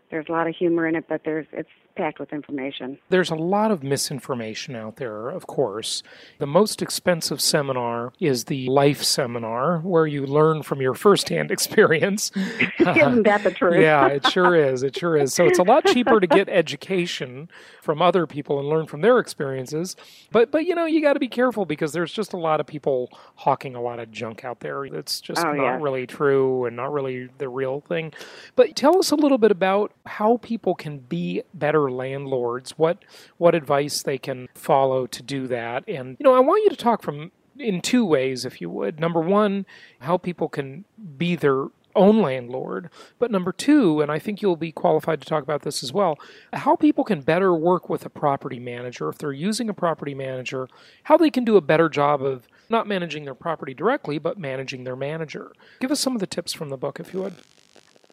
There's 0.10 0.26
a 0.28 0.32
lot 0.32 0.48
of 0.48 0.56
humor 0.56 0.88
in 0.88 0.96
it, 0.96 1.06
but 1.08 1.22
there's 1.24 1.46
it's 1.52 1.70
packed 2.00 2.18
with 2.18 2.32
information. 2.32 2.98
There's 3.10 3.30
a 3.30 3.36
lot 3.36 3.72
of 3.72 3.84
misinformation 3.84 4.74
out 4.74 4.96
there, 4.96 5.30
of 5.30 5.48
course. 5.48 6.02
The 6.38 6.48
most 6.48 6.82
expensive 6.82 7.42
seminar 7.42 8.14
is 8.20 8.46
the 8.46 8.68
life 8.70 9.04
seminar, 9.04 9.80
where 9.80 10.08
you 10.08 10.26
learn 10.26 10.64
from 10.64 10.82
your 10.82 10.94
firsthand 10.94 11.52
experience. 11.58 12.32
Isn't 12.80 13.24
that 13.24 13.44
the 13.44 13.52
truth? 13.52 13.82
yeah, 13.82 14.08
it 14.08 14.26
sure 14.28 14.56
is. 14.56 14.82
It 14.82 14.98
sure 14.98 15.18
is. 15.18 15.34
So 15.34 15.46
it's 15.46 15.60
a 15.60 15.64
lot 15.64 15.86
cheaper 15.86 16.22
to 16.22 16.28
get 16.28 16.48
education 16.48 17.50
from 17.82 18.02
other 18.02 18.26
people 18.26 18.60
and 18.60 18.70
learn 18.70 18.86
from 18.86 19.02
their 19.02 19.20
experiences. 19.20 19.96
But 20.32 20.52
but 20.52 20.66
you 20.66 20.76
know, 20.76 20.86
you 20.86 21.02
got 21.02 21.14
to 21.14 21.20
be 21.20 21.28
careful 21.28 21.66
because 21.66 21.92
there's 21.92 22.14
just 22.14 22.32
a 22.32 22.38
lot 22.38 22.62
of 22.62 22.66
people 22.68 23.10
hawking 23.36 23.76
a 23.76 23.82
lot 23.82 24.00
of 24.00 24.10
junk 24.12 24.46
out 24.46 24.62
there 24.62 24.88
that's 24.90 25.20
just 25.20 25.44
oh, 25.44 25.52
not 25.52 25.64
yeah. 25.64 25.78
really 25.82 26.08
true 26.08 26.66
and 26.66 26.76
not 26.76 26.94
really 26.94 27.30
the 27.40 27.50
real 27.50 27.82
thing. 27.82 28.14
But 28.56 28.76
tell 28.76 28.98
us 29.00 29.12
a 29.12 29.16
little 29.16 29.38
bit 29.38 29.52
about 29.52 29.92
how 30.06 30.38
people 30.38 30.76
can 30.76 31.00
be 31.00 31.42
better 31.54 31.89
landlords, 31.92 32.72
what 32.78 33.04
what 33.38 33.56
advice 33.56 34.02
they 34.02 34.18
can 34.18 34.50
follow 34.54 35.08
to 35.08 35.24
do 35.24 35.48
that. 35.48 35.84
And 35.88 36.18
you 36.20 36.24
know, 36.24 36.36
I 36.36 36.40
want 36.40 36.64
you 36.64 36.70
to 36.70 36.76
talk 36.76 37.02
from 37.02 37.32
in 37.58 37.82
two 37.82 38.06
ways 38.06 38.46
if 38.46 38.62
you 38.62 38.70
would. 38.70 39.00
Number 39.00 39.20
1, 39.20 39.66
how 40.00 40.18
people 40.18 40.48
can 40.48 40.86
be 41.18 41.36
their 41.36 41.68
own 41.96 42.22
landlord. 42.22 42.90
But 43.18 43.32
number 43.32 43.52
two, 43.52 44.02
and 44.02 44.12
I 44.12 44.20
think 44.20 44.42
you'll 44.42 44.56
be 44.56 44.72
qualified 44.72 45.22
to 45.22 45.28
talk 45.28 45.44
about 45.44 45.64
this 45.64 45.84
as 45.84 45.92
well, 45.92 46.18
how 46.54 46.76
people 46.76 47.04
can 47.04 47.22
better 47.22 47.54
work 47.54 47.90
with 47.90 48.06
a 48.06 48.10
property 48.10 48.60
manager 48.60 49.10
if 49.10 49.18
they're 49.18 49.32
using 49.34 49.70
a 49.70 49.74
property 49.74 50.14
manager, 50.14 50.68
how 51.04 51.18
they 51.18 51.30
can 51.30 51.44
do 51.44 51.58
a 51.58 51.62
better 51.62 51.90
job 51.90 52.22
of 52.22 52.48
not 52.70 52.88
managing 52.88 53.26
their 53.26 53.36
property 53.36 53.74
directly, 53.74 54.20
but 54.20 54.38
managing 54.38 54.84
their 54.84 54.96
manager. 54.96 55.52
Give 55.80 55.92
us 55.92 56.00
some 56.00 56.16
of 56.16 56.20
the 56.20 56.28
tips 56.28 56.54
from 56.54 56.70
the 56.70 56.78
book, 56.78 57.00
if 57.00 57.14
you 57.14 57.22
would. 57.22 57.36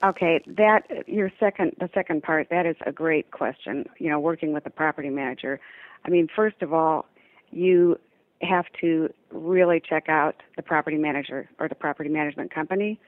Okay, 0.05 0.43
that 0.47 0.83
your 1.07 1.33
second 1.41 1.73
the 1.81 1.89
second 1.95 2.23
part 2.23 2.49
that 2.51 2.67
is 2.67 2.77
a 2.85 2.93
great 2.93 3.31
question. 3.31 3.87
You 3.99 4.11
know, 4.11 4.21
working 4.21 4.53
with 4.53 4.67
a 4.67 4.71
property 4.71 5.09
manager. 5.09 5.59
I 6.05 6.11
mean, 6.11 6.29
first 6.35 6.61
of 6.61 6.73
all, 6.75 7.07
you 7.51 7.99
have 8.43 8.67
to 8.83 9.09
really 9.33 9.81
check 9.81 10.09
out 10.09 10.43
the 10.57 10.63
property 10.63 10.99
manager 10.99 11.49
or 11.59 11.69
the 11.69 11.75
property 11.75 12.11
management 12.11 12.55
company. 12.55 13.01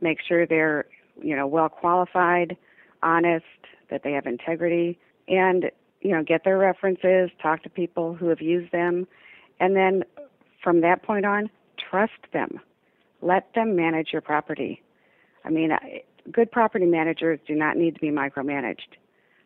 Make 0.00 0.18
sure 0.26 0.46
they're, 0.46 0.86
you 1.20 1.34
know, 1.34 1.48
well 1.48 1.68
qualified, 1.68 2.56
honest, 3.02 3.44
that 3.90 4.02
they 4.04 4.12
have 4.12 4.26
integrity, 4.26 4.98
and 5.26 5.70
you 6.00 6.12
know, 6.12 6.22
get 6.22 6.44
their 6.44 6.58
references, 6.58 7.30
talk 7.42 7.64
to 7.64 7.70
people 7.70 8.14
who 8.14 8.28
have 8.28 8.40
used 8.40 8.70
them, 8.70 9.08
and 9.58 9.74
then 9.74 10.04
from 10.62 10.80
that 10.82 11.02
point 11.02 11.26
on, 11.26 11.50
trust 11.90 12.12
them. 12.32 12.60
Let 13.20 13.52
them 13.54 13.74
manage 13.74 14.10
your 14.12 14.22
property. 14.22 14.82
I 15.44 15.50
mean, 15.50 15.70
good 16.32 16.50
property 16.50 16.86
managers 16.86 17.40
do 17.46 17.54
not 17.54 17.76
need 17.76 17.94
to 17.94 18.00
be 18.00 18.10
micromanaged. 18.10 18.96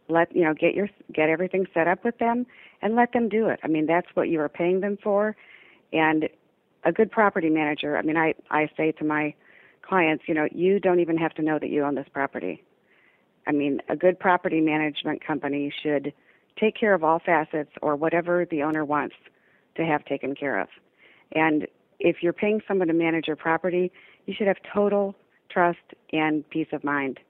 Let 0.09 0.35
you 0.35 0.45
know, 0.45 0.55
get 0.55 0.75
your 0.75 0.89
get 1.13 1.29
everything 1.29 1.67
set 1.73 1.87
up 1.87 2.05
with 2.05 2.19
them 2.19 2.47
and 2.83 2.97
let 2.97 3.13
them 3.13 3.29
do 3.29 3.49
it. 3.49 3.61
I 3.63 3.69
mean, 3.69 3.87
that's 3.87 4.09
what 4.15 4.29
you 4.29 4.41
are 4.41 4.49
paying 4.49 4.81
them 4.81 4.99
for. 5.03 5.37
And 5.93 6.29
a 6.85 6.93
good 6.93 7.11
property 7.11 7.51
manager, 7.51 7.97
I 7.97 8.03
mean, 8.03 8.17
I 8.17 8.35
I 8.51 8.69
say 8.77 8.93
to 8.93 9.05
my 9.05 9.35
clients, 9.83 10.25
you 10.27 10.35
know, 10.35 10.49
you 10.53 10.81
don't 10.81 11.01
even 11.01 11.17
have 11.17 11.35
to 11.35 11.43
know 11.43 11.59
that 11.59 11.71
you 11.71 11.85
own 11.85 11.95
this 11.95 12.09
property. 12.13 12.63
I 13.47 13.53
mean, 13.53 13.81
a 13.89 13.97
good 13.97 14.19
property 14.19 14.61
management 14.61 15.25
company 15.25 15.73
should 15.83 16.13
take 16.59 16.79
care 16.79 16.95
of 16.95 17.03
all 17.03 17.21
facets 17.25 17.71
or 17.83 17.97
whatever 17.97 18.47
the 18.51 18.63
owner 18.63 18.85
wants 18.85 19.15
to 19.77 19.85
have 19.85 20.05
taken 20.05 20.35
care 20.35 20.61
of. 20.61 20.69
And 21.33 21.67
if 21.99 22.17
you're 22.23 22.33
paying 22.33 22.61
someone 22.67 22.89
to 22.89 22.95
manage 22.95 23.27
your 23.27 23.37
property, 23.37 23.93
you 24.27 24.35
should 24.37 24.47
have 24.47 24.59
total 24.73 25.15
trust 25.51 25.79
and 26.13 26.49
peace 26.51 26.69
of 26.73 26.85
mind 26.85 27.21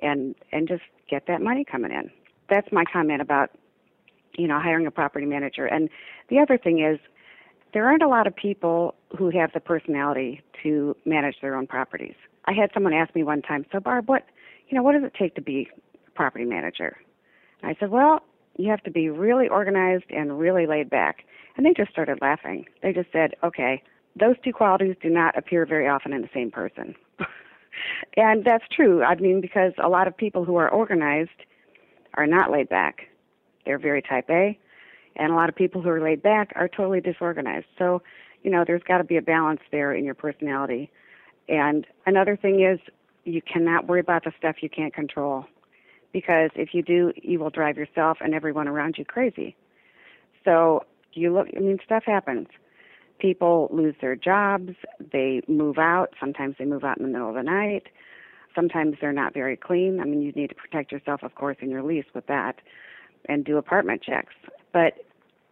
and 0.00 0.34
and 0.52 0.68
just 0.68 0.82
get 1.08 1.26
that 1.26 1.42
money 1.42 1.64
coming 1.64 1.92
in. 1.92 2.10
That's 2.48 2.70
my 2.72 2.84
comment 2.84 3.20
about 3.20 3.50
you 4.36 4.46
know 4.46 4.58
hiring 4.60 4.86
a 4.86 4.90
property 4.90 5.26
manager. 5.26 5.66
And 5.66 5.88
the 6.28 6.38
other 6.38 6.56
thing 6.56 6.80
is 6.80 6.98
there 7.74 7.86
aren't 7.86 8.02
a 8.02 8.08
lot 8.08 8.26
of 8.26 8.34
people 8.34 8.94
who 9.16 9.30
have 9.30 9.52
the 9.52 9.60
personality 9.60 10.42
to 10.62 10.96
manage 11.04 11.36
their 11.40 11.54
own 11.54 11.66
properties. 11.66 12.14
I 12.46 12.52
had 12.52 12.70
someone 12.74 12.92
ask 12.92 13.14
me 13.14 13.22
one 13.22 13.42
time, 13.42 13.66
"So 13.72 13.80
Barb, 13.80 14.08
what 14.08 14.24
you 14.68 14.76
know, 14.76 14.82
what 14.82 14.92
does 14.92 15.04
it 15.04 15.14
take 15.14 15.34
to 15.34 15.42
be 15.42 15.68
a 16.06 16.10
property 16.12 16.44
manager?" 16.44 16.96
And 17.62 17.70
I 17.70 17.78
said, 17.78 17.90
"Well, 17.90 18.22
you 18.56 18.70
have 18.70 18.82
to 18.84 18.90
be 18.90 19.08
really 19.08 19.48
organized 19.48 20.10
and 20.10 20.38
really 20.38 20.66
laid 20.66 20.90
back." 20.90 21.24
And 21.56 21.66
they 21.66 21.74
just 21.74 21.90
started 21.90 22.20
laughing. 22.20 22.66
They 22.82 22.92
just 22.92 23.12
said, 23.12 23.34
"Okay, 23.42 23.82
those 24.18 24.36
two 24.44 24.52
qualities 24.52 24.96
do 25.02 25.10
not 25.10 25.36
appear 25.36 25.66
very 25.66 25.88
often 25.88 26.12
in 26.12 26.22
the 26.22 26.30
same 26.34 26.50
person." 26.50 26.94
and 28.16 28.44
that's 28.44 28.64
true. 28.70 29.02
I 29.02 29.14
mean, 29.16 29.40
because 29.40 29.72
a 29.82 29.88
lot 29.88 30.06
of 30.06 30.16
people 30.16 30.44
who 30.44 30.56
are 30.56 30.68
organized 30.68 31.30
are 32.14 32.26
not 32.26 32.50
laid 32.50 32.68
back. 32.68 33.08
They're 33.64 33.78
very 33.78 34.02
type 34.02 34.28
A. 34.30 34.58
And 35.16 35.32
a 35.32 35.34
lot 35.34 35.48
of 35.48 35.54
people 35.54 35.82
who 35.82 35.88
are 35.90 36.00
laid 36.00 36.22
back 36.22 36.52
are 36.56 36.68
totally 36.68 37.00
disorganized. 37.00 37.66
So, 37.78 38.02
you 38.42 38.50
know, 38.50 38.64
there's 38.66 38.82
got 38.82 38.98
to 38.98 39.04
be 39.04 39.16
a 39.16 39.22
balance 39.22 39.60
there 39.70 39.92
in 39.92 40.04
your 40.04 40.14
personality. 40.14 40.90
And 41.48 41.86
another 42.06 42.36
thing 42.36 42.62
is, 42.62 42.78
you 43.24 43.40
cannot 43.42 43.86
worry 43.86 44.00
about 44.00 44.24
the 44.24 44.32
stuff 44.38 44.56
you 44.62 44.68
can't 44.68 44.92
control. 44.92 45.44
Because 46.12 46.50
if 46.54 46.74
you 46.74 46.82
do, 46.82 47.12
you 47.16 47.38
will 47.38 47.50
drive 47.50 47.76
yourself 47.76 48.18
and 48.20 48.34
everyone 48.34 48.68
around 48.68 48.96
you 48.98 49.04
crazy. 49.04 49.56
So, 50.44 50.84
you 51.12 51.32
look, 51.32 51.48
I 51.56 51.60
mean, 51.60 51.78
stuff 51.84 52.04
happens 52.06 52.48
people 53.22 53.68
lose 53.72 53.94
their 54.00 54.16
jobs, 54.16 54.72
they 55.12 55.40
move 55.46 55.78
out, 55.78 56.08
sometimes 56.18 56.56
they 56.58 56.64
move 56.64 56.82
out 56.82 56.98
in 56.98 57.04
the 57.04 57.08
middle 57.08 57.28
of 57.28 57.36
the 57.36 57.42
night. 57.42 57.84
Sometimes 58.54 58.96
they're 59.00 59.12
not 59.12 59.32
very 59.32 59.56
clean. 59.56 60.00
I 60.00 60.04
mean, 60.04 60.20
you 60.20 60.32
need 60.32 60.48
to 60.48 60.54
protect 60.54 60.92
yourself, 60.92 61.22
of 61.22 61.36
course, 61.36 61.56
in 61.60 61.70
your 61.70 61.82
lease 61.82 62.04
with 62.14 62.26
that 62.26 62.56
and 63.28 63.44
do 63.44 63.56
apartment 63.56 64.02
checks. 64.02 64.34
But 64.72 64.94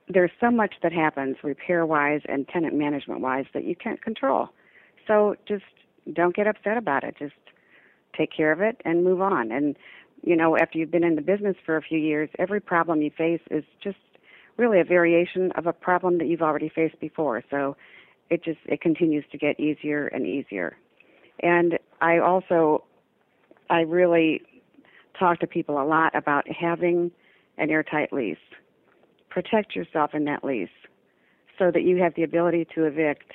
there's 0.08 0.32
so 0.40 0.50
much 0.50 0.74
that 0.82 0.92
happens 0.92 1.36
repair 1.42 1.86
wise 1.86 2.20
and 2.28 2.46
tenant 2.48 2.74
management 2.74 3.20
wise 3.20 3.46
that 3.54 3.64
you 3.64 3.76
can't 3.76 4.02
control. 4.02 4.48
So 5.06 5.36
just 5.46 5.64
don't 6.12 6.34
get 6.34 6.46
upset 6.46 6.76
about 6.76 7.04
it. 7.04 7.14
Just 7.18 7.34
take 8.18 8.30
care 8.36 8.52
of 8.52 8.60
it 8.60 8.80
and 8.84 9.04
move 9.04 9.22
on. 9.22 9.52
And, 9.52 9.76
you 10.22 10.36
know, 10.36 10.58
after 10.58 10.78
you've 10.78 10.90
been 10.90 11.04
in 11.04 11.14
the 11.14 11.22
business 11.22 11.56
for 11.64 11.76
a 11.76 11.82
few 11.82 11.98
years, 11.98 12.28
every 12.38 12.60
problem 12.60 13.00
you 13.00 13.10
face 13.16 13.40
is 13.50 13.64
just 13.82 13.96
really 14.60 14.78
a 14.78 14.84
variation 14.84 15.50
of 15.52 15.66
a 15.66 15.72
problem 15.72 16.18
that 16.18 16.26
you've 16.26 16.42
already 16.42 16.68
faced 16.68 17.00
before. 17.00 17.42
So 17.50 17.76
it 18.28 18.44
just 18.44 18.60
it 18.66 18.80
continues 18.80 19.24
to 19.32 19.38
get 19.38 19.58
easier 19.58 20.06
and 20.08 20.26
easier. 20.26 20.76
And 21.42 21.78
I 22.00 22.18
also 22.18 22.84
I 23.70 23.80
really 23.80 24.42
talk 25.18 25.40
to 25.40 25.46
people 25.46 25.80
a 25.80 25.84
lot 25.84 26.14
about 26.14 26.44
having 26.48 27.10
an 27.56 27.70
airtight 27.70 28.12
lease. 28.12 28.36
Protect 29.30 29.74
yourself 29.74 30.10
in 30.14 30.24
that 30.26 30.44
lease 30.44 30.68
so 31.58 31.70
that 31.70 31.82
you 31.82 31.96
have 32.02 32.14
the 32.14 32.22
ability 32.22 32.66
to 32.74 32.84
evict 32.84 33.32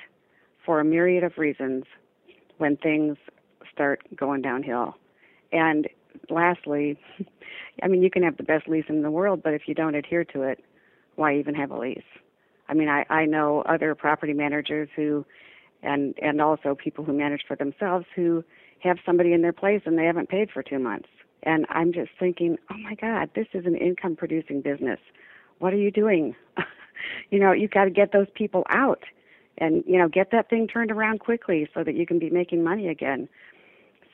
for 0.64 0.80
a 0.80 0.84
myriad 0.84 1.24
of 1.24 1.38
reasons 1.38 1.84
when 2.58 2.76
things 2.76 3.16
start 3.72 4.00
going 4.14 4.42
downhill. 4.42 4.94
And 5.52 5.88
lastly, 6.30 6.98
I 7.82 7.88
mean, 7.88 8.02
you 8.02 8.10
can 8.10 8.22
have 8.22 8.36
the 8.36 8.42
best 8.42 8.68
lease 8.68 8.86
in 8.88 9.02
the 9.02 9.10
world, 9.10 9.42
but 9.42 9.54
if 9.54 9.62
you 9.66 9.74
don't 9.74 9.94
adhere 9.94 10.24
to 10.24 10.42
it, 10.42 10.64
why 11.16 11.36
even 11.38 11.54
have 11.54 11.70
a 11.70 11.78
lease? 11.78 12.02
I 12.68 12.74
mean, 12.74 12.88
I, 12.88 13.04
I 13.10 13.26
know 13.26 13.62
other 13.62 13.94
property 13.94 14.32
managers 14.32 14.88
who, 14.96 15.24
and 15.82 16.14
and 16.22 16.40
also 16.40 16.74
people 16.74 17.04
who 17.04 17.12
manage 17.12 17.42
for 17.46 17.56
themselves 17.56 18.06
who 18.14 18.44
have 18.80 18.98
somebody 19.06 19.32
in 19.32 19.42
their 19.42 19.52
place 19.52 19.82
and 19.86 19.98
they 19.98 20.04
haven't 20.04 20.28
paid 20.28 20.50
for 20.50 20.62
two 20.62 20.78
months. 20.78 21.08
And 21.42 21.66
I'm 21.70 21.92
just 21.92 22.10
thinking, 22.18 22.56
oh 22.70 22.76
my 22.78 22.94
God, 22.94 23.30
this 23.34 23.46
is 23.54 23.66
an 23.66 23.76
income 23.76 24.16
producing 24.16 24.62
business. 24.62 24.98
What 25.58 25.72
are 25.72 25.78
you 25.78 25.90
doing? 25.90 26.34
you 27.30 27.38
know, 27.38 27.52
you've 27.52 27.70
got 27.70 27.84
to 27.84 27.90
get 27.90 28.12
those 28.12 28.26
people 28.34 28.64
out. 28.70 29.04
and 29.58 29.84
you 29.86 29.98
know 29.98 30.08
get 30.08 30.30
that 30.32 30.50
thing 30.50 30.66
turned 30.68 30.90
around 30.90 31.20
quickly 31.20 31.68
so 31.74 31.84
that 31.84 31.94
you 31.94 32.06
can 32.06 32.18
be 32.18 32.30
making 32.30 32.62
money 32.64 32.88
again. 32.88 33.28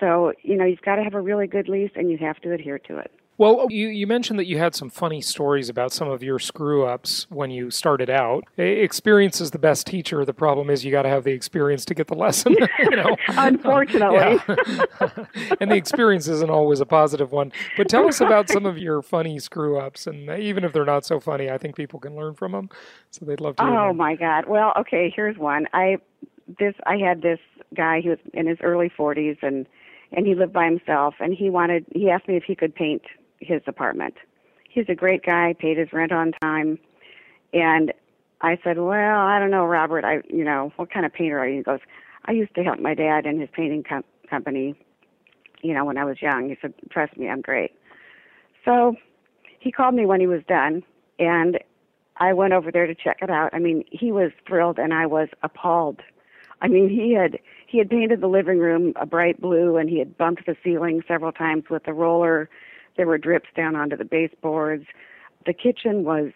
So 0.01 0.33
you 0.43 0.57
know 0.57 0.65
you've 0.65 0.83
got 0.83 0.97
to 0.97 1.05
have 1.05 1.15
a 1.15 1.21
really 1.21 1.47
good 1.47 1.69
lease 1.69 1.93
and 1.97 2.11
you 2.11 2.19
have 2.19 2.39
to 2.43 2.53
adhere 2.53 2.79
to 2.81 2.99
it. 2.99 3.11
Well, 3.43 3.67
you, 3.71 3.89
you 3.89 4.07
mentioned 4.07 4.39
that 4.39 4.47
you 4.47 4.59
had 4.59 4.73
some 4.73 4.89
funny 4.89 5.21
stories 5.21 5.69
about 5.69 5.93
some 5.93 6.09
of 6.09 6.23
your 6.23 6.39
screw 6.39 6.87
ups 6.87 7.27
when 7.29 7.51
you 7.51 7.73
started 7.73 8.09
out. 8.09 8.45
Experience 8.57 9.41
is 9.41 9.51
the 9.51 9.59
best 9.59 9.85
teacher. 9.85 10.25
The 10.25 10.33
problem 10.33 10.71
is 10.71 10.85
you 10.85 10.93
got 10.93 11.03
to 11.03 11.09
have 11.09 11.25
the 11.25 11.33
experience 11.33 11.85
to 11.87 11.95
get 11.95 12.07
the 12.07 12.15
lesson. 12.17 12.55
you 12.79 12.91
know, 12.91 13.17
unfortunately, 13.31 14.39
and 15.61 15.73
the 15.73 15.75
experience 15.75 16.29
isn't 16.29 16.51
always 16.51 16.79
a 16.79 16.87
positive 16.87 17.33
one. 17.33 17.51
But 17.77 17.89
tell 17.89 18.07
us 18.07 18.21
about 18.21 18.49
some 18.49 18.65
of 18.65 18.79
your 18.79 19.03
funny 19.03 19.41
screw 19.41 19.77
ups, 19.77 20.07
and 20.07 20.31
even 20.39 20.63
if 20.63 20.73
they're 20.73 20.85
not 20.85 21.05
so 21.05 21.19
funny, 21.19 21.51
I 21.51 21.59
think 21.59 21.75
people 21.75 21.99
can 21.99 22.15
learn 22.15 22.35
from 22.35 22.53
them. 22.53 22.71
So 23.11 23.25
they'd 23.25 23.41
love 23.41 23.57
to. 23.57 23.65
oh 23.65 23.89
them. 23.89 23.97
my 23.97 24.15
God! 24.15 24.47
Well, 24.47 24.73
okay, 24.79 25.13
here's 25.13 25.37
one. 25.37 25.67
I 25.73 25.97
this 26.61 26.75
I 26.87 26.97
had 26.97 27.23
this 27.23 27.41
guy 27.75 28.03
who 28.03 28.11
was 28.11 28.19
in 28.35 28.47
his 28.47 28.59
early 28.63 28.89
40s 28.97 29.39
and 29.43 29.67
and 30.13 30.29
he 30.29 30.37
lived 30.37 30.53
by 30.53 30.67
himself 30.67 31.15
and 31.19 31.35
he 31.35 31.51
wanted 31.51 31.87
he 31.93 32.09
asked 32.09 32.29
me 32.29 32.37
if 32.37 32.45
he 32.45 32.55
could 32.55 32.73
paint 32.73 33.03
his 33.43 33.63
apartment. 33.67 34.15
He's 34.69 34.87
a 34.89 34.95
great 34.95 35.25
guy, 35.25 35.55
paid 35.59 35.77
his 35.77 35.93
rent 35.93 36.13
on 36.13 36.33
time, 36.41 36.79
and 37.53 37.93
I 38.41 38.59
said, 38.65 38.79
"Well, 38.79 39.19
I 39.19 39.39
don't 39.39 39.51
know, 39.51 39.67
Robert. 39.67 40.05
I, 40.05 40.23
you 40.29 40.45
know, 40.45 40.73
what 40.77 40.91
kind 40.91 41.07
of 41.07 41.13
painter 41.13 41.39
are 41.39 41.49
you?" 41.49 41.59
He 41.59 41.63
goes, 41.63 41.81
"I 42.25 42.33
used 42.33 42.55
to 42.55 42.65
help 42.65 42.79
my 42.79 42.95
dad 42.95 43.27
in 43.27 43.39
his 43.39 43.51
painting 43.53 43.83
com- 43.83 44.05
company, 44.29 44.75
you 45.61 45.75
know, 45.75 45.85
when 45.85 45.99
I 45.99 46.05
was 46.05 46.23
young." 46.23 46.49
He 46.49 46.57
said, 46.61 46.75
"Trust 46.91 47.17
me, 47.17 47.29
I'm 47.29 47.41
great." 47.41 47.73
So 48.65 48.97
he 49.59 49.71
called 49.71 49.95
me 49.95 50.07
when 50.07 50.21
he 50.21 50.27
was 50.27 50.43
done, 50.49 50.83
and 51.19 51.59
I 52.17 52.33
went 52.33 52.53
over 52.53 52.71
there 52.71 52.87
to 52.87 52.95
check 52.95 53.19
it 53.23 53.31
out. 53.31 53.51
I 53.53 53.59
mean, 53.59 53.85
he 53.91 54.13
was 54.13 54.33
thrilled, 54.47 54.79
and 54.79 54.93
I 54.95 55.07
was 55.07 55.29
appalled. 55.43 56.01
I 56.61 56.69
mean, 56.69 56.89
he 56.89 57.13
had 57.13 57.39
he 57.67 57.79
had 57.79 57.91
painted 57.91 58.21
the 58.21 58.29
living 58.29 58.59
room 58.59 58.93
a 58.97 59.07
bright 59.07 59.41
blue, 59.41 59.77
and 59.77 59.89
he 59.89 59.99
had 59.99 60.17
bumped 60.17 60.47
the 60.47 60.57
ceiling 60.63 61.03
several 61.07 61.33
times 61.33 61.65
with 61.71 61.85
the 61.85 61.93
roller 61.93 62.49
there 62.97 63.07
were 63.07 63.19
drips 63.19 63.49
down 63.57 63.77
onto 63.77 63.97
the 63.97 64.05
baseboards. 64.05 64.87
The 65.47 65.53
kitchen 65.53 66.05
was 66.05 66.33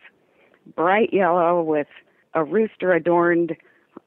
bright 0.75 1.13
yellow 1.13 1.63
with 1.63 1.89
a 2.35 2.45
rooster 2.45 2.93
adorned 2.93 3.57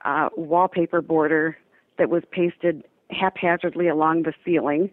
uh, 0.06 0.30
wallpaper 0.36 1.02
border 1.02 1.58
that 1.98 2.10
was 2.10 2.24
pasted 2.32 2.84
haphazardly 3.12 3.88
along 3.88 4.24
the 4.24 4.34
ceiling. 4.46 4.90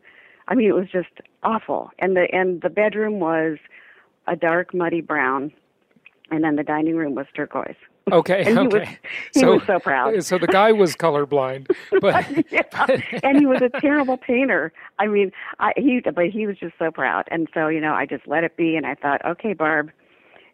I 0.48 0.54
mean, 0.54 0.68
it 0.68 0.74
was 0.74 0.88
just 0.90 1.20
awful. 1.42 1.90
And 1.98 2.16
the 2.16 2.28
and 2.32 2.62
the 2.62 2.70
bedroom 2.70 3.20
was 3.20 3.58
a 4.26 4.36
dark 4.36 4.74
muddy 4.74 5.00
brown, 5.00 5.52
and 6.30 6.44
then 6.44 6.56
the 6.56 6.62
dining 6.62 6.96
room 6.96 7.14
was 7.14 7.26
turquoise. 7.34 7.76
Okay, 8.12 8.44
and 8.44 8.58
okay. 8.58 8.78
He, 8.78 8.78
was, 8.78 8.88
he 9.34 9.40
so, 9.40 9.52
was 9.54 9.62
so 9.66 9.80
proud. 9.80 10.24
So 10.24 10.38
the 10.38 10.46
guy 10.46 10.70
was 10.70 10.94
colorblind, 10.94 11.66
but 12.00 12.52
yeah. 12.52 12.62
and 13.24 13.36
he 13.36 13.46
was 13.46 13.60
a 13.62 13.80
terrible 13.80 14.16
painter. 14.16 14.72
I 15.00 15.08
mean, 15.08 15.32
I, 15.58 15.72
he 15.76 16.00
but 16.00 16.26
he 16.26 16.46
was 16.46 16.56
just 16.56 16.74
so 16.78 16.92
proud. 16.92 17.24
And 17.32 17.48
so 17.52 17.66
you 17.66 17.80
know, 17.80 17.94
I 17.94 18.06
just 18.06 18.28
let 18.28 18.44
it 18.44 18.56
be, 18.56 18.76
and 18.76 18.86
I 18.86 18.94
thought, 18.94 19.24
okay, 19.24 19.54
Barb, 19.54 19.90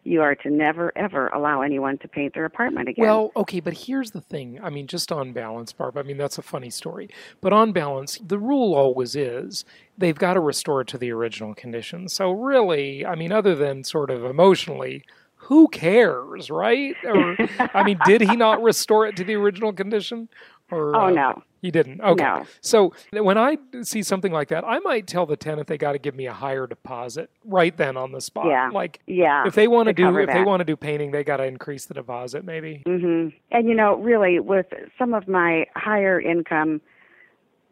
you 0.03 0.23
are 0.23 0.33
to 0.33 0.49
never 0.49 0.91
ever 0.97 1.27
allow 1.27 1.61
anyone 1.61 1.99
to 1.99 2.07
paint 2.07 2.33
their 2.33 2.45
apartment 2.45 2.89
again. 2.89 3.05
Well, 3.05 3.31
okay, 3.35 3.59
but 3.59 3.73
here's 3.73 4.11
the 4.11 4.21
thing. 4.21 4.59
I 4.61 4.71
mean, 4.71 4.87
just 4.87 5.11
on 5.11 5.31
balance, 5.31 5.73
Barb, 5.73 5.95
I 5.95 6.01
mean, 6.01 6.17
that's 6.17 6.39
a 6.39 6.41
funny 6.41 6.71
story. 6.71 7.07
But 7.39 7.53
on 7.53 7.71
balance, 7.71 8.17
the 8.17 8.39
rule 8.39 8.73
always 8.73 9.15
is 9.15 9.63
they've 9.95 10.17
got 10.17 10.33
to 10.33 10.39
restore 10.39 10.81
it 10.81 10.87
to 10.87 10.97
the 10.97 11.11
original 11.11 11.53
condition. 11.53 12.09
So, 12.09 12.31
really, 12.31 13.05
I 13.05 13.13
mean, 13.13 13.31
other 13.31 13.53
than 13.53 13.83
sort 13.83 14.09
of 14.09 14.25
emotionally, 14.25 15.05
who 15.43 15.67
cares, 15.67 16.49
right? 16.49 16.95
Or, 17.03 17.35
I 17.73 17.83
mean, 17.83 17.99
did 18.05 18.21
he 18.21 18.35
not 18.35 18.61
restore 18.63 19.05
it 19.07 19.15
to 19.17 19.23
the 19.23 19.35
original 19.35 19.73
condition? 19.73 20.29
Or, 20.71 20.95
oh, 20.95 21.07
uh, 21.07 21.09
no. 21.11 21.43
He 21.61 21.71
didn't. 21.71 22.01
Okay. 22.01 22.23
No. 22.23 22.45
So 22.59 22.93
when 23.11 23.37
I 23.37 23.57
see 23.83 24.03
something 24.03 24.33
like 24.33 24.49
that, 24.49 24.65
I 24.65 24.79
might 24.79 25.07
tell 25.07 25.25
the 25.25 25.37
tenant 25.37 25.67
they 25.67 25.77
got 25.77 25.93
to 25.93 25.97
give 25.97 26.13
me 26.13 26.25
a 26.25 26.33
higher 26.33 26.67
deposit 26.67 27.29
right 27.45 27.75
then 27.77 27.95
on 27.95 28.11
the 28.11 28.19
spot. 28.19 28.47
Yeah. 28.47 28.69
Like, 28.73 28.99
yeah. 29.07 29.47
if 29.47 29.55
they 29.55 29.69
want 29.69 29.87
to 29.87 29.93
do 29.93 30.17
if 30.17 30.27
they 30.27 30.43
want 30.43 30.59
to 30.59 30.65
do 30.65 30.75
painting, 30.75 31.11
they 31.11 31.23
got 31.23 31.37
to 31.37 31.45
increase 31.45 31.85
the 31.85 31.93
deposit 31.93 32.43
maybe. 32.43 32.83
Mm-hmm. 32.85 33.35
And 33.51 33.67
you 33.69 33.75
know, 33.75 33.95
really, 33.95 34.41
with 34.41 34.65
some 34.97 35.13
of 35.13 35.29
my 35.29 35.65
higher 35.73 36.19
income 36.19 36.81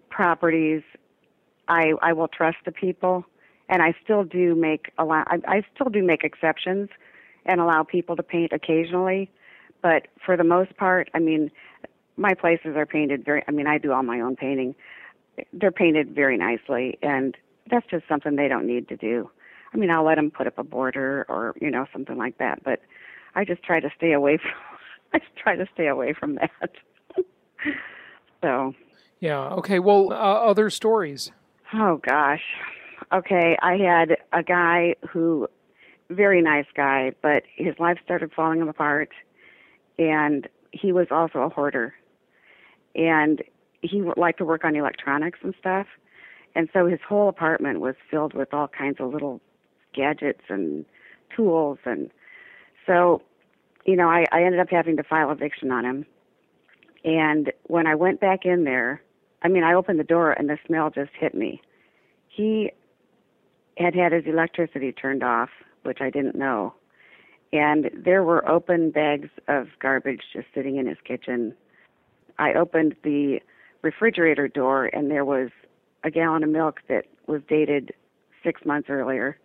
properties, 0.09 0.84
I 1.67 1.91
I 2.01 2.13
will 2.13 2.30
trust 2.30 2.59
the 2.63 2.72
people, 2.72 3.26
and 3.67 3.82
I 3.82 3.93
still 4.01 4.24
do 4.24 4.55
make 4.55 4.93
allow 4.97 5.26
I, 5.28 5.39
I 5.47 5.63
still 5.76 5.89
do 5.89 6.01
make 6.01 6.24
exceptions, 6.24 6.88
and 7.45 7.59
allow 7.59 7.83
people 7.83 8.15
to 8.15 8.23
paint 8.23 8.51
occasionally, 8.51 9.29
but 9.81 10.07
for 10.25 10.37
the 10.37 10.43
most 10.43 10.75
part, 10.77 11.09
I 11.13 11.19
mean, 11.19 11.51
my 12.17 12.33
places 12.33 12.75
are 12.75 12.85
painted 12.85 13.25
very. 13.25 13.43
I 13.47 13.51
mean, 13.51 13.67
I 13.67 13.77
do 13.77 13.91
all 13.91 14.03
my 14.03 14.19
own 14.19 14.35
painting. 14.35 14.75
They're 15.53 15.71
painted 15.71 16.13
very 16.13 16.37
nicely, 16.37 16.97
and 17.01 17.35
that's 17.69 17.85
just 17.89 18.07
something 18.07 18.35
they 18.35 18.47
don't 18.47 18.67
need 18.67 18.87
to 18.89 18.97
do. 18.97 19.29
I 19.73 19.77
mean, 19.77 19.89
I'll 19.89 20.05
let 20.05 20.15
them 20.15 20.29
put 20.29 20.47
up 20.47 20.57
a 20.57 20.63
border 20.63 21.25
or 21.29 21.55
you 21.59 21.71
know 21.71 21.85
something 21.91 22.17
like 22.17 22.37
that, 22.37 22.63
but 22.63 22.81
I 23.35 23.45
just 23.45 23.63
try 23.63 23.79
to 23.79 23.89
stay 23.95 24.11
away 24.13 24.37
from. 24.37 24.51
I 25.13 25.19
just 25.19 25.35
try 25.35 25.55
to 25.55 25.65
stay 25.73 25.87
away 25.87 26.13
from 26.17 26.35
that. 26.35 26.71
so. 28.41 28.73
Yeah. 29.19 29.49
Okay. 29.55 29.79
Well, 29.79 30.11
uh, 30.11 30.15
other 30.15 30.69
stories. 30.69 31.31
Oh 31.73 31.97
gosh. 31.97 32.43
Okay, 33.13 33.57
I 33.61 33.75
had 33.75 34.17
a 34.31 34.41
guy 34.41 34.95
who, 35.09 35.49
very 36.12 36.41
nice 36.41 36.66
guy, 36.76 37.14
but 37.22 37.43
his 37.55 37.76
life 37.80 37.97
started 38.03 38.32
falling 38.34 38.62
apart, 38.62 39.09
and 39.97 40.47
he 40.72 40.91
was 40.91 41.07
also 41.12 41.39
a 41.39 41.49
hoarder, 41.49 41.93
and 42.95 43.41
he 43.82 44.01
liked 44.18 44.38
to 44.39 44.45
work 44.45 44.64
on 44.64 44.76
electronics 44.76 45.39
and 45.43 45.53
stuff, 45.59 45.88
and 46.55 46.70
so 46.74 46.86
his 46.86 46.99
whole 47.07 47.30
apartment 47.30 47.80
was 47.80 47.95
filled 48.09 48.34
with 48.34 48.53
all 48.53 48.68
kinds 48.68 48.97
of 48.99 49.12
little 49.14 49.41
gadgets 49.93 50.43
and 50.49 50.86
tools, 51.36 51.80
and 51.86 52.12
so, 52.86 53.22
you 53.86 53.95
know, 53.95 54.09
I, 54.09 54.26
I 54.32 54.43
ended 54.43 54.59
up 54.59 54.70
having 54.70 54.97
to 54.97 55.03
file 55.03 55.32
eviction 55.32 55.72
on 55.72 55.86
him, 55.86 56.05
and 57.03 57.51
when 57.64 57.88
I 57.88 57.95
went 57.95 58.20
back 58.20 58.45
in 58.45 58.64
there, 58.64 59.01
I 59.41 59.47
mean, 59.47 59.64
I 59.64 59.74
opened 59.74 59.99
the 59.99 60.03
door 60.03 60.32
and 60.32 60.49
the 60.49 60.57
smell 60.68 60.89
just 60.91 61.12
hit 61.20 61.34
me. 61.34 61.62
He 62.28 62.72
had 63.78 63.95
had 63.95 64.12
his 64.12 64.26
electricity 64.28 64.91
turned 64.91 65.24
off, 65.24 65.49
which 65.84 65.99
I 66.01 66.09
didn't 66.09 66.36
know. 66.36 66.73
And 67.53 67.89
there 67.93 68.23
were 68.23 68.47
open 68.47 68.91
bags 68.91 69.29
of 69.47 69.67
garbage 69.79 70.21
just 70.34 70.47
sitting 70.53 70.77
in 70.77 70.88
his 70.88 70.97
kitchen. 71.03 71.53
I 72.39 72.53
opened 72.53 72.95
the 73.03 73.39
refrigerator 73.82 74.47
door 74.47 74.86
and 74.86 75.11
there 75.11 75.25
was 75.25 75.49
a 76.03 76.11
gallon 76.11 76.43
of 76.43 76.49
milk 76.49 76.82
that 76.88 77.05
was 77.27 77.41
dated 77.47 77.93
six 78.43 78.65
months 78.65 78.89
earlier. 78.89 79.38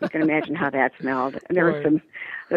you 0.00 0.08
can 0.08 0.22
imagine 0.22 0.54
how 0.54 0.70
that 0.70 0.92
smelled. 1.00 1.38
And 1.48 1.56
there 1.56 1.64
were 1.64 1.82
some, 1.82 2.00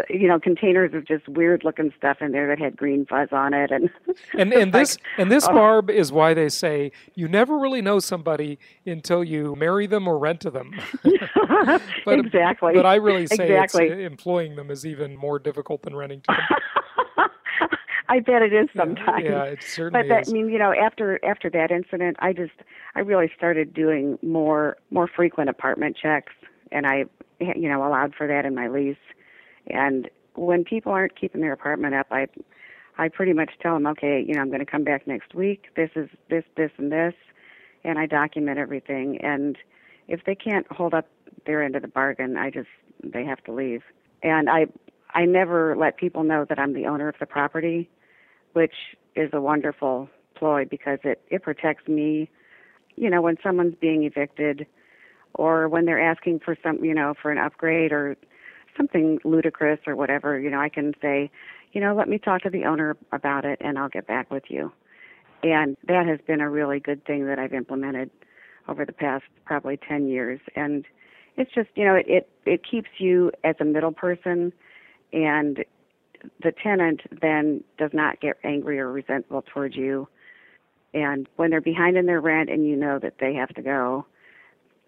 you 0.10 0.28
know, 0.28 0.40
containers 0.40 0.94
of 0.94 1.06
just 1.06 1.28
weird 1.28 1.64
looking 1.64 1.94
stuff 1.98 2.18
in 2.22 2.32
there 2.32 2.48
that 2.48 2.60
had 2.60 2.78
green 2.78 3.06
fuzz 3.06 3.30
on 3.32 3.54
it. 3.54 3.72
And 3.72 3.90
And 4.38 4.54
and 4.54 4.72
this 4.74 4.98
and 5.18 5.32
this 5.32 5.46
oh. 5.48 5.54
barb 5.54 5.90
is 5.90 6.12
why 6.12 6.34
they 6.34 6.50
say 6.50 6.92
you 7.16 7.28
never 7.28 7.58
really 7.58 7.82
know 7.82 8.00
somebody 8.00 8.60
until 8.86 9.24
you 9.24 9.56
marry 9.56 9.88
them 9.88 10.08
or 10.08 10.18
rent 10.18 10.42
to 10.42 10.52
them. 10.52 10.74
But- 12.06 12.20
exactly. 12.20 12.74
But 12.74 12.86
I 12.86 12.96
really 12.96 13.28
say 13.28 13.46
exactly. 13.46 13.86
it's, 13.88 13.94
uh, 13.94 13.98
employing 13.98 14.56
them 14.56 14.72
is 14.72 14.86
even 14.86 15.16
more 15.16 15.40
difficult 15.40 15.84
than 15.84 15.96
renting 15.96 16.22
to 16.22 16.36
them. 16.36 17.28
I 18.10 18.20
bet 18.20 18.42
it 18.42 18.54
is 18.54 18.68
sometimes. 18.76 19.24
Yeah, 19.24 19.44
it 19.44 19.64
certainly 19.64 20.08
but 20.08 20.14
that, 20.14 20.22
is. 20.24 20.30
I 20.30 20.34
mean, 20.34 20.50
you 20.50 20.60
know, 20.60 20.74
after 20.74 21.24
after 21.26 21.50
that 21.52 21.72
incident, 21.72 22.18
I 22.20 22.34
just 22.34 22.52
I 22.96 23.00
really 23.00 23.32
started 23.36 23.74
doing 23.74 24.20
more 24.22 24.78
more 24.92 25.08
frequent 25.08 25.50
apartment 25.50 25.98
checks, 26.00 26.34
and 26.72 26.86
I 26.86 27.06
you 27.40 27.70
know 27.70 27.88
allowed 27.88 28.14
for 28.14 28.28
that 28.28 28.46
in 28.46 28.54
my 28.54 28.68
lease. 28.68 28.98
And 29.68 30.10
when 30.36 30.64
people 30.64 30.92
aren't 30.92 31.20
keeping 31.20 31.42
their 31.42 31.54
apartment 31.54 31.96
up, 31.96 32.08
I 32.12 32.28
I 32.98 33.08
pretty 33.08 33.34
much 33.34 33.52
tell 33.62 33.74
them, 33.74 33.88
okay, 33.88 34.24
you 34.26 34.36
know, 34.36 34.42
I'm 34.42 34.50
going 34.50 34.60
to 34.60 34.66
come 34.66 34.84
back 34.84 35.08
next 35.08 35.34
week. 35.34 35.68
This 35.76 35.90
is 35.96 36.10
this 36.30 36.44
this 36.56 36.72
and 36.78 36.92
this, 36.92 37.14
and 37.84 37.98
I 37.98 38.06
document 38.06 38.60
everything. 38.60 39.20
And 39.22 39.58
if 40.08 40.22
they 40.26 40.36
can't 40.36 40.70
hold 40.72 40.94
up 40.94 41.08
their 41.46 41.64
end 41.64 41.76
of 41.76 41.82
the 41.82 41.88
bargain, 41.88 42.38
I 42.38 42.50
just 42.50 42.70
they 43.04 43.26
have 43.26 43.44
to 43.46 43.54
leave. 43.54 43.82
And 44.22 44.50
I 44.50 44.68
I 45.14 45.26
never 45.26 45.76
let 45.76 45.98
people 45.98 46.24
know 46.24 46.46
that 46.48 46.60
I'm 46.60 46.74
the 46.74 46.88
owner 46.88 47.08
of 47.08 47.16
the 47.20 47.26
property, 47.26 47.90
which 48.54 48.74
is 49.16 49.30
a 49.34 49.42
wonderful 49.42 50.10
ploy 50.36 50.66
because 50.66 51.00
it 51.04 51.22
it 51.30 51.44
protects 51.44 51.88
me. 51.88 52.30
You 52.96 53.10
know, 53.10 53.22
when 53.22 53.38
someone's 53.44 53.76
being 53.80 54.04
evicted, 54.04 54.68
or 55.34 55.68
when 55.68 55.86
they're 55.86 56.02
asking 56.02 56.40
for 56.40 56.56
some, 56.64 56.84
you 56.84 56.94
know, 56.94 57.14
for 57.20 57.32
an 57.32 57.38
upgrade 57.38 57.92
or 57.92 58.16
something 58.78 59.20
ludicrous 59.24 59.80
or 59.88 59.96
whatever, 59.96 60.40
you 60.40 60.50
know, 60.50 60.60
I 60.60 60.70
can 60.70 60.94
say, 61.02 61.32
you 61.72 61.82
know, 61.82 61.96
let 61.96 62.08
me 62.08 62.18
talk 62.18 62.42
to 62.44 62.50
the 62.50 62.66
owner 62.66 62.96
about 63.12 63.46
it 63.46 63.60
and 63.62 63.78
I'll 63.78 63.90
get 63.90 64.08
back 64.08 64.30
with 64.32 64.44
you. 64.48 64.72
And 65.44 65.76
that 65.88 66.06
has 66.08 66.20
been 66.26 66.40
a 66.40 66.50
really 66.50 66.80
good 66.80 67.06
thing 67.06 67.26
that 67.26 67.40
I've 67.40 67.54
implemented 67.54 68.10
over 68.68 68.86
the 68.86 68.94
past 68.94 69.26
probably 69.46 69.78
10 69.78 70.08
years. 70.08 70.40
And 70.56 70.86
it's 71.38 71.52
just, 71.54 71.70
you 71.76 71.86
know, 71.86 71.96
it, 71.96 72.06
it, 72.08 72.30
it 72.46 72.62
keeps 72.70 72.90
you 72.98 73.32
as 73.44 73.56
a 73.60 73.66
middle 73.66 73.92
person 73.92 74.54
and 75.12 75.64
the 76.42 76.52
tenant 76.52 77.02
then 77.22 77.64
does 77.78 77.92
not 77.94 78.22
get 78.22 78.38
angry 78.44 78.80
or 78.80 78.92
resentful 78.92 79.44
towards 79.54 79.76
you. 79.76 80.08
And 80.94 81.28
when 81.36 81.50
they're 81.50 81.62
behind 81.62 81.98
in 81.98 82.06
their 82.06 82.22
rent 82.22 82.50
and 82.50 82.68
you 82.68 82.76
know 82.76 83.00
that 83.00 83.16
they 83.20 83.34
have 83.34 83.50
to 83.56 83.62
go, 83.62 84.06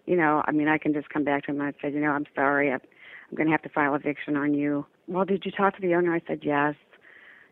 you 0.06 0.16
know, 0.16 0.42
I 0.46 0.52
mean, 0.52 0.68
I 0.68 0.78
can 0.78 0.94
just 0.94 1.08
come 1.10 1.24
back 1.24 1.44
to 1.46 1.52
them 1.52 1.60
and 1.60 1.74
say, 1.82 1.90
you 1.90 2.00
know, 2.00 2.12
I'm 2.12 2.26
sorry, 2.34 2.70
I'm, 2.70 2.80
I'm 3.28 3.36
going 3.36 3.46
to 3.46 3.52
have 3.52 3.62
to 3.62 3.68
file 3.68 3.94
eviction 3.94 4.36
on 4.36 4.54
you. 4.54 4.86
Well, 5.08 5.24
did 5.24 5.44
you 5.44 5.50
talk 5.50 5.74
to 5.76 5.82
the 5.82 5.94
owner? 5.94 6.14
I 6.14 6.22
said 6.26 6.40
yes, 6.42 6.74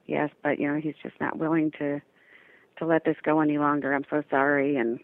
yes, 0.06 0.30
but 0.42 0.58
you 0.58 0.68
know, 0.68 0.80
he's 0.80 0.94
just 1.02 1.20
not 1.20 1.38
willing 1.38 1.72
to 1.78 2.00
to 2.78 2.86
let 2.86 3.04
this 3.04 3.16
go 3.22 3.40
any 3.40 3.58
longer. 3.58 3.92
I'm 3.92 4.04
so 4.10 4.22
sorry, 4.30 4.76
and 4.76 4.98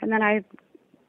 and 0.00 0.12
then 0.12 0.22
I 0.22 0.44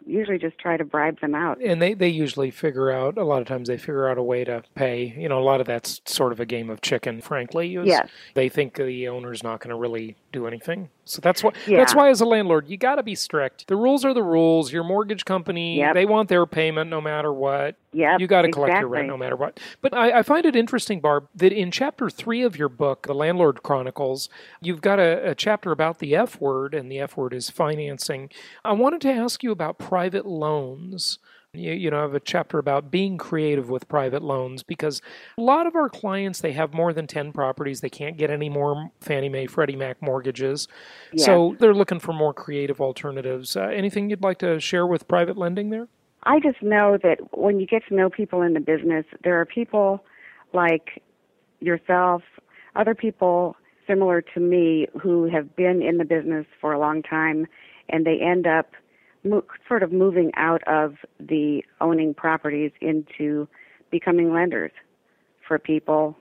usually 0.05 0.37
just 0.37 0.57
try 0.57 0.77
to 0.77 0.83
bribe 0.85 1.19
them 1.21 1.35
out. 1.35 1.61
And 1.61 1.81
they, 1.81 1.93
they 1.93 2.09
usually 2.09 2.51
figure 2.51 2.91
out, 2.91 3.17
a 3.17 3.23
lot 3.23 3.41
of 3.41 3.47
times 3.47 3.67
they 3.67 3.77
figure 3.77 4.07
out 4.09 4.17
a 4.17 4.23
way 4.23 4.43
to 4.43 4.63
pay. 4.75 5.13
You 5.17 5.29
know, 5.29 5.39
a 5.39 5.43
lot 5.43 5.61
of 5.61 5.67
that's 5.67 6.01
sort 6.05 6.31
of 6.31 6.39
a 6.39 6.45
game 6.45 6.69
of 6.69 6.81
chicken, 6.81 7.21
frankly. 7.21 7.67
Yes. 7.67 8.09
They 8.33 8.49
think 8.49 8.75
the 8.75 9.07
owner's 9.07 9.43
not 9.43 9.59
going 9.59 9.69
to 9.69 9.75
really 9.75 10.15
do 10.31 10.47
anything. 10.47 10.89
So 11.05 11.19
that's 11.21 11.43
why 11.43 11.51
Yeah. 11.67 11.77
that's 11.77 11.93
why 11.95 12.09
as 12.09 12.21
a 12.21 12.25
landlord 12.25 12.67
you 12.69 12.77
got 12.77 12.95
to 12.95 13.03
be 13.03 13.15
strict. 13.15 13.67
The 13.67 13.75
rules 13.75 14.05
are 14.05 14.13
the 14.13 14.23
rules. 14.23 14.71
Your 14.71 14.83
mortgage 14.83 15.25
company, 15.25 15.77
Yep. 15.79 15.93
they 15.93 16.05
want 16.05 16.29
their 16.29 16.45
payment 16.45 16.89
no 16.89 17.01
matter 17.01 17.33
what. 17.33 17.75
Yep, 17.93 18.21
You 18.21 18.27
got 18.27 18.43
to 18.43 18.51
collect 18.51 18.79
your 18.79 18.87
rent 18.87 19.07
no 19.07 19.17
matter 19.17 19.35
what. 19.35 19.59
But 19.81 19.93
I, 19.93 20.19
I 20.19 20.23
find 20.23 20.45
it 20.45 20.55
interesting, 20.55 21.01
Barb, 21.01 21.27
that 21.35 21.51
in 21.51 21.71
chapter 21.71 22.09
three 22.09 22.41
of 22.41 22.57
your 22.57 22.69
book, 22.69 23.05
The 23.07 23.13
Landlord 23.13 23.63
Chronicles, 23.63 24.29
you've 24.61 24.81
got 24.81 24.99
a, 24.99 25.31
a 25.31 25.35
chapter 25.35 25.71
about 25.71 25.99
the 25.99 26.15
F 26.15 26.39
word, 26.39 26.73
and 26.73 26.89
the 26.89 26.99
F 26.99 27.17
word 27.17 27.33
is 27.33 27.49
financing. 27.49 28.29
I 28.63 28.71
wanted 28.71 29.01
to 29.01 29.11
ask 29.11 29.43
you 29.43 29.51
about 29.51 29.77
private 29.77 30.25
loans. 30.25 31.19
You, 31.53 31.73
you 31.73 31.91
know, 31.91 31.99
I 31.99 32.01
have 32.03 32.13
a 32.15 32.21
chapter 32.21 32.59
about 32.59 32.91
being 32.91 33.17
creative 33.17 33.69
with 33.69 33.89
private 33.89 34.21
loans 34.21 34.63
because 34.63 35.01
a 35.37 35.41
lot 35.41 35.67
of 35.67 35.75
our 35.75 35.89
clients 35.89 36.39
they 36.39 36.53
have 36.53 36.73
more 36.73 36.93
than 36.93 37.07
ten 37.07 37.33
properties. 37.33 37.81
They 37.81 37.89
can't 37.89 38.15
get 38.15 38.29
any 38.29 38.47
more 38.47 38.91
Fannie 39.01 39.27
Mae, 39.27 39.47
Freddie 39.47 39.75
Mac 39.75 40.01
mortgages, 40.01 40.69
so 41.17 41.57
they're 41.59 41.73
looking 41.73 41.99
for 41.99 42.13
more 42.13 42.33
creative 42.33 42.79
alternatives. 42.79 43.57
Uh, 43.57 43.63
anything 43.63 44.09
you'd 44.09 44.23
like 44.23 44.37
to 44.39 44.61
share 44.61 44.87
with 44.87 45.09
private 45.09 45.37
lending 45.37 45.71
there? 45.71 45.89
I 46.23 46.39
just 46.39 46.61
know 46.61 46.97
that 47.01 47.37
when 47.37 47.59
you 47.59 47.65
get 47.65 47.83
to 47.87 47.95
know 47.95 48.09
people 48.09 48.41
in 48.41 48.53
the 48.53 48.59
business, 48.59 49.05
there 49.23 49.39
are 49.39 49.45
people 49.45 50.03
like 50.53 51.01
yourself, 51.59 52.21
other 52.75 52.93
people 52.93 53.55
similar 53.87 54.21
to 54.21 54.39
me 54.39 54.87
who 55.01 55.25
have 55.25 55.55
been 55.55 55.81
in 55.81 55.97
the 55.97 56.05
business 56.05 56.45
for 56.59 56.73
a 56.73 56.79
long 56.79 57.01
time, 57.01 57.47
and 57.89 58.05
they 58.05 58.19
end 58.19 58.45
up 58.45 58.71
mo- 59.23 59.43
sort 59.67 59.83
of 59.83 59.91
moving 59.91 60.31
out 60.35 60.61
of 60.67 60.95
the 61.19 61.63
owning 61.81 62.13
properties 62.13 62.71
into 62.81 63.47
becoming 63.89 64.31
lenders 64.31 64.71
for 65.47 65.57
people 65.59 66.15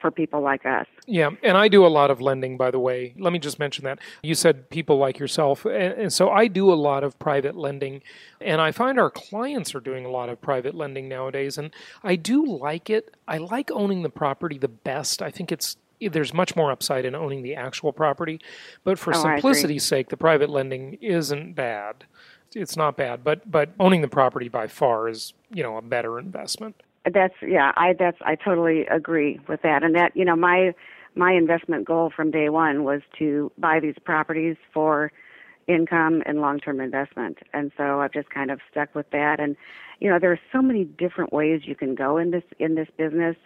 for 0.00 0.10
people 0.10 0.40
like 0.40 0.64
us. 0.66 0.86
Yeah, 1.06 1.30
and 1.42 1.56
I 1.56 1.68
do 1.68 1.84
a 1.84 1.88
lot 1.88 2.10
of 2.10 2.20
lending, 2.20 2.56
by 2.56 2.70
the 2.70 2.78
way. 2.78 3.14
Let 3.18 3.32
me 3.32 3.38
just 3.38 3.58
mention 3.58 3.84
that. 3.84 3.98
You 4.22 4.34
said 4.34 4.70
people 4.70 4.98
like 4.98 5.18
yourself. 5.18 5.64
And, 5.64 6.12
so 6.12 6.30
I 6.30 6.46
do 6.46 6.72
a 6.72 6.74
lot 6.74 7.04
of 7.04 7.18
private 7.18 7.56
lending, 7.56 8.02
and 8.40 8.60
I 8.60 8.72
find 8.72 8.98
our 8.98 9.10
clients 9.10 9.74
are 9.74 9.80
doing 9.80 10.04
a 10.04 10.10
lot 10.10 10.28
of 10.28 10.40
private 10.40 10.74
lending 10.74 11.08
nowadays. 11.08 11.58
And 11.58 11.74
I 12.02 12.16
do 12.16 12.44
like 12.44 12.90
it. 12.90 13.14
I 13.28 13.38
like 13.38 13.70
owning 13.70 14.02
the 14.02 14.10
property 14.10 14.58
the 14.58 14.68
best. 14.68 15.22
I 15.22 15.30
think 15.30 15.52
it's 15.52 15.76
there's 16.00 16.32
much 16.32 16.56
more 16.56 16.72
upside 16.72 17.04
in 17.04 17.14
owning 17.14 17.42
the 17.42 17.54
actual 17.54 17.92
property. 17.92 18.40
But 18.84 18.98
for 18.98 19.14
Oh, 19.14 19.22
simplicity's 19.22 19.84
sake, 19.84 20.08
the 20.08 20.16
private 20.16 20.48
lending 20.48 20.94
isn't 20.94 21.54
bad. 21.54 22.04
It's 22.54 22.76
not 22.76 22.96
bad, 22.96 23.22
but 23.22 23.48
but 23.50 23.70
owning 23.78 24.00
the 24.00 24.08
property 24.08 24.48
by 24.48 24.66
far 24.66 25.08
is, 25.08 25.34
you 25.52 25.62
know, 25.62 25.76
a 25.76 25.82
better 25.82 26.18
investment. 26.18 26.82
That's 27.04 27.34
yeah, 27.42 27.72
I 27.76 27.94
that's 27.98 28.18
I 28.20 28.34
totally 28.34 28.86
agree 28.86 29.40
with 29.48 29.62
that. 29.62 29.82
And 29.82 29.94
that, 29.94 30.14
you 30.14 30.24
know, 30.24 30.36
my 30.36 30.74
my 31.14 31.32
investment 31.32 31.86
goal 31.86 32.12
from 32.14 32.30
day 32.30 32.48
one 32.50 32.84
was 32.84 33.00
to 33.18 33.50
buy 33.58 33.80
these 33.80 33.96
properties 34.04 34.56
for 34.72 35.10
income 35.66 36.22
and 36.26 36.40
long-term 36.40 36.80
investment. 36.80 37.38
And 37.52 37.72
so 37.76 38.00
I've 38.00 38.12
just 38.12 38.30
kind 38.30 38.50
of 38.50 38.60
stuck 38.70 38.94
with 38.94 39.10
that 39.12 39.40
and 39.40 39.56
you 40.00 40.08
know, 40.10 40.18
there 40.18 40.32
are 40.32 40.40
so 40.52 40.62
many 40.62 40.84
different 40.84 41.32
ways 41.32 41.62
you 41.64 41.74
can 41.76 41.94
go 41.94 42.16
in 42.16 42.30
this 42.30 42.44
in 42.58 42.74
this 42.74 42.88
business 42.96 43.36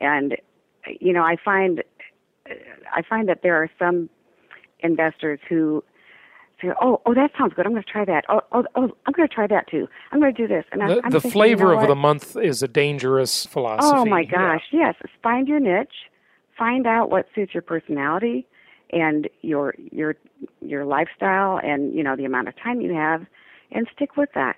and 0.00 0.36
you 1.00 1.12
know, 1.12 1.22
I 1.22 1.36
find 1.44 1.82
I 2.92 3.02
find 3.08 3.28
that 3.28 3.42
there 3.42 3.56
are 3.56 3.70
some 3.78 4.08
investors 4.80 5.40
who 5.48 5.82
"Oh, 6.80 7.00
oh, 7.06 7.14
that 7.14 7.30
sounds 7.38 7.54
good. 7.54 7.66
I'm 7.66 7.72
going 7.72 7.82
to 7.82 7.90
try 7.90 8.04
that. 8.04 8.24
Oh, 8.28 8.40
oh, 8.52 8.64
oh 8.74 8.96
I'm 9.06 9.12
going 9.12 9.28
to 9.28 9.34
try 9.34 9.46
that 9.46 9.68
too. 9.68 9.88
I'm 10.12 10.20
going 10.20 10.34
to 10.34 10.42
do 10.42 10.48
this." 10.48 10.64
And 10.72 10.80
The, 10.80 11.00
I'm 11.04 11.10
the 11.10 11.20
thinking, 11.20 11.30
flavor 11.30 11.68
you 11.70 11.76
know 11.76 11.82
of 11.82 11.88
the 11.88 11.94
month 11.94 12.36
is 12.36 12.62
a 12.62 12.68
dangerous 12.68 13.46
oh, 13.46 13.50
philosophy. 13.50 13.96
Oh 13.98 14.04
my 14.04 14.20
Yeah. 14.20 14.30
gosh, 14.30 14.64
yes. 14.72 14.94
Find 15.22 15.48
your 15.48 15.60
niche, 15.60 16.10
find 16.58 16.86
out 16.86 17.10
what 17.10 17.26
suits 17.34 17.52
your 17.54 17.62
personality 17.62 18.46
and 18.90 19.28
your 19.42 19.74
your 19.78 20.16
your 20.60 20.84
lifestyle 20.84 21.58
and 21.62 21.94
you 21.94 22.02
know 22.02 22.16
the 22.16 22.24
amount 22.24 22.48
of 22.48 22.54
time 22.62 22.80
you 22.80 22.94
have 22.94 23.26
and 23.72 23.86
stick 23.94 24.16
with 24.16 24.28
that. 24.34 24.56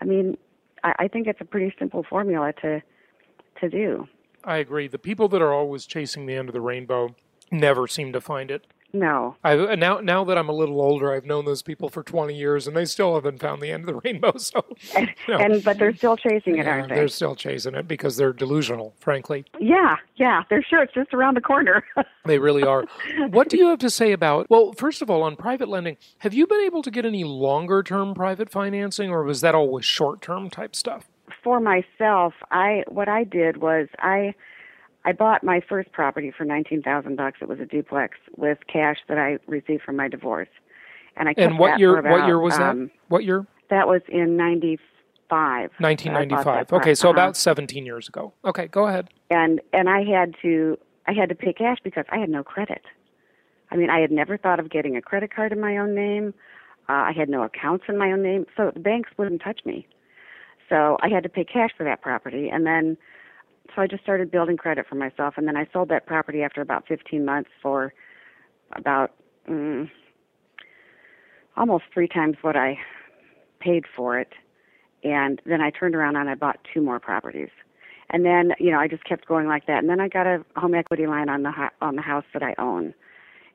I 0.00 0.04
mean, 0.04 0.36
I, 0.84 0.94
I 1.00 1.08
think 1.08 1.26
it's 1.26 1.40
a 1.40 1.44
pretty 1.44 1.74
simple 1.78 2.04
formula 2.08 2.52
to 2.62 2.82
to 3.60 3.68
do. 3.68 4.06
I 4.44 4.58
agree. 4.58 4.86
The 4.86 4.98
people 4.98 5.28
that 5.28 5.42
are 5.42 5.52
always 5.52 5.86
chasing 5.86 6.26
the 6.26 6.34
end 6.34 6.48
of 6.48 6.52
the 6.52 6.60
rainbow 6.60 7.14
never 7.50 7.86
seem 7.88 8.12
to 8.12 8.20
find 8.20 8.50
it. 8.50 8.66
No. 8.98 9.36
I 9.44 9.74
now 9.74 10.00
now 10.00 10.24
that 10.24 10.38
I'm 10.38 10.48
a 10.48 10.52
little 10.52 10.80
older, 10.80 11.12
I've 11.12 11.24
known 11.24 11.44
those 11.44 11.62
people 11.62 11.88
for 11.88 12.02
20 12.02 12.34
years, 12.34 12.66
and 12.66 12.76
they 12.76 12.84
still 12.84 13.14
haven't 13.14 13.40
found 13.40 13.60
the 13.60 13.70
end 13.70 13.88
of 13.88 13.94
the 13.94 14.00
rainbow. 14.04 14.36
So, 14.38 14.64
you 14.96 15.06
know, 15.28 15.38
and 15.38 15.62
but 15.62 15.78
they're 15.78 15.94
still 15.94 16.16
chasing 16.16 16.58
it, 16.58 16.66
yeah, 16.66 16.70
aren't 16.70 16.88
they? 16.88 16.94
they're 16.94 17.08
still 17.08 17.34
chasing 17.34 17.74
it 17.74 17.86
because 17.86 18.16
they're 18.16 18.32
delusional. 18.32 18.94
Frankly, 18.98 19.44
Yeah, 19.58 19.96
yeah. 20.16 20.42
They're 20.48 20.62
sure 20.62 20.82
it's 20.82 20.94
just 20.94 21.12
around 21.12 21.36
the 21.36 21.40
corner. 21.40 21.84
they 22.24 22.38
really 22.38 22.62
are. 22.62 22.84
what 23.30 23.48
do 23.48 23.56
you 23.56 23.66
have 23.68 23.78
to 23.80 23.90
say 23.90 24.12
about? 24.12 24.48
Well, 24.48 24.72
first 24.72 25.02
of 25.02 25.10
all, 25.10 25.22
on 25.22 25.36
private 25.36 25.68
lending, 25.68 25.96
have 26.18 26.34
you 26.34 26.46
been 26.46 26.60
able 26.60 26.82
to 26.82 26.90
get 26.90 27.04
any 27.04 27.24
longer 27.24 27.82
term 27.82 28.14
private 28.14 28.50
financing, 28.50 29.10
or 29.10 29.22
was 29.22 29.40
that 29.42 29.54
always 29.54 29.84
short 29.84 30.22
term 30.22 30.50
type 30.50 30.74
stuff? 30.74 31.08
for 31.42 31.60
myself, 31.60 32.34
I 32.50 32.82
what 32.88 33.08
I 33.08 33.22
did 33.22 33.58
was 33.58 33.86
I 34.00 34.34
I 35.06 35.12
bought 35.12 35.44
my 35.44 35.60
first 35.66 35.92
property 35.92 36.32
for 36.36 36.44
nineteen 36.44 36.82
thousand 36.82 37.16
bucks. 37.16 37.38
It 37.40 37.48
was 37.48 37.60
a 37.60 37.64
duplex 37.64 38.18
with 38.36 38.58
cash 38.70 38.98
that 39.08 39.18
I 39.18 39.38
received 39.46 39.82
from 39.82 39.96
my 39.96 40.08
divorce, 40.08 40.48
and 41.16 41.28
I 41.28 41.34
kept 41.34 41.40
And 41.48 41.58
what 41.58 41.68
that 41.68 41.78
year? 41.78 41.92
for 41.92 41.98
about, 42.00 42.10
what 42.10 42.26
year 42.26 42.40
was 42.40 42.58
um, 42.58 42.86
that? 42.86 42.90
What 43.08 43.24
year? 43.24 43.46
That 43.70 43.86
was 43.86 44.02
in 44.08 44.36
ninety 44.36 44.78
five. 45.28 45.70
1995. 45.78 46.72
Okay, 46.72 46.94
so 46.94 47.10
about 47.10 47.36
17 47.36 47.84
years 47.84 48.06
ago. 48.06 48.32
Okay, 48.44 48.68
go 48.68 48.86
ahead. 48.86 49.08
and 49.30 49.60
and 49.72 49.88
I 49.88 50.02
had 50.04 50.34
to 50.42 50.76
I 51.06 51.12
had 51.12 51.28
to 51.28 51.34
pay 51.34 51.52
cash 51.52 51.78
because 51.82 52.04
I 52.10 52.18
had 52.18 52.28
no 52.28 52.42
credit. 52.42 52.82
I 53.70 53.76
mean, 53.76 53.90
I 53.90 54.00
had 54.00 54.10
never 54.10 54.36
thought 54.36 54.60
of 54.60 54.70
getting 54.70 54.96
a 54.96 55.02
credit 55.02 55.34
card 55.34 55.52
in 55.52 55.60
my 55.60 55.76
own 55.76 55.94
name. 55.94 56.34
Uh, 56.88 56.92
I 56.92 57.12
had 57.12 57.28
no 57.28 57.42
accounts 57.42 57.84
in 57.88 57.98
my 57.98 58.12
own 58.12 58.22
name, 58.22 58.46
so 58.56 58.70
the 58.72 58.80
banks 58.80 59.10
wouldn't 59.16 59.42
touch 59.42 59.60
me. 59.64 59.88
So 60.68 60.98
I 61.00 61.08
had 61.08 61.24
to 61.24 61.28
pay 61.28 61.44
cash 61.44 61.70
for 61.76 61.84
that 61.84 62.02
property, 62.02 62.48
and 62.48 62.64
then 62.66 62.96
so 63.74 63.82
I 63.82 63.86
just 63.86 64.02
started 64.02 64.30
building 64.30 64.56
credit 64.56 64.86
for 64.88 64.94
myself, 64.94 65.34
and 65.36 65.46
then 65.46 65.56
I 65.56 65.66
sold 65.72 65.88
that 65.88 66.06
property 66.06 66.42
after 66.42 66.60
about 66.60 66.86
15 66.86 67.24
months 67.24 67.50
for 67.62 67.92
about 68.72 69.12
mm, 69.48 69.88
almost 71.56 71.84
three 71.92 72.08
times 72.08 72.36
what 72.42 72.56
I 72.56 72.78
paid 73.60 73.84
for 73.96 74.18
it, 74.18 74.32
and 75.02 75.40
then 75.46 75.60
I 75.60 75.70
turned 75.70 75.94
around 75.94 76.16
and 76.16 76.28
I 76.28 76.34
bought 76.34 76.58
two 76.72 76.80
more 76.80 77.00
properties 77.00 77.50
and 78.10 78.24
then 78.24 78.52
you 78.58 78.70
know 78.70 78.78
I 78.78 78.88
just 78.88 79.04
kept 79.04 79.26
going 79.26 79.46
like 79.46 79.66
that. 79.66 79.78
And 79.78 79.88
then 79.88 80.00
I 80.00 80.08
got 80.08 80.26
a 80.26 80.44
home 80.56 80.74
equity 80.74 81.06
line 81.06 81.28
on 81.28 81.42
the 81.42 81.52
on 81.80 81.96
the 81.96 82.02
house 82.02 82.24
that 82.32 82.42
I 82.42 82.54
own, 82.58 82.94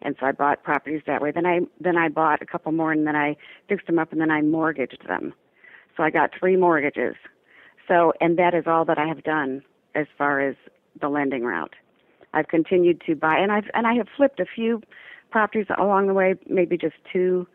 and 0.02 0.16
so 0.20 0.26
I 0.26 0.32
bought 0.32 0.64
properties 0.64 1.02
that 1.08 1.22
way. 1.22 1.32
Then 1.32 1.46
I 1.46 1.60
then 1.80 1.98
I 1.98 2.10
bought 2.10 2.42
a 2.42 2.46
couple 2.46 2.72
more, 2.72 2.92
and 2.92 3.08
then 3.08 3.16
I 3.16 3.36
fixed 3.70 3.88
them 3.88 4.00
up, 4.00 4.12
and 4.12 4.20
then 4.20 4.32
I 4.32 4.42
mortgaged 4.42 5.08
them. 5.08 5.34
So 5.96 6.04
I 6.04 6.10
got 6.10 6.32
three 6.38 6.56
mortgages. 6.56 7.16
So 7.88 8.14
and 8.22 8.38
that 8.38 8.54
is 8.54 8.66
all 8.68 8.86
that 8.86 8.98
I 8.98 9.08
have 9.08 9.24
done 9.24 9.64
as 9.96 10.08
far 10.18 10.40
as 10.40 10.56
the 11.00 11.10
lending 11.10 11.44
route. 11.44 11.76
I've 12.34 12.48
continued 12.48 13.02
to 13.08 13.16
buy, 13.16 13.38
and 13.38 13.52
I've 13.52 13.70
and 13.74 13.86
I 13.86 13.94
have 13.96 14.08
flipped 14.16 14.40
a 14.40 14.46
few 14.46 14.82
properties 15.32 15.68
along 15.78 16.08
the 16.08 16.14
way, 16.14 16.36
maybe 16.48 16.78
just 16.78 16.96
two, 17.12 17.48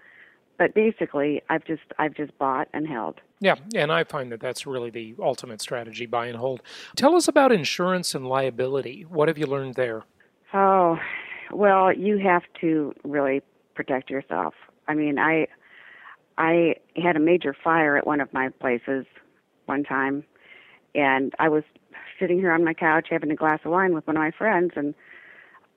but 0.59 0.74
basically 0.74 1.43
I've 1.49 1.64
just 1.64 1.82
I've 1.99 2.14
just 2.14 2.37
bought 2.39 2.68
and 2.72 2.87
held. 2.87 3.20
Yeah, 3.41 3.57
and 3.74 3.93
I 3.93 4.05
find 4.05 4.32
that 4.32 4.41
that's 4.41 4.66
really 4.66 4.91
the 4.91 5.14
ultimate 5.20 5.61
strategy 5.61 6.07
buy 6.07 6.26
and 6.26 6.37
hold. 6.37 6.62
Tell 6.97 7.14
us 7.14 7.28
about 7.28 7.53
insurance 7.53 8.14
and 8.14 8.26
liability. 8.26 9.03
What 9.03 9.28
have 9.28 9.37
you 9.37 9.47
learned 9.47 9.74
there? 9.74 10.05
Oh, 10.55 10.99
well, 11.51 11.93
you 11.93 12.18
have 12.18 12.43
to 12.62 12.95
really 13.05 13.43
protect 13.74 14.09
yourself. 14.11 14.55
I 14.89 14.95
mean, 14.95 15.18
I 15.18 15.49
I 16.39 16.76
had 16.97 17.16
a 17.16 17.20
major 17.20 17.55
fire 17.64 17.97
at 17.97 18.07
one 18.07 18.20
of 18.20 18.32
my 18.32 18.49
places 18.49 19.07
one 19.66 19.84
time, 19.84 20.24
and 20.97 21.32
I 21.38 21.49
was 21.49 21.62
sitting 22.18 22.38
here 22.38 22.53
on 22.53 22.64
my 22.64 22.74
couch 22.74 23.09
having 23.11 23.30
a 23.30 23.36
glass 23.36 23.61
of 23.64 23.70
wine 23.70 23.94
with 23.94 24.07
one 24.07 24.16
of 24.16 24.20
my 24.20 24.30
friends, 24.30 24.72
and 24.76 24.94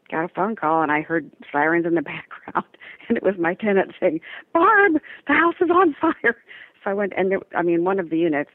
got 0.09 0.25
a 0.25 0.29
phone 0.29 0.55
call, 0.55 0.81
and 0.81 0.91
I 0.91 1.01
heard 1.01 1.29
sirens 1.51 1.85
in 1.85 1.95
the 1.95 2.01
background, 2.13 2.65
and 3.07 3.17
it 3.17 3.23
was 3.23 3.35
my 3.37 3.53
tenant 3.53 3.93
saying, 3.99 4.21
"Barb, 4.53 4.93
the 5.27 5.33
house 5.33 5.55
is 5.61 5.69
on 5.69 5.95
fire." 6.01 6.37
So 6.83 6.91
I 6.91 6.93
went, 6.93 7.13
and 7.17 7.31
there, 7.31 7.39
I 7.55 7.61
mean, 7.61 7.83
one 7.83 7.99
of 7.99 8.09
the 8.09 8.17
units 8.17 8.51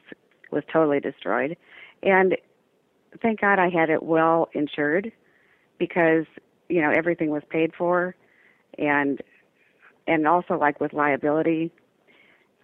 was 0.51 0.63
totally 0.71 0.99
destroyed, 0.99 1.55
and 2.03 2.35
thank 3.21 3.41
God 3.41 3.59
I 3.59 3.69
had 3.69 3.89
it 3.89 4.03
well 4.03 4.49
insured 4.53 5.11
because 5.77 6.25
you 6.69 6.81
know 6.81 6.91
everything 6.95 7.29
was 7.29 7.43
paid 7.49 7.71
for, 7.77 8.15
and 8.77 9.21
and 10.07 10.27
also 10.27 10.57
like 10.57 10.79
with 10.79 10.93
liability. 10.93 11.71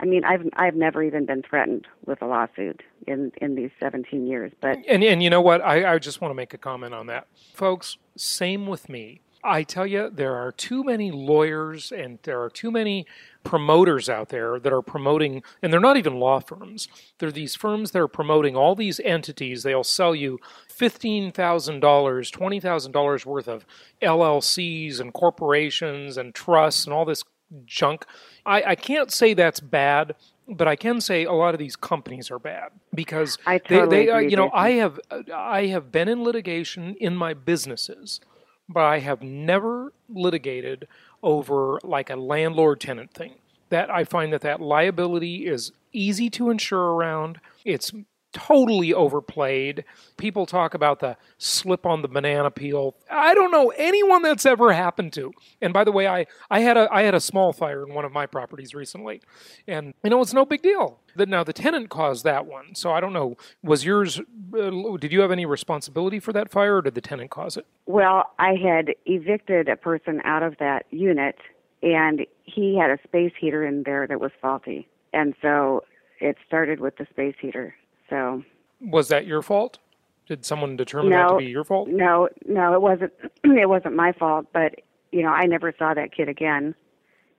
I 0.02 0.06
mean, 0.06 0.24
I've 0.24 0.48
I've 0.54 0.76
never 0.76 1.04
even 1.04 1.26
been 1.26 1.44
threatened 1.44 1.88
with 2.06 2.22
a 2.22 2.26
lawsuit 2.26 2.82
in 3.08 3.32
in 3.38 3.56
these 3.56 3.70
17 3.80 4.26
years. 4.26 4.52
But 4.60 4.80
and 4.88 5.04
and 5.04 5.22
you 5.22 5.30
know 5.30 5.42
what? 5.42 5.62
I 5.62 5.94
I 5.94 6.00
just 6.00 6.22
want 6.22 6.32
to 6.32 6.36
make 6.36 6.54
a 6.54 6.58
comment 6.58 6.94
on 6.94 7.08
that, 7.08 7.28
folks. 7.54 7.98
Same 8.16 8.66
with 8.68 8.90
me. 8.90 9.22
I 9.44 9.64
tell 9.64 9.88
you, 9.88 10.10
there 10.10 10.36
are 10.36 10.52
too 10.52 10.84
many 10.84 11.10
lawyers 11.12 11.92
and 11.92 12.20
there 12.24 12.42
are 12.42 12.50
too 12.50 12.70
many 12.70 13.08
promoters 13.44 14.08
out 14.08 14.30
there 14.30 14.60
that 14.60 14.72
are 14.72 14.84
promoting, 14.84 15.42
and 15.62 15.74
they're 15.74 15.80
not 15.80 15.98
even 15.98 16.20
law 16.20 16.40
firms. 16.40 16.88
They're 17.18 17.32
these 17.32 17.56
firms 17.56 17.92
that 17.92 18.00
are 18.00 18.08
promoting 18.08 18.56
all 18.56 18.76
these 18.76 19.00
entities. 19.00 19.64
They'll 19.64 19.84
sell 19.84 20.14
you 20.14 20.40
$15,000, 20.72 21.34
$20,000 21.34 23.26
worth 23.26 23.48
of 23.48 23.66
LLCs 24.02 25.00
and 25.00 25.12
corporations 25.12 26.18
and 26.18 26.36
trusts 26.36 26.86
and 26.86 26.94
all 26.94 27.06
this 27.06 27.24
junk. 27.66 28.06
I, 28.46 28.64
I 28.64 28.76
can't 28.76 29.12
say 29.12 29.34
that's 29.34 29.60
bad 29.60 30.16
but 30.48 30.68
I 30.68 30.76
can 30.76 31.02
say 31.02 31.24
a 31.24 31.32
lot 31.32 31.54
of 31.54 31.60
these 31.60 31.76
companies 31.76 32.30
are 32.30 32.40
bad 32.40 32.72
because 32.94 33.38
totally 33.60 33.88
they, 33.88 34.06
they 34.06 34.12
uh, 34.12 34.18
agree, 34.18 34.32
you 34.32 34.38
know, 34.38 34.52
I 34.54 34.72
have 34.72 35.00
I 35.34 35.68
have 35.68 35.92
been 35.92 36.08
in 36.08 36.24
litigation 36.24 36.96
in 37.00 37.16
my 37.16 37.34
businesses, 37.34 38.20
but 38.68 38.84
I 38.84 39.00
have 39.00 39.22
never 39.22 39.94
litigated 40.10 40.88
over 41.24 41.80
like 41.84 42.10
a 42.10 42.16
landlord 42.16 42.82
tenant 42.82 43.14
thing. 43.14 43.36
That 43.70 43.90
I 43.90 44.04
find 44.04 44.34
that 44.34 44.42
that 44.42 44.60
liability 44.60 45.48
is 45.48 45.72
easy 45.94 46.30
to 46.32 46.50
insure 46.50 46.94
around. 46.94 47.40
It's 47.64 47.94
totally 48.34 48.94
overplayed. 48.94 49.84
People 50.18 50.46
talk 50.46 50.74
about 50.74 51.00
the 51.00 51.18
slip 51.38 51.86
on 51.86 52.02
the 52.02 52.08
banana 52.08 52.52
peel. 52.52 52.96
I 53.10 53.34
don't 53.34 53.52
know 53.52 53.70
anyone 53.78 54.22
that's 54.22 54.46
ever 54.46 54.74
happened 54.74 55.14
to. 55.14 55.32
And 55.62 55.74
by 55.74 55.84
the 55.84 55.92
way, 55.92 56.08
I, 56.08 56.26
I 56.50 56.60
had 56.62 56.78
a 56.78 56.88
I 56.92 57.04
had 57.04 57.16
a 57.16 57.20
small 57.20 57.54
fire 57.54 57.86
in 57.86 57.94
one 57.94 58.06
of 58.06 58.12
my 58.12 58.26
properties 58.26 58.74
recently, 58.74 59.22
and 59.68 59.94
you 60.04 60.10
know 60.10 60.22
it's 60.22 60.34
no 60.34 60.46
big 60.46 60.62
deal. 60.62 61.00
Now 61.16 61.44
the 61.44 61.54
tenant 61.54 61.90
caused 61.90 62.24
that 62.24 62.46
one, 62.46 62.76
so 62.76 62.92
I 62.92 63.00
don't 63.00 63.14
know. 63.14 63.38
Was 63.64 63.86
yours? 63.86 64.20
Uh, 64.20 64.98
did 64.98 65.12
you 65.12 65.22
have 65.22 65.32
any 65.32 65.46
responsibility 65.46 66.20
for 66.20 66.34
that 66.34 66.52
fire, 66.52 66.78
or 66.78 66.82
did 66.82 66.96
the 66.96 67.02
tenant 67.02 67.32
cause 67.32 67.58
it? 67.58 67.66
Well, 67.86 68.32
I 68.40 68.56
had 68.56 68.96
evicted 69.06 69.68
a 69.68 69.76
person 69.76 70.22
out 70.24 70.44
of 70.44 70.58
that 70.60 70.86
unit, 70.92 71.38
and 71.84 72.26
he 72.44 72.78
had 72.78 72.92
a 72.92 73.00
space 73.04 73.34
heater 73.40 73.66
in 73.66 73.84
there 73.84 74.08
that 74.08 74.20
was 74.20 74.32
faulty, 74.42 74.88
and 75.14 75.34
so 75.42 75.84
it 76.20 76.38
started 76.48 76.80
with 76.80 76.98
the 76.98 77.08
space 77.12 77.36
heater. 77.42 77.76
So 78.12 78.44
Was 78.80 79.08
that 79.08 79.26
your 79.26 79.42
fault? 79.42 79.80
Did 80.28 80.46
someone 80.46 80.78
determine 80.78 81.10
that 81.12 81.30
to 81.30 81.38
be 81.38 81.46
your 81.46 81.64
fault? 81.64 81.88
no, 81.90 82.30
no, 82.48 82.74
it 82.74 82.82
wasn't. 82.82 83.12
it 83.44 83.68
wasn't 83.68 83.96
my 83.96 84.12
fault, 84.12 84.46
but 84.54 84.76
you 85.12 85.24
know, 85.24 85.30
I 85.30 85.46
never 85.46 85.74
saw 85.78 85.96
that 85.96 86.16
kid 86.16 86.30
again. 86.30 86.76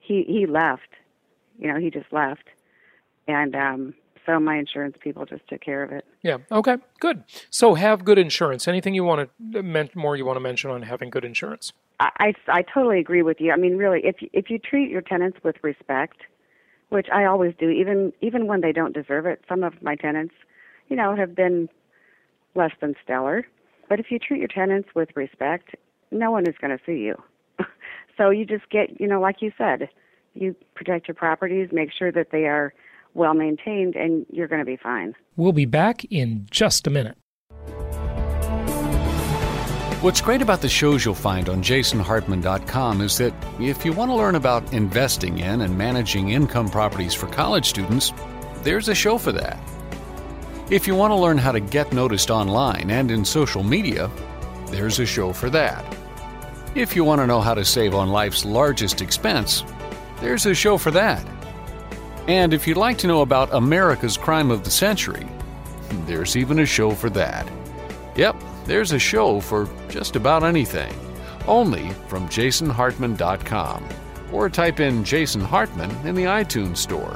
He 0.00 0.24
he 0.26 0.46
left. 0.46 0.88
You 1.58 1.72
know, 1.72 1.78
he 1.78 1.90
just 1.90 2.12
left, 2.12 2.48
and 3.28 3.54
um, 3.54 3.94
so 4.26 4.40
my 4.40 4.56
insurance 4.56 4.96
people 5.00 5.24
just 5.26 5.46
took 5.48 5.60
care 5.60 5.84
of 5.84 5.92
it. 5.92 6.04
Yeah. 6.22 6.38
Okay. 6.50 6.76
Good. 6.98 7.24
So 7.50 7.74
have 7.74 8.04
good 8.04 8.18
insurance. 8.18 8.66
Anything 8.66 8.94
you 8.94 9.04
want 9.04 9.30
to 9.52 9.62
men- 9.62 9.90
more 9.94 10.16
you 10.16 10.24
want 10.24 10.36
to 10.36 10.40
mention 10.40 10.70
on 10.70 10.82
having 10.82 11.10
good 11.10 11.24
insurance? 11.24 11.72
I, 12.00 12.10
I, 12.18 12.34
I 12.48 12.62
totally 12.62 12.98
agree 12.98 13.22
with 13.22 13.40
you. 13.40 13.52
I 13.52 13.56
mean, 13.56 13.76
really, 13.76 14.00
if 14.04 14.22
you, 14.22 14.28
if 14.32 14.50
you 14.50 14.58
treat 14.58 14.90
your 14.90 15.02
tenants 15.02 15.38
with 15.44 15.56
respect, 15.62 16.18
which 16.92 17.06
I 17.12 17.24
always 17.24 17.54
do, 17.58 17.70
even 17.70 18.12
even 18.20 18.46
when 18.46 18.60
they 18.60 18.72
don't 18.72 18.92
deserve 18.92 19.26
it. 19.26 19.42
Some 19.48 19.64
of 19.64 19.82
my 19.82 19.94
tenants, 19.96 20.34
you 20.88 20.96
know, 20.96 21.14
have 21.16 21.34
been 21.34 21.68
less 22.54 22.72
than 22.80 22.94
stellar, 23.02 23.46
but 23.88 24.00
if 24.00 24.06
you 24.10 24.18
treat 24.18 24.38
your 24.38 24.48
tenants 24.48 24.88
with 24.94 25.08
respect, 25.14 25.74
no 26.10 26.30
one 26.30 26.46
is 26.46 26.54
going 26.60 26.76
to 26.76 26.82
sue 26.84 26.92
you. 26.92 27.14
so 28.16 28.30
you 28.30 28.44
just 28.44 28.68
get, 28.70 29.00
you 29.00 29.06
know, 29.06 29.20
like 29.20 29.36
you 29.40 29.52
said, 29.56 29.88
you 30.34 30.54
protect 30.74 31.08
your 31.08 31.14
properties, 31.14 31.68
make 31.72 31.90
sure 31.92 32.12
that 32.12 32.28
they 32.30 32.46
are 32.46 32.72
well 33.14 33.34
maintained, 33.34 33.96
and 33.96 34.24
you're 34.30 34.48
going 34.48 34.60
to 34.60 34.66
be 34.66 34.76
fine. 34.76 35.14
We'll 35.36 35.52
be 35.52 35.66
back 35.66 36.04
in 36.06 36.46
just 36.50 36.86
a 36.86 36.90
minute. 36.90 37.16
What's 40.02 40.20
great 40.20 40.42
about 40.42 40.62
the 40.62 40.68
shows 40.68 41.04
you'll 41.04 41.14
find 41.14 41.48
on 41.48 41.62
jasonhartman.com 41.62 43.02
is 43.02 43.18
that 43.18 43.32
if 43.60 43.84
you 43.84 43.92
want 43.92 44.10
to 44.10 44.16
learn 44.16 44.34
about 44.34 44.72
investing 44.72 45.38
in 45.38 45.60
and 45.60 45.78
managing 45.78 46.30
income 46.30 46.68
properties 46.68 47.14
for 47.14 47.28
college 47.28 47.66
students, 47.66 48.12
there's 48.64 48.88
a 48.88 48.96
show 48.96 49.16
for 49.16 49.30
that. 49.30 49.60
If 50.72 50.86
you 50.86 50.94
want 50.94 51.10
to 51.10 51.16
learn 51.16 51.36
how 51.36 51.52
to 51.52 51.60
get 51.60 51.92
noticed 51.92 52.30
online 52.30 52.90
and 52.90 53.10
in 53.10 53.26
social 53.26 53.62
media, 53.62 54.10
there's 54.68 55.00
a 55.00 55.04
show 55.04 55.34
for 55.34 55.50
that. 55.50 55.84
If 56.74 56.96
you 56.96 57.04
want 57.04 57.20
to 57.20 57.26
know 57.26 57.42
how 57.42 57.52
to 57.52 57.62
save 57.62 57.94
on 57.94 58.08
life's 58.08 58.46
largest 58.46 59.02
expense, 59.02 59.64
there's 60.22 60.46
a 60.46 60.54
show 60.54 60.78
for 60.78 60.90
that. 60.92 61.22
And 62.26 62.54
if 62.54 62.66
you'd 62.66 62.78
like 62.78 62.96
to 62.98 63.06
know 63.06 63.20
about 63.20 63.52
America's 63.52 64.16
crime 64.16 64.50
of 64.50 64.64
the 64.64 64.70
century, 64.70 65.26
there's 66.06 66.38
even 66.38 66.60
a 66.60 66.64
show 66.64 66.92
for 66.92 67.10
that. 67.10 67.46
Yep, 68.16 68.36
there's 68.64 68.92
a 68.92 68.98
show 68.98 69.40
for 69.40 69.68
just 69.90 70.16
about 70.16 70.42
anything. 70.42 70.94
Only 71.46 71.90
from 72.08 72.26
jasonhartman.com. 72.30 73.88
Or 74.32 74.48
type 74.48 74.80
in 74.80 75.04
Jason 75.04 75.42
Hartman 75.42 75.90
in 76.06 76.14
the 76.14 76.24
iTunes 76.24 76.78
Store. 76.78 77.14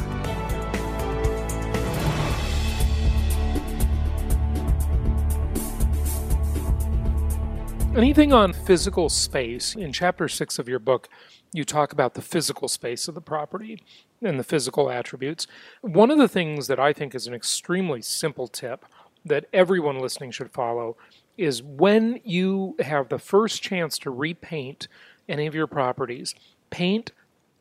Anything 7.96 8.30
on 8.30 8.52
physical 8.52 9.08
space? 9.08 9.74
In 9.74 9.90
chapter 9.90 10.28
six 10.28 10.58
of 10.58 10.68
your 10.68 10.78
book, 10.78 11.08
you 11.54 11.64
talk 11.64 11.94
about 11.94 12.12
the 12.12 12.20
physical 12.20 12.68
space 12.68 13.08
of 13.08 13.14
the 13.14 13.22
property 13.22 13.82
and 14.20 14.38
the 14.38 14.44
physical 14.44 14.90
attributes. 14.90 15.46
One 15.80 16.10
of 16.10 16.18
the 16.18 16.28
things 16.28 16.66
that 16.66 16.78
I 16.78 16.92
think 16.92 17.14
is 17.14 17.26
an 17.26 17.32
extremely 17.32 18.02
simple 18.02 18.48
tip 18.48 18.84
that 19.24 19.46
everyone 19.50 19.98
listening 19.98 20.30
should 20.30 20.52
follow 20.52 20.98
is 21.38 21.62
when 21.62 22.20
you 22.22 22.76
have 22.80 23.08
the 23.08 23.18
first 23.18 23.62
chance 23.62 23.96
to 24.00 24.10
repaint 24.10 24.88
any 25.26 25.46
of 25.46 25.54
your 25.54 25.66
properties, 25.66 26.34
paint 26.68 27.12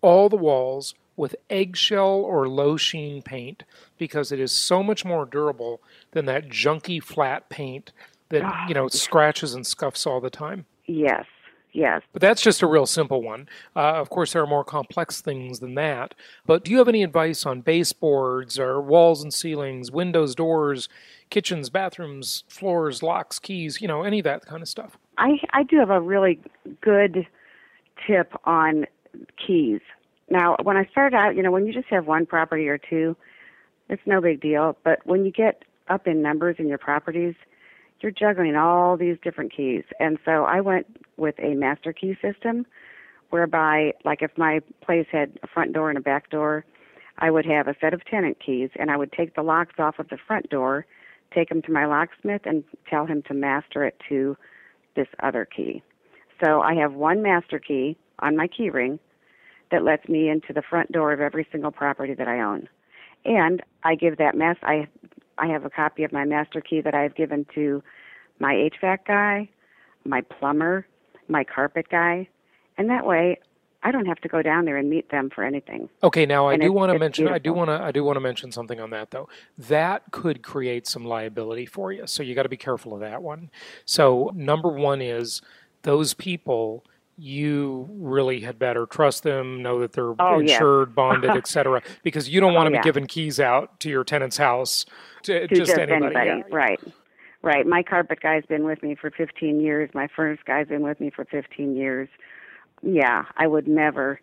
all 0.02 0.28
the 0.28 0.36
walls 0.36 0.96
with 1.16 1.38
eggshell 1.50 2.10
or 2.10 2.50
low 2.50 2.76
sheen 2.76 3.22
paint 3.22 3.64
because 3.98 4.34
it 4.34 4.42
is 4.42 4.52
so 4.52 4.84
much 4.84 5.06
more 5.06 5.26
durable 5.26 5.82
than 6.12 6.26
that 6.26 6.50
junky 6.50 7.02
flat 7.02 7.48
paint 7.48 7.94
that 8.30 8.68
you 8.68 8.74
know 8.74 8.88
scratches 8.88 9.54
and 9.54 9.66
scuffs 9.66 10.06
all 10.06 10.22
the 10.22 10.30
time. 10.30 10.66
Yes, 10.86 11.26
yes. 11.74 12.02
But 12.14 12.22
that's 12.22 12.42
just 12.42 12.62
a 12.62 12.68
real 12.68 12.86
simple 12.86 13.22
one. 13.22 13.48
Uh, 13.76 13.94
of 13.94 14.10
course, 14.10 14.34
there 14.34 14.42
are 14.42 14.48
more 14.48 14.64
complex 14.64 15.22
things 15.22 15.60
than 15.60 15.76
that. 15.76 16.16
But 16.46 16.64
do 16.64 16.72
you 16.72 16.78
have 16.80 16.88
any 16.88 17.04
advice 17.04 17.46
on 17.46 17.62
baseboards 17.62 18.60
or 18.60 18.82
walls 18.82 19.24
and 19.24 19.34
ceilings, 19.34 19.92
windows, 19.92 20.36
doors, 20.36 20.90
kitchens, 21.30 21.70
bathrooms, 21.70 22.44
floors, 22.48 23.04
locks, 23.04 23.40
keys, 23.40 23.82
you 23.82 23.88
know, 23.88 24.04
any 24.04 24.20
of 24.20 24.26
that 24.26 24.46
kind 24.46 24.62
of 24.62 24.70
stuff? 24.70 24.98
I 25.18 25.40
I 25.52 25.64
do 25.64 25.78
have 25.80 25.90
a 25.90 26.02
really 26.02 26.40
good 26.82 27.28
tip 28.06 28.34
on 28.46 28.86
keys. 29.46 29.82
Now, 30.30 30.56
when 30.64 30.76
I 30.76 30.86
started 30.86 31.16
out, 31.16 31.36
you 31.36 31.44
know, 31.44 31.52
when 31.52 31.68
you 31.68 31.74
just 31.74 31.88
have 31.90 32.08
one 32.08 32.26
property 32.26 32.68
or 32.68 32.78
two, 32.78 33.16
it's 33.90 34.02
no 34.06 34.22
big 34.22 34.42
deal. 34.42 34.78
But 34.84 35.06
when 35.06 35.26
you 35.26 35.32
get 35.32 35.64
up 35.88 36.08
in 36.08 36.22
numbers 36.22 36.56
in 36.58 36.68
your 36.68 36.80
properties, 36.80 37.36
you're 38.02 38.12
juggling 38.12 38.56
all 38.56 38.98
these 38.98 39.18
different 39.24 39.56
keys. 39.56 39.84
And 40.00 40.18
so 40.26 40.44
I 40.44 40.62
went 40.62 40.86
with 41.18 41.36
a 41.40 41.54
master 41.56 41.94
key 41.94 42.18
system 42.22 42.66
whereby, 43.30 43.94
like, 44.04 44.22
if 44.22 44.32
my 44.38 44.60
place 44.82 45.08
had 45.12 45.40
a 45.44 45.48
front 45.48 45.74
door 45.74 45.90
and 45.90 45.98
a 45.98 46.02
back 46.02 46.30
door, 46.30 46.66
I 47.18 47.32
would 47.32 47.46
have 47.46 47.68
a 47.68 47.76
set 47.80 47.94
of 47.94 48.06
tenant 48.06 48.38
keys 48.46 48.70
and 48.78 48.92
I 48.92 48.98
would 48.98 49.12
take 49.12 49.36
the 49.36 49.42
locks 49.42 49.76
off 49.80 50.00
of 50.00 50.10
the 50.10 50.18
front 50.28 50.50
door, 50.50 50.86
take 51.34 51.50
them 51.50 51.62
to 51.64 51.72
my 51.72 51.86
locksmith, 51.86 52.42
and 52.46 52.64
tell 52.90 53.06
him 53.06 53.22
to 53.24 53.34
master 53.34 53.86
it 53.86 54.00
to 54.10 54.38
this 54.96 55.08
other 55.24 55.46
key. 55.46 55.82
So 56.44 56.62
I 56.62 56.76
have 56.76 56.94
one 56.94 57.22
master 57.22 57.60
key 57.60 57.98
on 58.20 58.36
my 58.36 58.48
key 58.48 58.70
ring 58.70 59.00
that 59.72 59.84
lets 59.84 60.08
me 60.08 60.30
into 60.30 60.54
the 60.54 60.62
front 60.62 60.92
door 60.92 61.12
of 61.14 61.22
every 61.22 61.48
single 61.52 61.72
property 61.72 62.14
that 62.14 62.28
I 62.28 62.40
own. 62.40 62.68
And 63.24 63.62
I 63.84 63.96
give 63.96 64.18
that 64.18 64.36
mess 64.36 64.58
I 64.62 64.88
I 65.38 65.48
have 65.48 65.66
a 65.66 65.70
copy 65.70 66.04
of 66.04 66.12
my 66.12 66.26
master 66.26 66.62
key 66.62 66.82
that 66.82 66.94
I've 66.94 67.16
given 67.16 67.46
to 67.56 67.84
my 68.40 68.54
HVAC 68.54 69.00
guy, 69.08 69.50
my 70.06 70.22
plumber, 70.22 70.88
my 71.28 71.44
carpet 71.44 71.88
guy, 71.90 72.28
and 72.78 72.90
that 72.90 73.06
way 73.06 73.40
I 73.84 73.92
don't 73.92 74.08
have 74.08 74.20
to 74.22 74.28
go 74.28 74.42
down 74.42 74.66
there 74.66 74.78
and 74.78 74.90
meet 74.90 75.10
them 75.12 75.30
for 75.30 75.44
anything. 75.44 75.90
Okay, 76.04 76.26
now 76.26 76.48
I 76.48 76.54
And 76.54 76.62
do 76.62 76.74
want 76.74 76.92
to 76.92 76.98
mention 76.98 77.28
I 77.28 77.38
do 77.38 77.54
want 77.54 77.70
to 77.70 77.82
I 77.82 77.92
do 77.92 78.04
want 78.04 78.16
to 78.16 78.20
mention 78.20 78.52
something 78.52 78.80
on 78.80 78.90
that 78.90 79.12
though. 79.12 79.30
That 79.58 80.12
could 80.12 80.42
create 80.42 80.88
some 80.88 81.06
liability 81.06 81.68
for 81.68 81.92
you. 81.92 82.08
So 82.08 82.24
you 82.24 82.34
got 82.34 82.44
to 82.44 82.50
be 82.50 82.58
careful 82.58 82.96
of 82.96 83.00
that 83.02 83.22
one. 83.22 83.52
So 83.86 84.32
number 84.34 84.70
1 84.70 85.02
is 85.02 85.42
those 85.84 86.16
people 86.16 86.84
you 87.18 87.88
really 87.92 88.42
had 88.42 88.60
better 88.60 88.86
trust 88.86 89.24
them, 89.24 89.62
know 89.62 89.80
that 89.80 89.94
they're 89.94 90.14
Oh, 90.20 90.40
insured, 90.40 90.94
bonded, 90.96 91.32
etc. 91.36 91.82
Because 92.04 92.28
you 92.30 92.42
don't 92.42 92.54
want 92.54 92.68
to 92.72 92.78
Oh, 92.78 92.82
be 92.82 92.84
giving 92.84 93.06
keys 93.08 93.40
out 93.40 93.80
to 93.82 93.90
your 93.90 94.04
tenant's 94.04 94.38
house 94.38 94.86
to, 95.24 95.48
To 95.48 95.56
just, 95.56 95.68
just 95.70 95.80
anybody. 95.80 96.16
anybody, 96.16 96.44
Yeah. 96.50 96.56
right? 96.56 96.80
Right. 97.42 97.66
My 97.68 97.84
carpet 97.84 98.22
guy's 98.22 98.46
been 98.46 98.64
with 98.66 98.82
me 98.82 98.96
for 98.96 99.12
15 99.12 99.62
years. 99.62 99.90
My 99.94 100.08
furnace 100.16 100.40
guy's 100.46 100.68
been 100.68 100.82
with 100.82 101.00
me 101.00 101.12
for 101.12 101.26
15 101.26 101.76
years. 101.76 102.10
Yeah, 102.82 103.26
I 103.38 103.48
would 103.48 103.68
never 103.68 104.20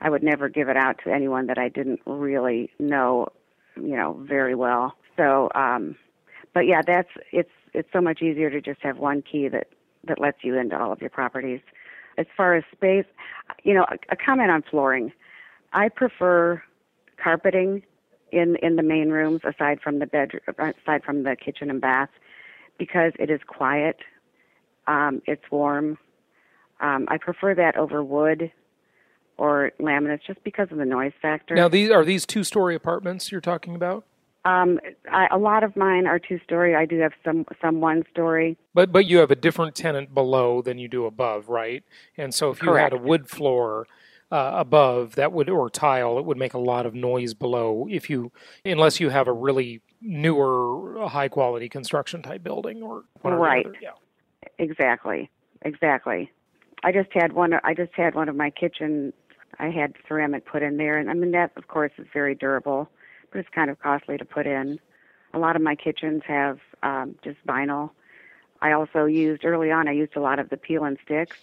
I 0.00 0.10
would 0.10 0.22
never 0.24 0.48
give 0.48 0.68
it 0.68 0.76
out 0.76 0.96
to 1.04 1.12
anyone 1.12 1.46
that 1.46 1.58
I 1.58 1.68
didn't 1.68 2.00
really 2.06 2.70
know, 2.80 3.28
you 3.76 3.94
know, 3.96 4.18
very 4.26 4.54
well. 4.54 4.94
So, 5.16 5.50
um 5.54 5.96
but 6.54 6.66
yeah, 6.66 6.80
that's 6.86 7.08
it's 7.30 7.50
it's 7.74 7.88
so 7.92 8.00
much 8.00 8.20
easier 8.22 8.50
to 8.50 8.60
just 8.60 8.80
have 8.82 8.98
one 8.98 9.22
key 9.22 9.48
that 9.48 9.68
that 10.08 10.18
lets 10.18 10.38
you 10.42 10.58
into 10.58 10.76
all 10.78 10.92
of 10.92 11.00
your 11.00 11.10
properties. 11.10 11.60
As 12.18 12.26
far 12.36 12.54
as 12.54 12.64
space, 12.72 13.06
you 13.64 13.74
know, 13.74 13.86
a, 13.90 13.96
a 14.10 14.16
comment 14.16 14.50
on 14.50 14.62
flooring. 14.62 15.12
I 15.72 15.88
prefer 15.88 16.62
carpeting 17.22 17.82
in 18.32 18.56
in 18.62 18.76
the 18.76 18.82
main 18.82 19.10
rooms 19.10 19.42
aside 19.44 19.80
from 19.80 19.98
the 19.98 20.06
bedroom 20.06 20.42
aside 20.58 21.04
from 21.04 21.22
the 21.22 21.36
kitchen 21.36 21.70
and 21.70 21.80
bath 21.80 22.08
because 22.78 23.12
it 23.18 23.30
is 23.30 23.40
quiet 23.46 23.96
um 24.86 25.20
it's 25.26 25.42
warm 25.50 25.98
um 26.80 27.06
i 27.08 27.18
prefer 27.18 27.54
that 27.54 27.76
over 27.76 28.02
wood 28.02 28.50
or 29.36 29.72
laminates 29.80 30.22
just 30.26 30.42
because 30.44 30.68
of 30.70 30.78
the 30.78 30.84
noise 30.84 31.12
factor 31.20 31.54
Now, 31.54 31.68
these 31.68 31.90
are 31.90 32.04
these 32.04 32.26
two 32.26 32.44
story 32.44 32.74
apartments 32.74 33.30
you're 33.32 33.40
talking 33.40 33.74
about? 33.74 34.04
Um 34.44 34.80
I, 35.10 35.28
a 35.30 35.38
lot 35.38 35.62
of 35.62 35.76
mine 35.76 36.06
are 36.06 36.18
two 36.18 36.38
story 36.44 36.74
i 36.74 36.84
do 36.84 36.98
have 37.00 37.12
some 37.24 37.44
some 37.60 37.80
one 37.80 38.04
story 38.10 38.56
But 38.74 38.90
but 38.92 39.06
you 39.06 39.18
have 39.18 39.30
a 39.30 39.36
different 39.36 39.74
tenant 39.74 40.14
below 40.14 40.62
than 40.62 40.78
you 40.78 40.88
do 40.88 41.04
above, 41.06 41.48
right? 41.48 41.84
And 42.16 42.34
so 42.34 42.50
if 42.50 42.62
you 42.62 42.72
had 42.74 42.92
a 42.92 42.96
wood 42.96 43.28
floor 43.28 43.86
uh, 44.30 44.52
above, 44.54 45.14
that 45.16 45.30
would 45.32 45.50
or 45.50 45.68
tile, 45.68 46.18
it 46.18 46.24
would 46.24 46.38
make 46.38 46.54
a 46.54 46.58
lot 46.58 46.86
of 46.86 46.94
noise 46.94 47.34
below. 47.34 47.86
If 47.90 48.08
you 48.08 48.32
unless 48.64 48.98
you 48.98 49.10
have 49.10 49.28
a 49.28 49.32
really 49.32 49.82
newer, 50.00 51.06
high 51.08 51.28
quality 51.28 51.68
construction 51.68 52.22
type 52.22 52.42
building 52.42 52.82
or 52.82 53.04
Right. 53.22 53.66
Yeah. 53.80 53.90
Exactly. 54.58 55.30
Exactly. 55.62 56.30
I 56.82 56.92
just 56.92 57.10
had 57.12 57.32
one 57.34 57.52
I 57.62 57.74
just 57.74 57.92
had 57.94 58.14
one 58.14 58.28
of 58.28 58.36
my 58.36 58.50
kitchen 58.50 59.12
I 59.58 59.68
had 59.68 59.94
ceramic 60.08 60.46
put 60.46 60.62
in 60.62 60.78
there 60.78 60.98
and 60.98 61.10
I 61.10 61.14
mean 61.14 61.32
that 61.32 61.52
of 61.56 61.68
course 61.68 61.92
is 61.98 62.06
very 62.12 62.34
durable, 62.34 62.88
but 63.32 63.40
it's 63.40 63.48
kind 63.48 63.70
of 63.70 63.80
costly 63.80 64.18
to 64.18 64.24
put 64.24 64.46
in. 64.46 64.78
A 65.34 65.38
lot 65.38 65.56
of 65.56 65.62
my 65.62 65.74
kitchens 65.74 66.22
have 66.26 66.58
um 66.82 67.16
just 67.24 67.44
vinyl. 67.46 67.90
I 68.60 68.72
also 68.72 69.06
used 69.06 69.44
early 69.44 69.70
on 69.70 69.88
I 69.88 69.92
used 69.92 70.16
a 70.16 70.20
lot 70.20 70.38
of 70.38 70.50
the 70.50 70.56
peel 70.56 70.84
and 70.84 70.98
sticks 71.04 71.36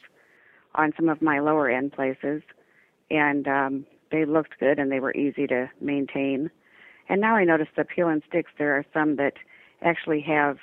on 0.75 0.93
some 0.95 1.09
of 1.09 1.21
my 1.21 1.39
lower 1.39 1.69
end 1.69 1.91
places 1.93 2.41
and 3.09 3.47
um 3.47 3.85
they 4.11 4.25
looked 4.25 4.59
good 4.59 4.79
and 4.79 4.91
they 4.91 4.99
were 4.99 5.13
easy 5.13 5.47
to 5.47 5.69
maintain. 5.81 6.49
And 7.09 7.21
now 7.21 7.35
I 7.35 7.43
notice 7.43 7.67
the 7.75 7.83
peel 7.83 8.07
and 8.07 8.21
sticks 8.27 8.51
there 8.57 8.75
are 8.75 8.85
some 8.93 9.15
that 9.17 9.33
actually 9.81 10.21
have 10.21 10.57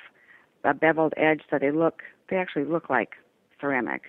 a 0.63 0.73
beveled 0.73 1.13
edge 1.17 1.41
so 1.49 1.59
they 1.59 1.71
look 1.71 2.03
they 2.29 2.37
actually 2.37 2.65
look 2.65 2.89
like 2.89 3.11
ceramic 3.59 4.03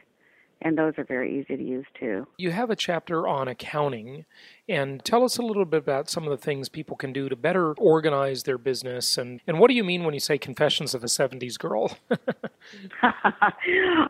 and 0.63 0.77
those 0.77 0.95
are 0.99 1.05
very 1.05 1.39
easy 1.39 1.57
to 1.57 1.63
use 1.63 1.87
too 1.99 2.27
You 2.37 2.51
have 2.51 2.71
a 2.71 2.77
chapter 2.77 3.29
on 3.29 3.49
accounting, 3.49 4.25
and 4.69 5.05
tell 5.05 5.25
us 5.25 5.39
a 5.39 5.43
little 5.43 5.65
bit 5.65 5.79
about 5.79 6.11
some 6.11 6.25
of 6.25 6.31
the 6.31 6.37
things 6.37 6.69
people 6.69 6.97
can 6.97 7.13
do 7.13 7.29
to 7.29 7.37
better 7.37 7.73
organize 7.75 8.43
their 8.43 8.59
business. 8.59 9.17
And, 9.17 9.41
and 9.47 9.59
what 9.59 9.69
do 9.69 9.75
you 9.75 9.85
mean 9.85 10.05
when 10.05 10.15
you 10.15 10.21
say 10.21 10.39
confessions 10.39 10.95
of 10.95 11.03
a 11.03 11.07
70s 11.07 11.59
girl? 11.59 11.97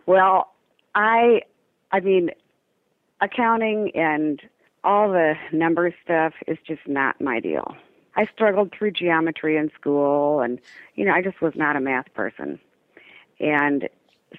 well 0.06 0.52
i 0.94 1.40
i 1.92 2.00
mean 2.00 2.30
accounting 3.20 3.90
and 3.94 4.42
all 4.84 5.10
the 5.10 5.34
number 5.52 5.92
stuff 6.02 6.32
is 6.46 6.58
just 6.66 6.80
not 6.86 7.20
my 7.20 7.40
deal 7.40 7.74
i 8.16 8.24
struggled 8.26 8.72
through 8.76 8.90
geometry 8.90 9.56
in 9.56 9.70
school 9.78 10.40
and 10.40 10.60
you 10.94 11.04
know 11.04 11.12
i 11.12 11.22
just 11.22 11.40
was 11.40 11.52
not 11.56 11.76
a 11.76 11.80
math 11.80 12.12
person 12.14 12.58
and 13.40 13.88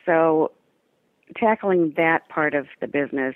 so 0.05 0.51
tackling 1.35 1.93
that 1.97 2.27
part 2.29 2.53
of 2.53 2.67
the 2.81 2.87
business 2.87 3.35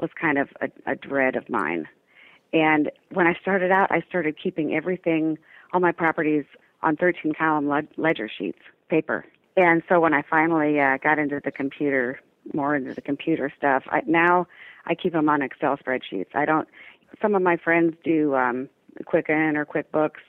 was 0.00 0.10
kind 0.20 0.38
of 0.38 0.48
a, 0.60 0.68
a 0.90 0.94
dread 0.96 1.36
of 1.36 1.48
mine. 1.48 1.86
And 2.52 2.90
when 3.10 3.26
I 3.26 3.34
started 3.40 3.70
out, 3.70 3.90
I 3.90 4.02
started 4.08 4.36
keeping 4.40 4.74
everything, 4.74 5.38
all 5.72 5.80
my 5.80 5.92
properties, 5.92 6.44
on 6.82 6.96
13 6.96 7.32
column 7.32 7.68
led- 7.68 7.88
ledger 7.96 8.28
sheets, 8.28 8.60
paper. 8.88 9.24
And 9.56 9.82
so 9.88 10.00
when 10.00 10.14
I 10.14 10.22
finally 10.28 10.80
uh, 10.80 10.98
got 10.98 11.18
into 11.18 11.40
the 11.44 11.50
computer, 11.50 12.20
more 12.52 12.76
into 12.76 12.94
the 12.94 13.00
computer 13.00 13.52
stuff, 13.56 13.84
I, 13.88 14.02
now 14.06 14.46
I 14.86 14.94
keep 14.94 15.12
them 15.12 15.28
on 15.28 15.42
Excel 15.42 15.76
spreadsheets. 15.76 16.34
I 16.34 16.44
don't. 16.44 16.68
Some 17.22 17.34
of 17.34 17.42
my 17.42 17.56
friends 17.56 17.96
do 18.04 18.34
um, 18.34 18.68
Quicken 19.06 19.56
or 19.56 19.64
QuickBooks, 19.64 20.22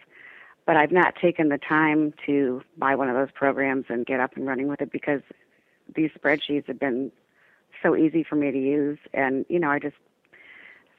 but 0.66 0.78
I've 0.78 0.92
not 0.92 1.16
taken 1.16 1.50
the 1.50 1.58
time 1.58 2.14
to 2.26 2.62
buy 2.78 2.96
one 2.96 3.10
of 3.10 3.16
those 3.16 3.32
programs 3.34 3.86
and 3.90 4.06
get 4.06 4.20
up 4.20 4.36
and 4.36 4.48
running 4.48 4.68
with 4.68 4.82
it 4.82 4.92
because 4.92 5.22
these 5.96 6.12
spreadsheets 6.12 6.68
have 6.68 6.80
been 6.80 7.12
so 7.82 7.96
easy 7.96 8.24
for 8.24 8.36
me 8.36 8.52
to 8.52 8.60
use. 8.60 9.00
And 9.14 9.46
you 9.50 9.60
know 9.60 9.70
i 9.70 9.80
just 9.80 9.96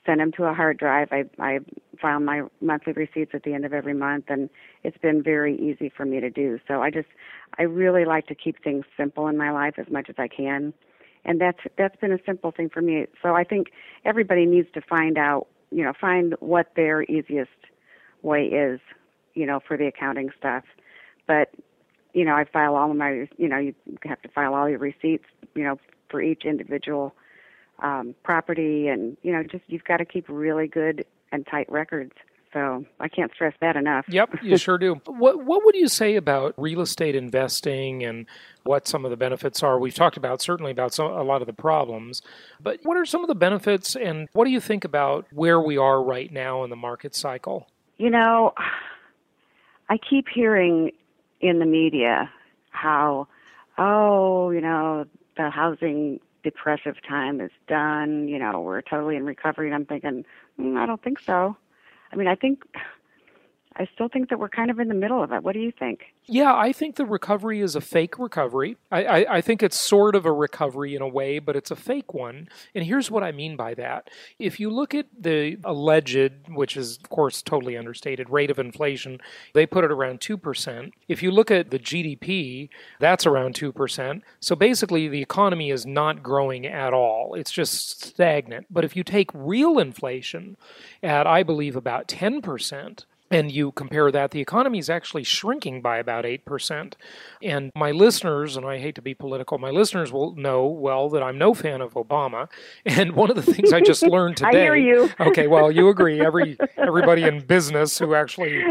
send 0.04 0.20
them 0.20 0.30
to 0.32 0.44
a 0.44 0.54
hard 0.54 0.78
drive. 0.78 1.08
I 1.10 1.24
i 1.38 1.58
file 2.00 2.20
my 2.20 2.42
monthly 2.60 2.92
receipts 2.92 3.32
at 3.34 3.42
the 3.42 3.54
end 3.54 3.64
of 3.64 3.72
every 3.72 3.94
month 3.94 4.26
and 4.28 4.48
it's 4.84 4.98
been 4.98 5.22
very 5.22 5.56
easy 5.56 5.90
for 5.94 6.04
me 6.04 6.20
to 6.20 6.30
do. 6.30 6.58
So 6.68 6.82
i 6.82 6.90
just 6.90 7.08
i 7.58 7.62
really 7.62 8.04
like 8.04 8.26
to 8.28 8.34
keep 8.34 8.62
things 8.62 8.84
simple 8.96 9.26
in 9.28 9.36
my 9.36 9.50
life 9.50 9.74
as 9.78 9.86
much 9.90 10.08
as 10.08 10.16
i 10.18 10.28
can. 10.28 10.72
And 11.24 11.40
that's 11.40 11.58
that's 11.76 11.96
been 11.96 12.12
a 12.12 12.20
simple 12.24 12.52
thing 12.52 12.68
for 12.70 12.82
me. 12.82 13.06
So 13.22 13.34
i 13.34 13.44
think 13.44 13.68
everybody 14.04 14.46
needs 14.46 14.68
to 14.74 14.80
find 14.80 15.18
out 15.18 15.48
you 15.70 15.82
know 15.82 15.92
find 16.00 16.34
what 16.40 16.72
their 16.76 17.02
easiest 17.02 17.50
way 18.22 18.44
is 18.44 18.80
you 19.34 19.46
know 19.46 19.60
for 19.66 19.76
the 19.76 19.86
accounting 19.86 20.30
stuff. 20.38 20.64
But 21.26 21.50
you 22.16 22.24
know, 22.24 22.34
I 22.34 22.46
file 22.50 22.76
all 22.76 22.90
of 22.90 22.96
my, 22.96 23.28
you 23.36 23.46
know, 23.46 23.58
you 23.58 23.74
have 24.04 24.22
to 24.22 24.28
file 24.30 24.54
all 24.54 24.66
your 24.70 24.78
receipts, 24.78 25.26
you 25.54 25.62
know, 25.64 25.78
for 26.10 26.22
each 26.22 26.46
individual 26.46 27.14
um, 27.80 28.14
property, 28.24 28.88
and 28.88 29.18
you 29.22 29.32
know, 29.32 29.42
just 29.42 29.64
you've 29.66 29.84
got 29.84 29.98
to 29.98 30.06
keep 30.06 30.24
really 30.26 30.66
good 30.66 31.04
and 31.30 31.46
tight 31.46 31.70
records. 31.70 32.12
So 32.54 32.86
I 33.00 33.08
can't 33.08 33.30
stress 33.34 33.52
that 33.60 33.76
enough. 33.76 34.06
Yep, 34.08 34.36
you 34.42 34.56
sure 34.56 34.78
do. 34.78 34.94
What 35.04 35.44
what 35.44 35.62
would 35.66 35.74
you 35.74 35.88
say 35.88 36.16
about 36.16 36.54
real 36.56 36.80
estate 36.80 37.14
investing 37.14 38.02
and 38.02 38.24
what 38.62 38.88
some 38.88 39.04
of 39.04 39.10
the 39.10 39.18
benefits 39.18 39.62
are? 39.62 39.78
We've 39.78 39.94
talked 39.94 40.16
about 40.16 40.40
certainly 40.40 40.72
about 40.72 40.94
some, 40.94 41.12
a 41.12 41.22
lot 41.22 41.42
of 41.42 41.46
the 41.46 41.52
problems, 41.52 42.22
but 42.62 42.80
what 42.82 42.96
are 42.96 43.04
some 43.04 43.24
of 43.24 43.28
the 43.28 43.34
benefits 43.34 43.94
and 43.94 44.30
what 44.32 44.46
do 44.46 44.50
you 44.52 44.60
think 44.60 44.86
about 44.86 45.26
where 45.32 45.60
we 45.60 45.76
are 45.76 46.02
right 46.02 46.32
now 46.32 46.64
in 46.64 46.70
the 46.70 46.76
market 46.76 47.14
cycle? 47.14 47.66
You 47.98 48.08
know, 48.08 48.54
I 49.90 49.98
keep 49.98 50.28
hearing 50.34 50.92
in 51.40 51.58
the 51.58 51.66
media 51.66 52.30
how, 52.70 53.28
oh, 53.78 54.50
you 54.50 54.60
know, 54.60 55.04
the 55.36 55.50
housing 55.50 56.20
depressive 56.42 56.96
time 57.06 57.40
is 57.40 57.50
done. 57.66 58.28
You 58.28 58.38
know, 58.38 58.60
we're 58.60 58.82
totally 58.82 59.16
in 59.16 59.24
recovery. 59.24 59.66
And 59.66 59.74
I'm 59.74 59.86
thinking, 59.86 60.24
mm, 60.60 60.78
I 60.78 60.86
don't 60.86 61.02
think 61.02 61.20
so. 61.20 61.56
I 62.12 62.16
mean, 62.16 62.28
I 62.28 62.34
think, 62.34 62.64
I 63.78 63.86
still 63.94 64.08
think 64.08 64.30
that 64.30 64.38
we're 64.38 64.48
kind 64.48 64.70
of 64.70 64.80
in 64.80 64.88
the 64.88 64.94
middle 64.94 65.22
of 65.22 65.32
it. 65.32 65.42
What 65.42 65.52
do 65.52 65.60
you 65.60 65.70
think? 65.70 66.14
Yeah, 66.24 66.54
I 66.54 66.72
think 66.72 66.96
the 66.96 67.04
recovery 67.04 67.60
is 67.60 67.76
a 67.76 67.80
fake 67.80 68.18
recovery. 68.18 68.76
I, 68.90 69.04
I, 69.04 69.36
I, 69.36 69.40
think 69.40 69.62
it's 69.62 69.78
sort 69.78 70.16
of 70.16 70.24
a 70.24 70.32
recovery 70.32 70.96
in 70.96 71.02
a 71.02 71.08
way, 71.08 71.38
but 71.38 71.56
it's 71.56 71.70
a 71.70 71.76
fake 71.76 72.14
one. 72.14 72.48
And 72.74 72.84
here's 72.84 73.10
what 73.10 73.22
I 73.22 73.32
mean 73.32 73.54
by 73.54 73.74
that. 73.74 74.08
If 74.38 74.58
you 74.58 74.70
look 74.70 74.94
at 74.94 75.06
the 75.18 75.58
alleged, 75.62 76.48
which 76.48 76.76
is, 76.76 76.96
of 76.96 77.10
course, 77.10 77.42
totally 77.42 77.76
understated, 77.76 78.30
rate 78.30 78.50
of 78.50 78.58
inflation, 78.58 79.20
they 79.52 79.66
put 79.66 79.84
it 79.84 79.92
around 79.92 80.20
2%. 80.20 80.92
If 81.06 81.22
you 81.22 81.30
look 81.30 81.50
at 81.50 81.70
the 81.70 81.78
GDP, 81.78 82.70
that's 82.98 83.26
around 83.26 83.54
2%. 83.54 84.22
So 84.40 84.56
basically, 84.56 85.06
the 85.06 85.22
economy 85.22 85.70
is 85.70 85.84
not 85.84 86.22
growing 86.22 86.66
at 86.66 86.94
all, 86.94 87.34
it's 87.34 87.52
just 87.52 88.02
stagnant. 88.02 88.66
But 88.70 88.84
if 88.84 88.96
you 88.96 89.04
take 89.04 89.30
real 89.34 89.78
inflation 89.78 90.56
at, 91.02 91.26
I 91.26 91.42
believe, 91.42 91.76
about 91.76 92.08
10%, 92.08 93.04
and 93.30 93.50
you 93.50 93.72
compare 93.72 94.10
that, 94.10 94.30
the 94.30 94.40
economy 94.40 94.78
is 94.78 94.88
actually 94.88 95.24
shrinking 95.24 95.82
by 95.82 95.98
about 95.98 96.24
8%. 96.24 96.94
And 97.42 97.72
my 97.74 97.90
listeners, 97.90 98.56
and 98.56 98.64
I 98.64 98.78
hate 98.78 98.94
to 98.96 99.02
be 99.02 99.14
political, 99.14 99.58
my 99.58 99.70
listeners 99.70 100.12
will 100.12 100.34
know 100.36 100.66
well 100.66 101.08
that 101.10 101.22
I'm 101.22 101.38
no 101.38 101.54
fan 101.54 101.80
of 101.80 101.94
Obama. 101.94 102.48
And 102.86 103.12
one 103.12 103.30
of 103.30 103.36
the 103.36 103.42
things 103.42 103.72
I 103.72 103.80
just 103.80 104.02
learned 104.02 104.38
today. 104.38 104.48
I 104.60 104.62
hear 104.62 104.76
you. 104.76 105.10
okay, 105.20 105.46
well, 105.46 105.70
you 105.70 105.88
agree. 105.88 106.20
Every 106.20 106.56
everybody 106.76 107.24
in 107.24 107.40
business 107.40 107.98
who 107.98 108.14
actually 108.14 108.62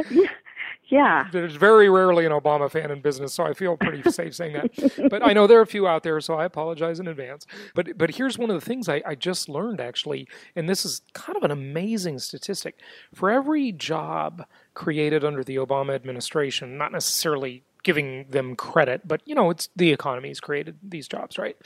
Yeah. 0.88 1.27
there's 1.31 1.55
very 1.55 1.89
rarely 1.89 2.25
an 2.25 2.31
Obama 2.31 2.69
fan 2.69 2.91
in 2.91 3.01
business, 3.01 3.33
so 3.33 3.43
I 3.43 3.53
feel 3.53 3.75
pretty 3.77 4.09
safe 4.11 4.36
saying 4.36 4.53
that. 4.53 5.09
But 5.09 5.23
I 5.25 5.33
know 5.33 5.47
there 5.47 5.59
are 5.59 5.63
a 5.63 5.67
few 5.67 5.88
out 5.88 6.03
there, 6.03 6.19
so 6.21 6.36
I 6.36 6.45
apologize 6.45 6.99
in 6.99 7.07
advance. 7.07 7.45
But 7.73 7.97
but 7.97 8.11
here's 8.15 8.38
one 8.38 8.49
of 8.49 8.59
the 8.59 8.65
things 8.65 8.88
I, 8.88 9.01
I 9.05 9.15
just 9.15 9.49
learned 9.49 9.81
actually, 9.81 10.27
and 10.55 10.69
this 10.69 10.86
is 10.86 11.01
kind 11.13 11.36
of 11.36 11.43
an 11.43 11.51
amazing 11.51 12.19
statistic. 12.19 12.75
For 13.13 13.29
every 13.31 13.71
job 13.71 14.45
created 14.73 15.23
under 15.23 15.43
the 15.43 15.55
Obama 15.55 15.95
administration, 15.95 16.77
not 16.77 16.91
necessarily 16.91 17.63
giving 17.83 18.25
them 18.29 18.55
credit, 18.55 19.07
but 19.07 19.21
you 19.25 19.36
know, 19.36 19.49
it's 19.49 19.69
the 19.75 19.91
economy's 19.91 20.39
created 20.39 20.77
these 20.83 21.07
jobs, 21.07 21.38
right? 21.38 21.57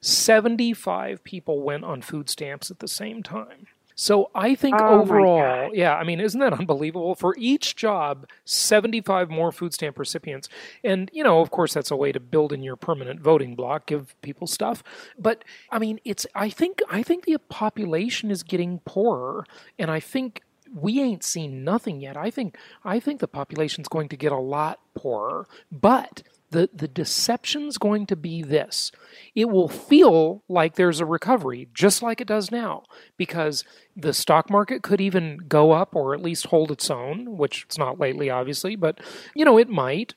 75 0.00 1.24
people 1.24 1.62
went 1.62 1.84
on 1.84 2.02
food 2.02 2.28
stamps 2.28 2.70
at 2.70 2.78
the 2.78 2.88
same 2.88 3.22
time. 3.22 3.66
So 4.00 4.30
I 4.32 4.54
think 4.54 4.76
Oh, 4.78 5.00
overall, 5.00 5.74
yeah, 5.74 5.96
I 5.96 6.04
mean, 6.04 6.20
isn't 6.20 6.38
that 6.38 6.52
unbelievable? 6.60 7.16
For 7.16 7.34
each 7.36 7.74
job, 7.74 8.28
75 8.44 9.28
more 9.28 9.50
food 9.50 9.74
stamp 9.74 9.98
recipients. 9.98 10.48
And, 10.84 11.10
you 11.12 11.24
know, 11.24 11.40
of 11.40 11.50
course, 11.50 11.74
that's 11.74 11.90
a 11.90 11.96
way 11.96 12.12
to 12.12 12.20
build 12.20 12.52
in 12.52 12.62
your 12.62 12.76
permanent 12.76 13.20
voting 13.20 13.56
block, 13.56 13.86
give 13.86 14.14
people 14.22 14.46
stuff. 14.46 14.84
But 15.18 15.42
I 15.72 15.80
mean, 15.80 15.98
it's, 16.04 16.28
I 16.36 16.48
think, 16.48 16.78
I 16.88 17.02
think 17.02 17.24
the 17.24 17.38
population 17.48 18.30
is 18.30 18.44
getting 18.44 18.78
poorer. 18.84 19.44
And 19.80 19.90
I 19.90 19.98
think 19.98 20.42
we 20.72 21.00
ain't 21.00 21.24
seen 21.24 21.64
nothing 21.64 22.00
yet. 22.00 22.16
I 22.16 22.30
think, 22.30 22.56
I 22.84 23.00
think 23.00 23.18
the 23.18 23.26
population's 23.26 23.88
going 23.88 24.08
to 24.10 24.16
get 24.16 24.30
a 24.30 24.38
lot 24.38 24.78
poorer. 24.94 25.48
But 25.72 26.22
the, 26.50 26.70
the 26.72 26.88
deception's 26.88 27.78
going 27.78 28.06
to 28.06 28.16
be 28.16 28.42
this 28.42 28.90
it 29.34 29.48
will 29.48 29.68
feel 29.68 30.42
like 30.48 30.74
there's 30.74 31.00
a 31.00 31.06
recovery, 31.06 31.68
just 31.72 32.02
like 32.02 32.20
it 32.20 32.26
does 32.28 32.50
now, 32.50 32.82
because 33.16 33.64
the 33.96 34.12
stock 34.12 34.50
market 34.50 34.82
could 34.82 35.00
even 35.00 35.38
go 35.48 35.72
up 35.72 35.94
or 35.94 36.14
at 36.14 36.22
least 36.22 36.46
hold 36.46 36.70
its 36.70 36.90
own, 36.90 37.36
which 37.36 37.64
it's 37.64 37.78
not 37.78 37.98
lately, 37.98 38.30
obviously, 38.30 38.74
but 38.74 39.00
you 39.34 39.44
know 39.44 39.58
it 39.58 39.68
might. 39.68 40.14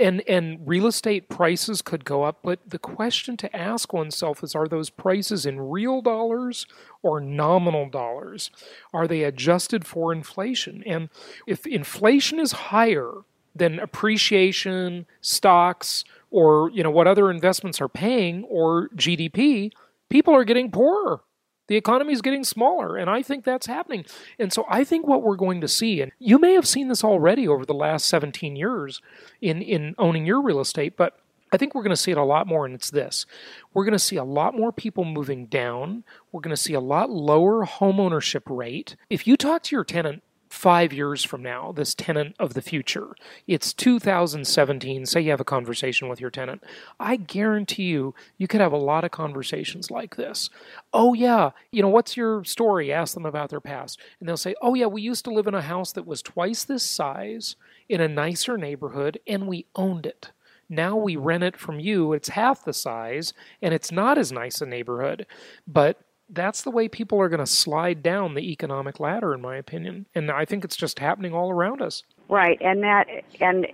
And 0.00 0.22
and 0.26 0.66
real 0.66 0.86
estate 0.86 1.28
prices 1.28 1.82
could 1.82 2.04
go 2.04 2.22
up, 2.22 2.38
but 2.42 2.60
the 2.66 2.78
question 2.78 3.36
to 3.36 3.56
ask 3.56 3.92
oneself 3.92 4.42
is: 4.42 4.54
Are 4.54 4.66
those 4.66 4.90
prices 4.90 5.44
in 5.44 5.60
real 5.60 6.00
dollars 6.00 6.66
or 7.02 7.20
nominal 7.20 7.88
dollars? 7.88 8.50
Are 8.92 9.06
they 9.06 9.22
adjusted 9.22 9.86
for 9.86 10.12
inflation? 10.12 10.82
And 10.86 11.10
if 11.46 11.66
inflation 11.66 12.40
is 12.40 12.52
higher 12.52 13.22
than 13.58 13.78
appreciation, 13.78 15.06
stocks, 15.20 16.04
or 16.30 16.70
you 16.70 16.82
know 16.82 16.90
what 16.90 17.06
other 17.06 17.30
investments 17.30 17.80
are 17.80 17.88
paying, 17.88 18.44
or 18.44 18.88
GDP, 18.96 19.72
people 20.08 20.34
are 20.34 20.44
getting 20.44 20.70
poorer. 20.70 21.20
The 21.68 21.76
economy 21.76 22.12
is 22.12 22.22
getting 22.22 22.44
smaller, 22.44 22.96
and 22.96 23.10
I 23.10 23.22
think 23.22 23.44
that's 23.44 23.66
happening. 23.66 24.04
And 24.38 24.52
so 24.52 24.64
I 24.68 24.84
think 24.84 25.06
what 25.06 25.22
we're 25.22 25.36
going 25.36 25.60
to 25.62 25.68
see, 25.68 26.00
and 26.00 26.12
you 26.18 26.38
may 26.38 26.52
have 26.52 26.66
seen 26.66 26.86
this 26.88 27.02
already 27.02 27.48
over 27.48 27.66
the 27.66 27.74
last 27.74 28.06
17 28.06 28.54
years 28.54 29.02
in, 29.40 29.62
in 29.62 29.96
owning 29.98 30.26
your 30.26 30.40
real 30.40 30.60
estate, 30.60 30.96
but 30.96 31.18
I 31.52 31.56
think 31.56 31.74
we're 31.74 31.82
going 31.82 31.90
to 31.90 31.96
see 31.96 32.10
it 32.10 32.18
a 32.18 32.24
lot 32.24 32.46
more, 32.46 32.66
and 32.66 32.74
it's 32.74 32.90
this. 32.90 33.26
We're 33.72 33.84
going 33.84 33.92
to 33.92 33.98
see 33.98 34.16
a 34.16 34.24
lot 34.24 34.54
more 34.54 34.72
people 34.72 35.04
moving 35.04 35.46
down. 35.46 36.04
We're 36.30 36.40
going 36.40 36.54
to 36.54 36.60
see 36.60 36.74
a 36.74 36.80
lot 36.80 37.10
lower 37.10 37.64
home 37.64 37.98
ownership 37.98 38.44
rate. 38.48 38.96
If 39.10 39.26
you 39.26 39.36
talk 39.36 39.62
to 39.64 39.76
your 39.76 39.84
tenant 39.84 40.22
five 40.56 40.92
years 40.92 41.22
from 41.22 41.42
now, 41.42 41.70
this 41.70 41.94
tenant 41.94 42.34
of 42.38 42.54
the 42.54 42.62
future, 42.62 43.14
it's 43.46 43.74
2017, 43.74 45.04
say 45.04 45.20
you 45.20 45.30
have 45.30 45.40
a 45.40 45.44
conversation 45.44 46.08
with 46.08 46.20
your 46.20 46.30
tenant, 46.30 46.64
I 46.98 47.16
guarantee 47.16 47.84
you, 47.84 48.14
you 48.38 48.48
could 48.48 48.62
have 48.62 48.72
a 48.72 48.78
lot 48.78 49.04
of 49.04 49.10
conversations 49.10 49.90
like 49.90 50.16
this. 50.16 50.48
Oh, 50.94 51.12
yeah, 51.12 51.50
you 51.70 51.82
know, 51.82 51.90
what's 51.90 52.16
your 52.16 52.42
story? 52.44 52.90
Ask 52.90 53.12
them 53.14 53.26
about 53.26 53.50
their 53.50 53.60
past. 53.60 54.00
And 54.18 54.28
they'll 54.28 54.38
say, 54.38 54.54
oh, 54.62 54.74
yeah, 54.74 54.86
we 54.86 55.02
used 55.02 55.24
to 55.26 55.30
live 55.30 55.46
in 55.46 55.54
a 55.54 55.60
house 55.60 55.92
that 55.92 56.06
was 56.06 56.22
twice 56.22 56.64
this 56.64 56.82
size 56.82 57.56
in 57.88 58.00
a 58.00 58.08
nicer 58.08 58.56
neighborhood, 58.56 59.20
and 59.26 59.46
we 59.46 59.66
owned 59.76 60.06
it. 60.06 60.32
Now 60.68 60.96
we 60.96 61.16
rent 61.16 61.44
it 61.44 61.56
from 61.56 61.78
you. 61.78 62.12
It's 62.12 62.30
half 62.30 62.64
the 62.64 62.72
size, 62.72 63.34
and 63.60 63.72
it's 63.72 63.92
not 63.92 64.18
as 64.18 64.32
nice 64.32 64.60
a 64.60 64.66
neighborhood. 64.66 65.26
But 65.66 66.00
that's 66.28 66.62
the 66.62 66.70
way 66.70 66.88
people 66.88 67.20
are 67.20 67.28
going 67.28 67.40
to 67.40 67.46
slide 67.46 68.02
down 68.02 68.34
the 68.34 68.50
economic 68.50 68.98
ladder, 69.00 69.32
in 69.32 69.40
my 69.40 69.56
opinion. 69.56 70.06
And 70.14 70.30
I 70.30 70.44
think 70.44 70.64
it's 70.64 70.76
just 70.76 70.98
happening 70.98 71.32
all 71.32 71.50
around 71.50 71.80
us. 71.82 72.02
Right, 72.28 72.60
and 72.60 72.82
that 72.82 73.06
and 73.40 73.66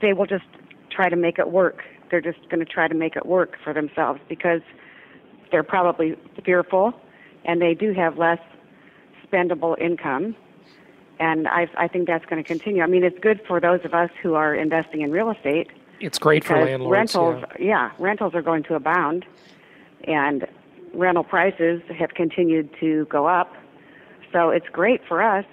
they 0.00 0.12
will 0.14 0.26
just 0.26 0.46
try 0.90 1.08
to 1.08 1.16
make 1.16 1.38
it 1.38 1.50
work. 1.50 1.82
They're 2.10 2.22
just 2.22 2.40
going 2.48 2.60
to 2.60 2.64
try 2.64 2.88
to 2.88 2.94
make 2.94 3.16
it 3.16 3.26
work 3.26 3.56
for 3.62 3.74
themselves 3.74 4.20
because 4.28 4.62
they're 5.50 5.62
probably 5.62 6.16
fearful, 6.44 6.94
and 7.44 7.60
they 7.60 7.74
do 7.74 7.92
have 7.92 8.16
less 8.16 8.40
spendable 9.30 9.78
income. 9.78 10.34
And 11.20 11.48
I, 11.48 11.68
I 11.76 11.88
think 11.88 12.06
that's 12.06 12.24
going 12.26 12.42
to 12.42 12.46
continue. 12.46 12.82
I 12.82 12.86
mean, 12.86 13.04
it's 13.04 13.18
good 13.18 13.40
for 13.46 13.60
those 13.60 13.80
of 13.84 13.92
us 13.92 14.10
who 14.22 14.34
are 14.34 14.54
investing 14.54 15.00
in 15.02 15.10
real 15.10 15.30
estate 15.30 15.68
It's 16.00 16.18
great 16.18 16.44
for 16.44 16.54
landlords. 16.64 16.92
rentals, 16.92 17.44
yeah. 17.58 17.66
yeah, 17.66 17.90
rentals 17.98 18.34
are 18.34 18.42
going 18.42 18.62
to 18.64 18.74
abound, 18.74 19.26
and 20.04 20.46
rental 20.98 21.24
prices 21.24 21.80
have 21.96 22.10
continued 22.10 22.68
to 22.80 23.06
go 23.06 23.26
up. 23.26 23.52
So 24.32 24.50
it's 24.50 24.66
great 24.70 25.00
for 25.08 25.22
us, 25.22 25.46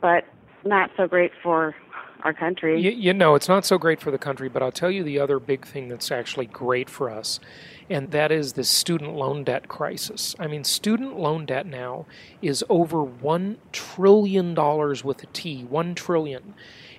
but 0.00 0.24
not 0.64 0.90
so 0.96 1.06
great 1.06 1.30
for 1.42 1.74
our 2.24 2.32
country. 2.32 2.80
You, 2.80 2.90
you 2.90 3.14
know, 3.14 3.34
it's 3.34 3.48
not 3.48 3.64
so 3.64 3.78
great 3.78 4.00
for 4.00 4.10
the 4.10 4.18
country, 4.18 4.48
but 4.48 4.62
I'll 4.62 4.72
tell 4.72 4.90
you 4.90 5.02
the 5.02 5.18
other 5.18 5.38
big 5.38 5.66
thing 5.66 5.88
that's 5.88 6.10
actually 6.10 6.46
great 6.46 6.88
for 6.88 7.10
us, 7.10 7.40
and 7.90 8.10
that 8.10 8.30
is 8.30 8.52
the 8.52 8.64
student 8.64 9.14
loan 9.14 9.44
debt 9.44 9.68
crisis. 9.68 10.34
I 10.38 10.46
mean, 10.46 10.64
student 10.64 11.18
loan 11.18 11.46
debt 11.46 11.66
now 11.66 12.06
is 12.40 12.64
over 12.68 12.98
$1 12.98 13.56
trillion 13.72 14.54
with 14.54 15.22
a 15.22 15.26
T, 15.32 15.64
1 15.64 15.94
trillion. 15.94 16.54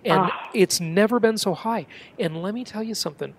And 0.06 0.20
ah. 0.24 0.50
it's 0.54 0.82
never 0.82 1.20
been 1.20 1.38
so 1.38 1.54
high. 1.54 1.88
And 2.20 2.42
let 2.42 2.54
me 2.54 2.66
tell 2.66 2.84
you 2.84 2.94
something 2.94 3.36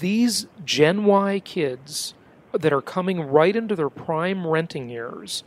these 0.00 0.46
Gen 0.64 1.04
Y 1.04 1.38
kids 1.40 2.14
that 2.52 2.72
are 2.72 2.82
coming 2.82 3.20
right 3.20 3.54
into 3.54 3.74
their 3.76 3.90
prime 3.90 4.46
renting 4.46 4.88
years, 4.88 5.44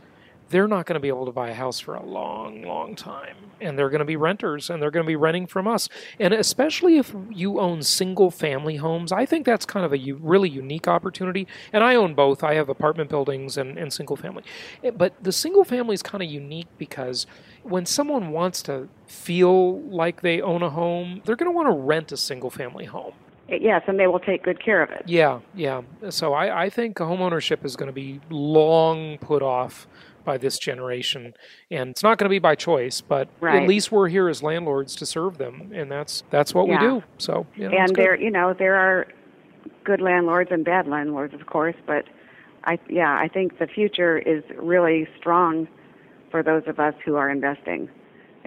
they're 0.48 0.68
not 0.68 0.84
going 0.84 0.94
to 0.94 1.00
be 1.00 1.08
able 1.08 1.24
to 1.24 1.32
buy 1.32 1.48
a 1.48 1.54
house 1.54 1.80
for 1.80 1.94
a 1.94 2.04
long, 2.04 2.62
long 2.62 2.94
time. 2.94 3.36
And 3.60 3.78
they're 3.78 3.88
going 3.88 4.00
to 4.00 4.04
be 4.04 4.16
renters 4.16 4.68
and 4.68 4.82
they're 4.82 4.90
going 4.90 5.06
to 5.06 5.08
be 5.08 5.16
renting 5.16 5.46
from 5.46 5.66
us. 5.66 5.88
And 6.20 6.34
especially 6.34 6.98
if 6.98 7.14
you 7.30 7.58
own 7.58 7.82
single 7.82 8.30
family 8.30 8.76
homes, 8.76 9.12
I 9.12 9.24
think 9.24 9.46
that's 9.46 9.64
kind 9.64 9.86
of 9.86 9.92
a 9.92 9.98
u- 9.98 10.18
really 10.20 10.50
unique 10.50 10.86
opportunity. 10.88 11.46
And 11.72 11.82
I 11.82 11.94
own 11.94 12.14
both. 12.14 12.44
I 12.44 12.54
have 12.54 12.68
apartment 12.68 13.08
buildings 13.08 13.56
and, 13.56 13.78
and 13.78 13.92
single 13.92 14.16
family. 14.16 14.42
Eh, 14.84 14.90
But 14.90 15.14
the 15.22 15.32
single 15.32 15.64
family 15.64 15.94
is 15.94 16.02
kind 16.02 16.22
of 16.22 16.28
unique 16.30 16.68
because 16.76 17.26
when 17.62 17.86
someone 17.86 18.30
wants 18.30 18.62
to 18.64 18.88
feel 19.06 19.80
like 19.80 20.20
they 20.20 20.42
own 20.42 20.62
a 20.62 20.70
home, 20.70 21.22
they're 21.24 21.36
going 21.36 21.50
to 21.50 21.56
want 21.56 21.68
to 21.68 21.72
rent 21.80 22.12
a 22.12 22.16
single 22.16 22.50
family 22.50 22.84
home. 22.84 23.14
Yes, 23.60 23.82
and 23.86 23.98
they 23.98 24.06
will 24.06 24.20
take 24.20 24.42
good 24.42 24.62
care 24.62 24.82
of 24.82 24.90
it. 24.90 25.02
Yeah, 25.06 25.40
yeah. 25.54 25.82
So 26.10 26.32
I, 26.32 26.64
I 26.64 26.70
think 26.70 26.96
homeownership 26.96 27.64
is 27.64 27.76
going 27.76 27.88
to 27.88 27.92
be 27.92 28.20
long 28.30 29.18
put 29.18 29.42
off 29.42 29.86
by 30.24 30.38
this 30.38 30.58
generation, 30.58 31.34
and 31.70 31.90
it's 31.90 32.02
not 32.02 32.16
going 32.18 32.26
to 32.26 32.30
be 32.30 32.38
by 32.38 32.54
choice. 32.54 33.00
But 33.00 33.28
Right. 33.40 33.62
at 33.62 33.68
least 33.68 33.90
we're 33.90 34.08
here 34.08 34.28
as 34.28 34.42
landlords 34.42 34.94
to 34.96 35.06
serve 35.06 35.38
them, 35.38 35.72
and 35.74 35.90
that's 35.90 36.22
that's 36.30 36.54
what 36.54 36.68
Yeah. 36.68 36.80
we 36.80 36.86
do. 37.00 37.04
So 37.18 37.46
you 37.56 37.68
know, 37.68 37.76
and 37.76 37.94
there, 37.96 38.14
you 38.18 38.30
know, 38.30 38.54
there 38.54 38.76
are 38.76 39.06
good 39.84 40.00
landlords 40.00 40.50
and 40.52 40.64
bad 40.64 40.86
landlords, 40.86 41.34
of 41.34 41.46
course, 41.46 41.76
but 41.86 42.04
I, 42.64 42.78
yeah, 42.88 43.16
I 43.20 43.28
think 43.28 43.58
the 43.58 43.66
future 43.66 44.18
is 44.18 44.44
really 44.56 45.08
strong 45.18 45.66
for 46.30 46.42
those 46.42 46.62
of 46.66 46.78
us 46.78 46.94
who 47.04 47.16
are 47.16 47.28
investing, 47.28 47.88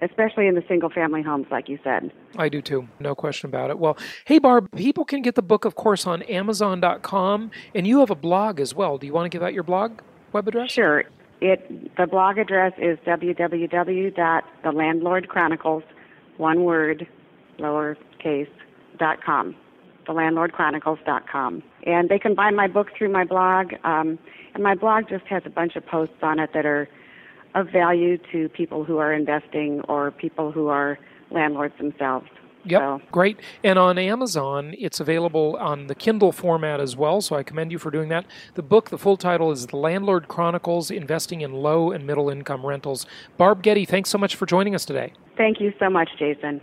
especially 0.01 0.47
in 0.47 0.55
the 0.55 0.63
single-family 0.67 1.21
homes, 1.21 1.45
like 1.51 1.69
you 1.69 1.77
said. 1.83 2.11
I 2.37 2.49
do 2.49 2.61
too, 2.61 2.87
no 2.99 3.15
question 3.15 3.47
about 3.49 3.69
it. 3.69 3.79
Well, 3.79 3.97
hey 4.25 4.39
Barb, 4.39 4.69
people 4.75 5.05
can 5.05 5.21
get 5.21 5.35
the 5.35 5.41
book, 5.41 5.63
of 5.65 5.75
course, 5.75 6.05
on 6.07 6.21
Amazon.com, 6.23 7.51
and 7.73 7.87
you 7.87 7.99
have 7.99 8.09
a 8.09 8.15
blog 8.15 8.59
as 8.59 8.75
well. 8.75 8.97
Do 8.97 9.07
you 9.07 9.13
want 9.13 9.25
to 9.25 9.29
give 9.35 9.43
out 9.43 9.53
your 9.53 9.63
blog 9.63 10.01
web 10.33 10.47
address? 10.47 10.71
Sure. 10.71 11.03
It 11.41 11.95
the 11.97 12.07
blog 12.07 12.37
address 12.37 12.71
is 12.77 12.97
www.thelandlordchronicles, 12.99 15.83
one 16.37 16.63
word, 16.63 17.05
lowercase, 17.59 18.47
dot 18.97 19.21
com. 19.23 19.53
Thelandlordchronicles.com. 20.07 21.63
And 21.85 22.09
they 22.09 22.19
can 22.19 22.35
buy 22.35 22.51
my 22.51 22.67
book 22.67 22.87
through 22.97 23.11
my 23.11 23.25
blog. 23.25 23.73
Um, 23.83 24.17
and 24.53 24.63
my 24.63 24.75
blog 24.75 25.09
just 25.09 25.25
has 25.25 25.43
a 25.45 25.49
bunch 25.49 25.75
of 25.75 25.85
posts 25.85 26.15
on 26.21 26.39
it 26.39 26.51
that 26.53 26.65
are 26.65 26.87
of 27.55 27.69
value 27.71 28.17
to 28.31 28.49
people 28.49 28.83
who 28.83 28.97
are 28.99 29.11
investing 29.13 29.81
or 29.87 30.11
people 30.11 30.51
who 30.51 30.67
are 30.67 30.99
landlords 31.31 31.73
themselves. 31.79 32.27
Yep, 32.67 32.81
So, 32.81 33.01
great. 33.11 33.39
And 33.63 33.77
on 33.77 33.97
Amazon, 33.99 34.73
it's 34.77 34.99
available 34.99 35.55
on 35.59 35.85
the 35.87 35.93
Kindle 35.93 36.31
format 36.31 36.79
as 36.79 36.95
well, 36.97 37.21
so 37.21 37.35
I 37.35 37.43
commend 37.43 37.71
you 37.71 37.77
for 37.77 37.91
doing 37.91 38.09
that. 38.09 38.25
The 38.55 38.63
book, 38.63 38.89
the 38.89 38.97
full 38.97 39.17
title 39.17 39.51
is 39.51 39.67
The 39.67 39.77
Landlord 39.77 40.27
Chronicles 40.27 40.89
Investing 40.89 41.41
in 41.41 41.53
Low 41.53 41.91
and 41.91 42.07
Middle 42.07 42.27
Income 42.29 42.65
Rentals. 42.65 43.05
Barb 43.37 43.61
Getty, 43.61 43.85
thanks 43.85 44.09
so 44.09 44.17
much 44.17 44.35
for 44.35 44.45
joining 44.47 44.73
us 44.73 44.83
today. 44.83 45.13
thank 45.37 45.59
you 45.59 45.73
so 45.79 45.89
much, 45.89 46.09
Jason. 46.17 46.59